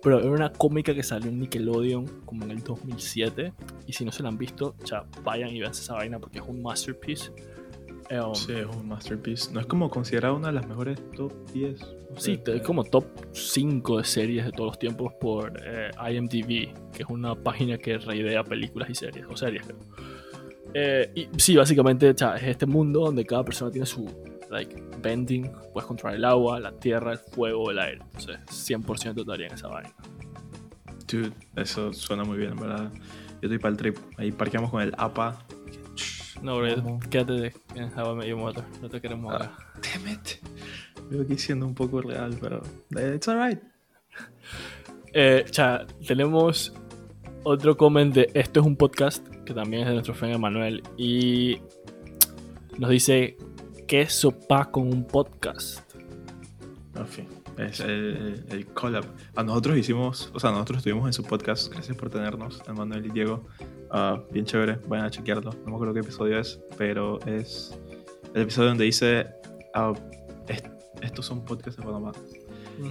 Pero 0.01 0.19
era 0.19 0.29
una 0.29 0.51
cómica 0.51 0.93
que 0.93 1.01
salió 1.01 1.29
en 1.29 1.39
Nickelodeon 1.39 2.05
como 2.25 2.43
en 2.43 2.51
el 2.51 2.61
2007. 2.61 3.53
Y 3.87 3.93
si 3.93 4.03
no 4.03 4.11
se 4.11 4.21
la 4.21 4.29
han 4.29 4.37
visto, 4.37 4.75
ya 4.85 5.05
vayan 5.23 5.49
y 5.49 5.59
vean 5.61 5.71
esa 5.71 5.93
vaina 5.93 6.19
porque 6.19 6.39
es 6.39 6.45
un 6.45 6.61
masterpiece. 6.61 7.31
Um, 8.11 8.35
Sí, 8.35 8.51
es 8.51 8.65
un 8.65 8.87
masterpiece. 8.87 9.51
No 9.53 9.61
es 9.61 9.65
como 9.65 9.89
considerada 9.89 10.33
una 10.33 10.47
de 10.47 10.53
las 10.53 10.67
mejores 10.67 10.99
top 11.15 11.31
10. 11.53 11.81
o 11.81 12.19
Sí, 12.19 12.39
es 12.45 12.61
como 12.61 12.83
top 12.83 13.05
5 13.31 13.99
de 13.99 14.03
series 14.03 14.45
de 14.45 14.51
todos 14.51 14.71
los 14.71 14.79
tiempos 14.79 15.13
por 15.21 15.53
eh, 15.65 15.89
IMDb, 16.11 16.73
que 16.91 17.03
es 17.03 17.09
una 17.09 17.33
página 17.35 17.77
que 17.77 17.97
reidea 17.97 18.43
películas 18.43 18.89
y 18.89 18.95
series, 18.95 19.25
o 19.29 19.37
series 19.37 19.65
creo. 19.65 19.79
Eh, 20.73 21.11
y 21.15 21.29
sí, 21.39 21.55
básicamente 21.55 22.09
o 22.09 22.17
sea, 22.17 22.35
es 22.35 22.43
este 22.43 22.65
mundo 22.65 23.01
donde 23.01 23.25
cada 23.25 23.43
persona 23.45 23.69
tiene 23.71 23.85
su 23.85 24.09
like, 24.49 24.75
bending, 25.01 25.51
puedes 25.73 25.87
controlar 25.87 26.15
el 26.17 26.25
agua, 26.25 26.59
la 26.59 26.71
tierra, 26.71 27.11
el 27.13 27.17
fuego, 27.19 27.71
el 27.71 27.79
aire. 27.79 28.01
Entonces, 28.17 28.39
100% 28.69 29.21
estaría 29.21 29.47
en 29.47 29.53
esa 29.53 29.67
vaina. 29.67 29.93
Dude, 31.07 31.31
eso 31.55 31.91
suena 31.93 32.23
muy 32.23 32.37
bien, 32.37 32.51
en 32.51 32.59
¿verdad? 32.59 32.91
Yo 32.93 33.49
estoy 33.49 33.59
para 33.59 33.71
el 33.71 33.77
trip. 33.77 33.97
Ahí 34.17 34.31
parqueamos 34.31 34.71
con 34.71 34.81
el 34.81 34.93
APA. 34.97 35.45
No, 36.41 36.57
bro, 36.57 36.73
Ojo. 36.73 36.99
quédate 37.09 37.33
de, 37.33 37.53
en 37.75 38.17
Met 38.17 38.27
Your 38.27 38.37
Mother, 38.37 38.63
no 38.81 38.89
te 38.89 38.99
queremos 38.99 39.33
Ah. 39.33 39.37
acá. 39.37 39.57
Damn 39.81 40.07
it. 40.13 40.27
Veo 41.09 41.21
aquí 41.23 41.37
siendo 41.37 41.65
un 41.65 41.73
poco 41.75 42.01
real, 42.01 42.37
pero 42.39 42.61
eh, 42.97 43.13
it's 43.15 43.27
alright. 43.27 43.61
Eh, 45.13 45.45
cha, 45.51 45.85
tenemos 46.07 46.73
otro 47.43 47.75
comment 47.77 48.13
de 48.13 48.29
esto 48.33 48.59
es 48.61 48.65
un 48.65 48.75
podcast 48.75 49.27
que 49.45 49.53
también 49.53 49.83
es 49.83 49.87
de 49.89 49.93
nuestro 49.93 50.13
friend 50.13 50.35
Emanuel 50.35 50.81
y 50.97 51.57
nos 52.77 52.89
dice 52.89 53.37
¿qué 53.87 54.07
sopa 54.09 54.71
con 54.71 54.87
un 54.87 55.05
podcast? 55.05 55.79
En 56.95 57.07
fin, 57.07 57.27
es 57.57 57.79
el, 57.79 58.45
el, 58.49 58.65
collab. 58.67 59.03
A 59.35 59.43
nosotros 59.43 59.77
hicimos, 59.77 60.31
o 60.33 60.39
sea, 60.39 60.51
nosotros 60.51 60.77
estuvimos 60.77 61.07
en 61.07 61.13
su 61.13 61.23
podcast. 61.23 61.71
Gracias 61.71 61.97
por 61.97 62.09
tenernos, 62.09 62.61
Emanuel 62.67 63.05
y 63.07 63.09
Diego. 63.09 63.45
Ah, 63.91 64.21
bien 64.31 64.45
chévere, 64.45 64.79
vayan 64.87 65.07
a 65.07 65.11
chequearlo. 65.11 65.51
No 65.51 65.71
me 65.71 65.73
acuerdo 65.73 65.93
qué 65.93 66.01
episodio 66.01 66.39
es, 66.39 66.59
pero 66.77 67.19
es 67.25 67.77
el 68.35 68.43
episodio 68.43 68.69
donde 68.69 68.85
dice: 68.85 69.27
ah, 69.73 69.93
est- 70.47 70.67
Estos 71.01 71.25
son 71.25 71.43
podcasts 71.43 71.77
de 71.79 71.83
Panamá. 71.85 72.11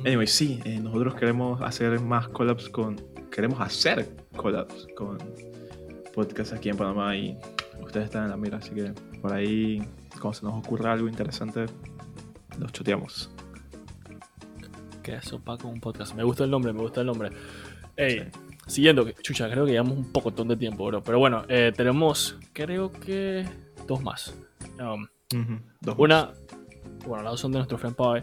Anyway, 0.04 0.26
sí, 0.26 0.60
eh, 0.64 0.78
nosotros 0.80 1.14
queremos 1.14 1.60
hacer 1.62 1.98
más 2.00 2.28
collabs 2.28 2.68
con. 2.68 3.00
Queremos 3.30 3.60
hacer 3.60 4.08
collabs 4.36 4.86
con 4.96 5.18
podcasts 6.14 6.52
aquí 6.52 6.68
en 6.68 6.76
Panamá 6.76 7.16
y 7.16 7.38
ustedes 7.80 8.06
están 8.06 8.24
en 8.24 8.30
la 8.30 8.36
mira, 8.36 8.58
así 8.58 8.70
que 8.70 8.92
por 9.20 9.32
ahí, 9.32 9.82
cuando 10.20 10.32
se 10.34 10.44
nos 10.44 10.54
ocurra 10.54 10.92
algo 10.92 11.08
interesante, 11.08 11.66
los 12.58 12.72
choteamos. 12.72 13.30
¿Qué 15.02 15.20
sopa 15.20 15.56
con 15.58 15.72
un 15.72 15.80
podcast? 15.80 16.14
Me 16.14 16.22
gusta 16.22 16.44
el 16.44 16.50
nombre, 16.50 16.72
me 16.72 16.80
gusta 16.80 17.00
el 17.00 17.06
nombre. 17.06 17.30
Ey, 17.96 18.30
siguiendo, 18.66 19.10
chucha, 19.22 19.50
creo 19.50 19.64
que 19.64 19.72
llevamos 19.72 19.98
un 19.98 20.12
poco 20.12 20.30
de 20.30 20.56
tiempo, 20.56 20.86
bro. 20.86 21.02
Pero 21.02 21.18
bueno, 21.18 21.44
eh, 21.48 21.72
tenemos, 21.76 22.38
creo 22.52 22.92
que 22.92 23.44
dos 23.86 24.02
más. 24.02 24.34
Um, 24.78 25.06
Ujú, 25.34 25.60
dos 25.80 25.94
Una, 25.98 26.32
bueno, 27.06 27.24
las 27.24 27.32
dos 27.32 27.40
son 27.40 27.52
de 27.52 27.58
nuestro 27.58 27.78
friend 27.78 27.96
Pai. 27.96 28.22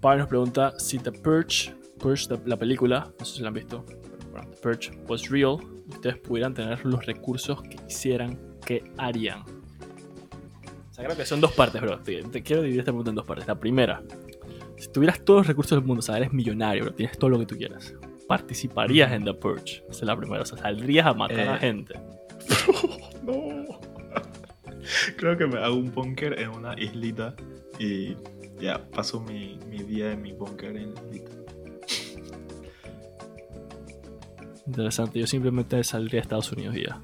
Pai 0.00 0.18
nos 0.18 0.28
pregunta 0.28 0.72
si 0.78 0.98
The 0.98 1.12
Purge, 1.12 1.74
Purge 1.98 2.28
la 2.46 2.56
película, 2.56 3.12
no 3.18 3.24
sé 3.24 3.36
si 3.36 3.42
la 3.42 3.48
han 3.48 3.54
visto, 3.54 3.84
The 4.42 4.56
Purge 4.62 4.90
was 5.08 5.28
real, 5.30 5.58
ustedes 5.88 6.16
pudieran 6.18 6.54
tener 6.54 6.84
los 6.84 7.04
recursos 7.06 7.62
que 7.62 7.76
quisieran, 7.76 8.38
¿qué 8.64 8.84
harían? 8.98 9.40
O 9.42 10.94
sea, 10.94 11.04
creo 11.04 11.16
que 11.16 11.26
son 11.26 11.40
dos 11.40 11.52
partes, 11.52 11.80
bro. 11.82 11.98
Te, 12.00 12.22
te 12.22 12.42
quiero 12.42 12.62
dividir 12.62 12.80
esta 12.80 12.92
pregunta 12.92 13.10
en 13.10 13.16
dos 13.16 13.26
partes. 13.26 13.46
La 13.48 13.58
primera, 13.58 14.02
si 14.76 14.88
tuvieras 14.92 15.24
todos 15.24 15.40
los 15.40 15.46
recursos 15.48 15.76
del 15.78 15.84
mundo, 15.86 15.98
o 16.00 16.02
sea, 16.02 16.16
eres 16.16 16.32
millonario, 16.32 16.84
bro, 16.84 16.94
tienes 16.94 17.18
todo 17.18 17.30
lo 17.30 17.38
que 17.38 17.46
tú 17.46 17.56
quieras, 17.56 17.94
¿participarías 18.28 19.12
en 19.12 19.24
The 19.24 19.34
Purge? 19.34 19.82
Esa 19.90 20.00
es 20.00 20.02
la 20.02 20.16
primera, 20.16 20.42
o 20.42 20.46
sea, 20.46 20.58
saldrías 20.58 21.06
a 21.06 21.14
matar 21.14 21.48
a 21.48 21.56
Eh, 21.56 21.60
gente. 21.60 21.94
No. 23.24 23.64
Creo 25.16 25.38
que 25.38 25.46
me 25.46 25.58
hago 25.58 25.76
un 25.76 25.90
búnker 25.92 26.38
en 26.38 26.50
una 26.50 26.78
islita 26.78 27.34
y 27.78 28.16
ya 28.60 28.78
paso 28.90 29.18
mi, 29.20 29.58
mi 29.70 29.78
día 29.82 30.12
en 30.12 30.20
mi 30.20 30.32
búnker 30.32 30.76
en 30.76 30.94
la 30.94 31.00
islita. 31.04 31.30
Interesante, 34.66 35.18
yo 35.18 35.26
simplemente 35.26 35.82
saldría 35.84 36.20
a 36.20 36.22
Estados 36.22 36.52
Unidos 36.52 36.76
y 36.76 36.84
ya. 36.86 37.00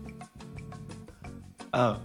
Ah. 1.72 2.00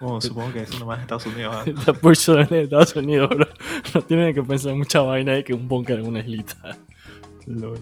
Bueno, 0.00 0.20
supongo 0.20 0.52
que 0.52 0.62
eso 0.62 0.78
nomás 0.78 0.98
en 0.98 1.02
Estados 1.02 1.26
Unidos. 1.26 1.56
¿ah? 1.56 1.64
La 1.86 1.92
Purge 1.92 2.32
de 2.46 2.62
Estados 2.62 2.94
Unidos, 2.96 3.30
bro. 3.30 3.46
No 3.94 4.02
tienen 4.02 4.34
que 4.34 4.42
pensar 4.42 4.72
en 4.72 4.78
mucha 4.78 5.00
vaina 5.00 5.32
de 5.32 5.44
que 5.44 5.54
un 5.54 5.66
bunker 5.66 6.00
en 6.00 6.06
una 6.06 6.20
islita. 6.20 6.76
Lol. 7.46 7.78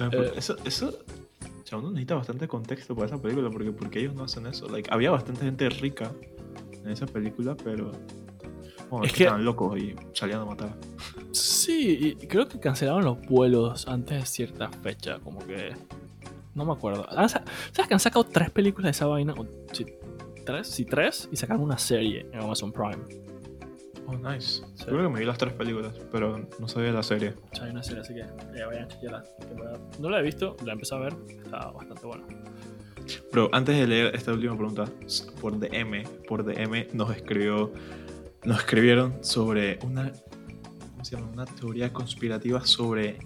Eh. 0.00 0.32
eso, 0.36 0.56
eso, 0.64 0.88
o 0.88 1.66
sea, 1.66 1.78
uno 1.78 1.90
necesita 1.90 2.14
bastante 2.14 2.46
contexto 2.46 2.94
para 2.94 3.06
esa 3.06 3.20
película 3.20 3.50
porque, 3.50 3.72
porque 3.72 4.00
ellos 4.00 4.14
no 4.14 4.24
hacen 4.24 4.46
eso. 4.46 4.68
Like, 4.68 4.88
había 4.92 5.10
bastante 5.10 5.44
gente 5.44 5.68
rica 5.70 6.12
en 6.72 6.90
esa 6.90 7.06
película, 7.06 7.56
pero 7.56 7.92
bueno, 8.90 9.04
Es 9.06 9.12
que- 9.12 9.24
estaban 9.24 9.44
locos 9.44 9.78
y 9.78 9.94
salían 10.12 10.40
a 10.40 10.44
matar. 10.44 10.74
Sí, 11.32 12.16
y 12.20 12.26
creo 12.26 12.48
que 12.48 12.58
cancelaron 12.58 13.04
los 13.04 13.20
vuelos 13.22 13.86
antes 13.88 14.20
de 14.20 14.26
cierta 14.26 14.68
fecha, 14.68 15.18
como 15.20 15.40
que... 15.46 15.74
No 16.54 16.64
me 16.64 16.72
acuerdo. 16.72 17.04
Sa- 17.28 17.44
¿Sabes 17.72 17.86
que 17.88 17.94
han 17.94 18.00
sacado 18.00 18.24
tres 18.24 18.50
películas 18.50 18.86
de 18.86 18.90
esa 18.90 19.06
vaina? 19.06 19.34
Sí, 19.72 19.86
¿Tres? 20.44 20.66
Sí, 20.66 20.84
tres. 20.86 21.28
Y 21.30 21.36
sacaron 21.36 21.62
una 21.62 21.78
serie 21.78 22.26
en 22.32 22.40
Amazon 22.40 22.72
Prime. 22.72 22.96
Oh, 24.06 24.16
nice. 24.16 24.62
Sí. 24.74 24.84
Creo 24.86 25.02
que 25.02 25.08
me 25.10 25.20
vi 25.20 25.26
las 25.26 25.36
tres 25.36 25.52
películas, 25.52 25.92
pero 26.10 26.48
no 26.58 26.66
sabía 26.66 26.90
la 26.92 27.02
serie. 27.02 27.34
Hay 27.60 27.70
una 27.70 27.82
serie, 27.82 28.00
así 28.00 28.14
que 28.14 28.20
eh, 28.20 28.64
vayan 28.66 28.84
a 28.84 28.88
chequearla. 28.88 29.24
No 30.00 30.08
la 30.08 30.20
he 30.20 30.22
visto, 30.22 30.56
la 30.64 30.72
empecé 30.72 30.94
a 30.94 30.98
ver. 30.98 31.14
Está 31.28 31.70
bastante 31.70 32.06
buena. 32.06 32.24
Pero 33.30 33.50
antes 33.52 33.76
de 33.76 33.86
leer 33.86 34.14
esta 34.16 34.32
última 34.32 34.56
pregunta, 34.56 34.86
por 35.40 35.58
DM, 35.58 36.04
por 36.26 36.42
DM 36.44 36.88
nos 36.94 37.14
escribió, 37.14 37.70
nos 38.44 38.58
escribieron 38.58 39.22
sobre 39.22 39.78
una, 39.84 40.12
¿cómo 40.92 41.04
se 41.04 41.16
llama? 41.16 41.28
Una 41.32 41.44
teoría 41.44 41.92
conspirativa 41.92 42.64
sobre 42.66 43.18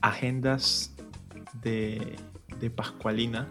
agendas 0.00 0.94
de, 1.62 2.16
de 2.60 2.70
Pascualina. 2.70 3.48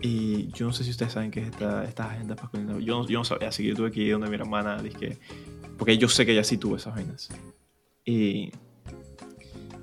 Y 0.00 0.48
yo 0.48 0.66
no 0.66 0.72
sé 0.72 0.82
si 0.84 0.90
ustedes 0.90 1.12
saben 1.12 1.30
qué 1.30 1.40
es 1.40 1.48
esta, 1.48 1.84
estas 1.84 2.10
agendas 2.10 2.38
Pascualinas. 2.40 2.78
Yo, 2.84 3.06
yo 3.06 3.18
no 3.18 3.24
sabía, 3.24 3.48
así 3.48 3.62
que 3.62 3.68
yo 3.70 3.76
tuve 3.76 3.90
que 3.92 4.00
ir 4.00 4.12
donde 4.12 4.28
mi 4.28 4.34
hermana, 4.34 4.82
dije, 4.82 5.18
porque 5.78 5.96
yo 5.96 6.08
sé 6.08 6.26
que 6.26 6.32
ella 6.32 6.44
sí 6.44 6.58
tuvo 6.58 6.76
esas 6.76 6.94
vainas. 6.94 7.28
Y 8.04 8.50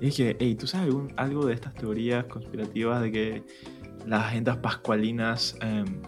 y 0.02 0.06
dije, 0.06 0.34
hey, 0.40 0.54
¿tú 0.54 0.66
sabes 0.66 0.86
algún- 0.86 1.12
algo 1.18 1.44
de 1.44 1.52
estas 1.52 1.74
teorías 1.74 2.24
conspirativas 2.24 3.02
de 3.02 3.12
que 3.12 3.42
las 4.06 4.24
agendas 4.28 4.56
pascualinas 4.56 5.56
em, 5.60 6.00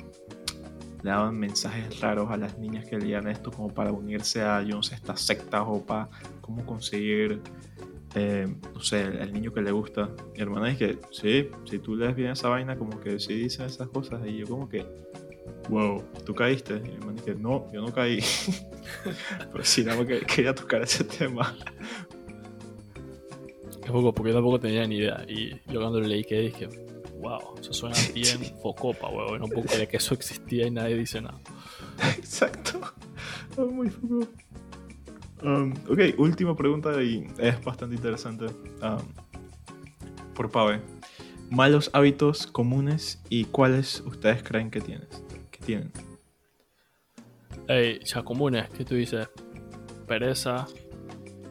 le 1.03 1.11
daban 1.11 1.39
mensajes 1.39 2.01
raros 2.01 2.31
a 2.31 2.37
las 2.37 2.59
niñas 2.59 2.87
que 2.87 2.97
leían 2.97 3.27
esto 3.27 3.51
como 3.51 3.69
para 3.75 3.93
unirse 3.93 4.43
a, 4.43 4.63
yo 4.63 4.77
no 4.77 4.83
sé, 4.83 4.95
estas 4.95 5.21
sectas 5.21 5.63
o 5.67 5.85
para 5.85 6.09
cómo 6.41 6.65
conseguir, 6.65 7.41
eh, 8.15 8.47
no 8.73 8.81
sé, 8.81 9.03
el, 9.03 9.33
niño 9.33 9.53
que 9.53 9.63
le 9.63 9.73
gusta. 9.73 10.11
Mi 10.35 10.43
hermana 10.43 10.69
dice 10.69 10.99
sí, 11.11 11.49
si 11.69 11.79
tú 11.81 11.97
lees 11.97 12.15
bien 12.15 12.31
esa 12.31 12.49
vaina, 12.49 12.77
como 12.77 13.01
que 13.01 13.19
sí 13.19 13.35
dice 13.35 13.65
esas 13.65 13.89
cosas. 13.89 14.21
Y 14.27 14.39
yo 14.39 14.47
como 14.47 14.69
que, 14.69 14.87
wow, 15.69 16.05
¿tú 16.25 16.35
caíste? 16.35 16.77
Y 16.77 16.89
mi 16.89 16.95
hermana 16.95 17.13
dice, 17.15 17.35
no, 17.35 17.71
yo 17.73 17.81
no 17.81 17.93
caí. 17.93 18.21
Pero 19.53 19.65
sí, 19.65 19.85
nada 19.85 19.99
más 19.99 20.07
que 20.07 20.21
quería 20.21 20.55
tocar 20.55 20.83
ese 20.83 21.03
tema. 21.03 21.57
Es 23.69 23.77
poco, 23.79 24.15
porque 24.15 24.33
tampoco 24.33 24.61
tenía 24.61 24.87
ni 24.87 24.99
idea. 24.99 25.25
Y 25.27 25.51
yo 25.67 25.81
cuando 25.81 26.01
leí 26.01 26.23
que 26.23 26.39
dije, 26.39 26.69
wow, 27.23 27.55
eso 27.59 27.73
suena 27.73 27.97
bien 28.15 28.39
focopa, 28.61 29.09
weón. 29.09 29.41
No 29.41 29.47
puedo 29.47 29.67
creer 29.67 29.89
que 29.89 29.97
eso 29.97 30.15
existía 30.15 30.67
y 30.67 30.71
nadie 30.71 30.97
dice 30.97 31.21
nada. 31.21 31.41
Exacto. 32.19 32.81
muy 33.57 33.89
focopa. 33.89 34.29
Um, 35.43 35.73
ok, 35.89 36.19
última 36.19 36.55
pregunta 36.55 37.03
y 37.03 37.27
es 37.39 37.65
bastante 37.65 37.97
interesante. 37.97 38.47
Um, 38.83 39.01
por 40.35 40.51
Pave. 40.51 40.81
Malos 41.51 41.91
hábitos 41.93 42.47
comunes 42.47 43.21
y 43.29 43.45
cuáles 43.45 44.01
ustedes 44.07 44.43
creen 44.43 44.71
que, 44.71 44.81
tienes, 44.81 45.23
que 45.51 45.59
tienen. 45.65 45.93
Ey, 47.69 48.01
ya 48.05 48.23
comunes, 48.23 48.69
¿qué 48.71 48.85
tú 48.85 48.95
dices? 48.95 49.29
Pereza, 50.07 50.67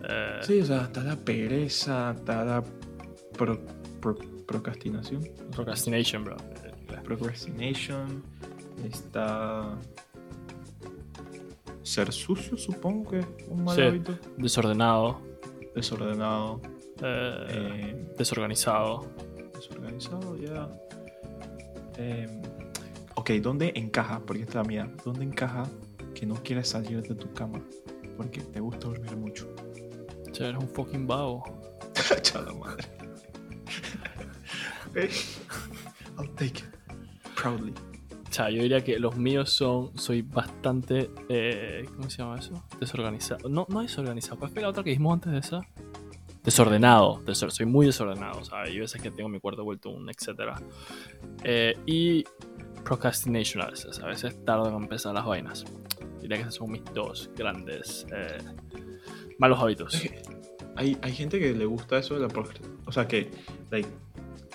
eh, 0.04 0.40
sí, 0.42 0.62
o 0.62 0.66
sea, 0.66 0.84
está 0.84 1.04
la 1.04 1.16
pereza, 1.16 2.12
está 2.18 2.44
la 2.44 2.64
procrastinación. 4.52 5.28
Procrastination, 5.52 6.24
bro. 6.24 6.38
Procrastination. 7.04 8.24
Está. 8.84 9.78
Ser 11.84 12.12
sucio, 12.12 12.58
supongo 12.58 13.12
que 13.12 13.20
es 13.20 13.28
un 13.50 13.64
mal 13.64 13.82
hábito. 13.82 14.18
Desordenado. 14.38 15.20
Desordenado. 15.76 16.62
Eh, 17.02 17.48
eh, 17.50 18.14
desorganizado. 18.18 19.08
Desorganizado, 19.56 20.38
ya. 20.38 20.70
Em, 21.98 22.42
ok, 23.16 23.32
¿dónde 23.42 23.72
encaja? 23.76 24.20
Porque 24.20 24.44
esta 24.44 24.62
es 24.62 24.64
la 24.64 24.64
mía. 24.64 24.92
¿Dónde 25.04 25.24
encaja 25.24 25.68
que 26.14 26.26
no 26.26 26.36
quieres 26.36 26.70
salir 26.70 27.02
de 27.02 27.16
tu 27.16 27.32
cama? 27.34 27.62
Porque 28.18 28.42
te 28.42 28.60
gusta 28.60 28.88
dormir 28.88 29.16
mucho. 29.16 29.48
Che, 30.32 30.48
eres 30.48 30.62
un 30.62 30.70
fucking 30.70 31.08
vago. 31.08 31.44
Chala 32.22 32.54
madre. 32.54 33.01
I'll 36.18 36.28
take 36.36 36.60
it. 36.60 36.66
Proudly. 37.36 37.74
O 38.30 38.34
sea, 38.34 38.50
yo 38.50 38.62
diría 38.62 38.84
que 38.84 38.98
los 39.00 39.18
míos 39.18 39.52
son. 39.52 39.98
Soy 39.98 40.22
bastante. 40.22 41.10
Eh, 41.28 41.86
¿Cómo 41.96 42.10
se 42.10 42.20
llama 42.20 42.40
eso? 42.40 42.64
Desorganizado. 42.80 43.50
No, 43.50 43.66
no 43.70 43.82
desorganizado. 43.82 44.38
¿Cuál 44.40 44.52
fue 44.52 44.62
la 44.62 44.70
otra 44.70 44.84
que 44.84 44.92
dijimos 44.92 45.14
antes 45.16 45.32
de 45.34 45.40
esa? 45.40 45.62
Desordenado. 46.44 47.22
soy 47.34 47.66
muy 47.66 47.88
desordenado. 47.88 48.40
O 48.40 48.46
sea, 48.46 48.62
hay 48.62 48.80
veces 48.80 49.02
que 49.02 49.12
tengo 49.12 49.30
mi 49.30 49.40
cuarto 49.40 49.64
vuelto 49.64 49.90
un 49.90 50.10
etcétera. 50.10 50.62
Eh, 51.44 51.78
y 51.86 52.24
procrastination 52.84 53.64
a 53.64 53.70
veces. 53.70 54.00
A 54.00 54.08
veces 54.08 54.44
tardo 54.46 54.70
en 54.70 54.76
empezar 54.76 55.14
las 55.14 55.26
vainas. 55.26 55.66
Diría 56.22 56.38
que 56.38 56.44
esos 56.44 56.56
son 56.56 56.72
mis 56.72 56.84
dos 56.94 57.30
grandes 57.36 58.08
eh, 58.16 58.38
malos 59.38 59.60
hábitos. 59.60 60.02
Hay, 60.78 60.98
hay 61.02 61.12
gente 61.12 61.38
que 61.38 61.54
le 61.54 61.66
gusta 61.66 61.98
eso 61.98 62.14
de 62.14 62.22
la 62.22 62.28
procrastinación. 62.30 62.80
O 62.86 62.92
sea, 62.94 63.08
que 63.08 63.30
like, 63.70 63.90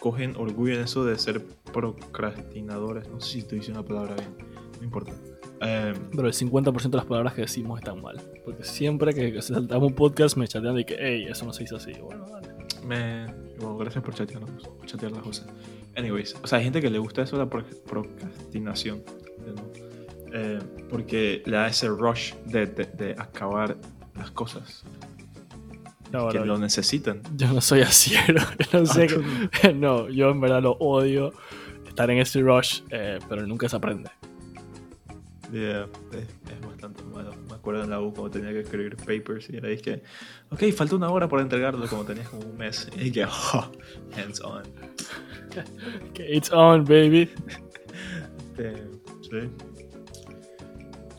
cogen 0.01 0.37
orgullo 0.37 0.75
en 0.75 0.81
eso 0.81 1.05
de 1.05 1.19
ser 1.19 1.43
procrastinadores. 1.73 3.09
No 3.09 3.21
sé 3.21 3.33
si 3.33 3.39
estoy 3.41 3.59
diciendo 3.59 3.83
la 3.83 3.89
palabra 3.89 4.15
bien. 4.15 4.37
No 4.79 4.85
importa. 4.85 5.13
Em, 5.61 5.95
Pero 6.11 6.29
el 6.29 6.35
50% 6.35 6.91
de 6.91 6.97
las 6.97 7.07
palabras 7.07 7.35
que 7.35 7.43
decimos 7.43 7.79
están 7.79 8.01
mal. 8.03 8.21
Porque 8.45 8.65
siempre 8.65 9.15
que 9.15 9.41
saltamos 9.43 9.89
un 9.89 9.95
podcast 9.95 10.37
me 10.37 10.47
chatean 10.47 10.75
de 10.75 10.85
que, 10.85 10.97
hey, 10.99 11.27
eso 11.29 11.45
no 11.45 11.53
se 11.53 11.65
hizo 11.65 11.77
así. 11.77 11.93
Bueno, 11.95 12.27
dale. 12.31 12.49
Me... 12.87 13.27
Bueno, 13.59 13.79
gracias 13.79 14.05
por 14.05 14.15
chatearnos, 14.15 14.69
chatear 14.85 15.13
las 15.13 15.23
cosas. 15.23 15.47
Anyways, 15.97 16.37
o 16.43 16.47
sea, 16.47 16.59
hay 16.59 16.65
gente 16.65 16.81
que 16.83 16.91
le 16.91 16.99
gusta 16.99 17.23
eso 17.23 17.39
de 17.39 17.45
la 17.45 17.51
procrastinación. 17.51 19.03
Eh, 20.33 20.59
porque 20.91 21.43
le 21.47 21.57
da 21.57 21.69
ese 21.69 21.89
rush 21.89 22.35
de, 22.45 22.67
de, 22.67 22.85
de 22.85 23.13
acabar 23.13 23.77
las 24.15 24.31
cosas. 24.31 24.85
Que 26.31 26.39
lo 26.41 26.59
necesitan. 26.59 27.23
Yo 27.37 27.53
no 27.53 27.61
soy 27.61 27.83
así, 27.83 28.15
no, 28.73 28.87
sé 28.87 29.09
no, 29.75 30.09
yo 30.09 30.31
en 30.31 30.41
verdad 30.41 30.63
lo 30.63 30.73
odio 30.73 31.33
estar 31.87 32.11
en 32.11 32.19
ese 32.19 32.41
rush, 32.41 32.83
eh, 32.91 33.19
pero 33.29 33.47
nunca 33.47 33.69
se 33.69 33.77
aprende. 33.77 34.11
Yeah, 35.53 35.87
es, 36.13 36.67
bastante 36.67 37.03
malo. 37.05 37.33
Me 37.49 37.55
acuerdo 37.55 37.85
en 37.85 37.91
la 37.91 38.01
U 38.01 38.13
cuando 38.13 38.31
tenía 38.31 38.51
que 38.51 38.61
escribir 38.61 38.97
papers 38.97 39.49
y 39.49 39.57
era 39.57 39.69
dije, 39.69 40.03
ok, 40.51 40.73
falta 40.75 40.97
una 40.97 41.09
hora 41.09 41.29
para 41.29 41.43
entregarlo, 41.43 41.87
como 41.87 42.05
tenías 42.05 42.29
como 42.29 42.45
un 42.45 42.57
mes. 42.57 42.89
Y 42.97 43.13
que, 43.13 43.25
oh, 43.25 43.73
hands 44.17 44.41
on. 44.41 44.65
it's 46.19 46.51
on, 46.53 46.85
baby. 46.85 47.31
sí. 48.57 49.49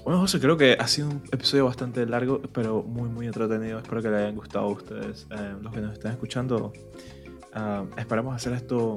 Bueno, 0.08 0.22
José, 0.22 0.40
creo 0.40 0.56
que 0.56 0.78
ha 0.80 0.88
sido 0.88 1.10
un 1.10 1.22
episodio 1.34 1.66
bastante 1.66 2.06
largo, 2.06 2.42
pero 2.54 2.82
muy, 2.82 3.10
muy 3.10 3.26
entretenido. 3.26 3.78
Espero 3.80 4.02
que 4.02 4.08
le 4.10 4.16
hayan 4.16 4.36
gustado 4.36 4.64
a 4.64 4.70
ustedes, 4.70 5.28
eh, 5.32 5.54
los 5.62 5.74
que 5.74 5.82
nos 5.82 5.92
están 5.92 6.14
escuchando. 6.14 6.72
Uh, 7.54 8.00
esperamos 8.00 8.34
hacer 8.34 8.54
esto 8.54 8.96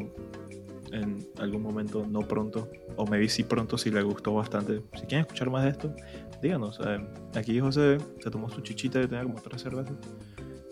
en 0.92 1.26
algún 1.40 1.62
momento, 1.62 2.06
no 2.08 2.20
pronto, 2.20 2.68
o 2.94 3.04
vi 3.06 3.28
si 3.28 3.42
pronto 3.42 3.76
si 3.76 3.90
les 3.90 4.04
gustó 4.04 4.34
bastante. 4.34 4.82
Si 4.94 5.00
quieren 5.00 5.22
escuchar 5.22 5.50
más 5.50 5.64
de 5.64 5.70
esto, 5.70 5.92
díganos. 6.40 6.78
Eh, 6.86 7.04
aquí 7.34 7.58
José 7.58 7.98
se 8.20 8.30
tomó 8.30 8.48
su 8.48 8.60
chichita 8.60 9.02
y 9.02 9.08
tenía 9.08 9.24
como 9.24 9.42
tres 9.42 9.62
cervezas. 9.62 9.96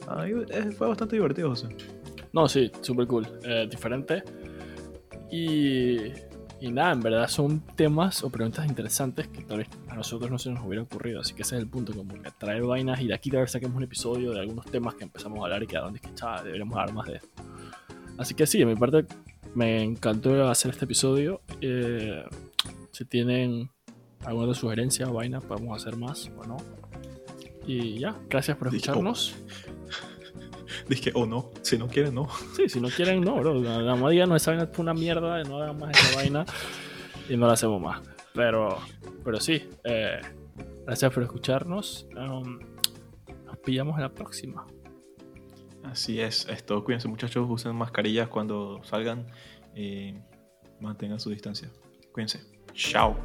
Ah, 0.07 0.24
fue 0.76 0.86
bastante 0.86 1.16
divertido, 1.16 1.49
José. 1.49 1.66
No, 2.32 2.49
sí, 2.49 2.70
súper 2.82 3.09
cool. 3.09 3.26
Eh, 3.43 3.66
diferente. 3.68 4.22
Y 5.32 6.12
y 6.61 6.70
nada, 6.72 6.92
en 6.92 7.00
verdad 7.00 7.28
son 7.28 7.61
temas 7.76 8.24
o 8.24 8.30
preguntas 8.30 8.66
interesantes 8.66 9.28
que 9.28 9.42
tal 9.42 9.59
vez 9.59 9.68
a 9.88 9.94
nosotros 9.94 10.30
no 10.30 10.38
se 10.38 10.50
nos 10.50 10.64
hubiera 10.64 10.82
ocurrido. 10.82 11.20
Así 11.20 11.34
que 11.34 11.42
ese 11.42 11.56
es 11.56 11.62
el 11.62 11.68
punto, 11.68 11.94
como 11.94 12.20
que 12.20 12.30
traer 12.32 12.62
vainas 12.64 13.00
y 13.00 13.06
de 13.06 13.14
aquí 13.14 13.30
tal 13.30 13.42
vez 13.42 13.52
saquemos 13.52 13.76
un 13.76 13.84
episodio 13.84 14.32
de 14.32 14.40
algunos 14.40 14.66
temas 14.66 14.94
que 14.94 15.04
empezamos 15.04 15.38
a 15.38 15.44
hablar 15.44 15.62
y 15.62 15.66
quedaron 15.66 15.92
de 15.92 16.00
que 16.00 16.09
deberíamos 16.42 16.76
hablar 16.76 16.94
más 16.94 17.06
de 17.06 17.16
esto. 17.16 17.28
Así 18.16 18.34
que 18.34 18.46
sí, 18.46 18.59
de 18.59 18.66
mi 18.66 18.74
parte 18.74 19.06
me 19.54 19.82
encantó 19.82 20.48
hacer 20.48 20.72
este 20.72 20.84
episodio. 20.84 21.40
Eh, 21.61 22.24
si 22.90 23.04
tienen 23.04 23.70
alguna 24.24 24.54
sugerencia 24.54 25.09
o 25.09 25.12
vaina, 25.12 25.40
podemos 25.40 25.80
hacer 25.80 25.96
más 25.96 26.30
o 26.36 26.44
no. 26.44 26.56
Y 27.66 27.98
ya, 27.98 28.16
gracias 28.28 28.56
por 28.56 28.68
escucharnos. 28.68 29.36
Dije, 30.89 31.12
o 31.14 31.26
no, 31.26 31.51
si 31.62 31.76
no 31.76 31.86
quieren, 31.86 32.14
no. 32.14 32.28
Sí, 32.57 32.68
si 32.68 32.80
no 32.80 32.89
quieren, 32.89 33.20
no, 33.20 33.36
bro. 33.36 33.55
La 33.55 33.95
mayoría 33.95 34.26
no, 34.26 34.36
esa 34.36 34.53
vaina 34.53 34.66
fue 34.72 34.82
una 34.82 34.95
mierda, 34.95 35.43
no 35.45 35.59
hagan 35.59 35.78
más 35.78 35.99
esa 35.99 36.16
vaina 36.16 36.47
y 37.28 37.36
no 37.36 37.47
la 37.47 37.53
hacemos 37.53 37.80
más. 37.80 38.01
Pero, 38.34 38.78
pero 39.24 39.41
sí, 39.41 39.68
eh, 39.84 40.20
gracias 40.86 41.12
por 41.12 41.22
escucharnos. 41.22 42.07
Um, 42.16 42.59
nos 43.45 43.59
pillamos 43.59 43.97
en 43.97 44.03
la 44.03 44.14
próxima. 44.14 44.66
Así 45.84 46.20
es, 46.20 46.47
esto. 46.49 46.82
Cuídense, 46.84 47.09
muchachos. 47.09 47.47
Usen 47.49 47.74
mascarillas 47.74 48.28
cuando 48.28 48.80
salgan 48.84 49.26
y 49.74 50.14
mantengan 50.80 51.20
su 51.20 51.30
distancia. 51.30 51.70
Cuídense. 52.12 52.41
Chao. 52.74 53.16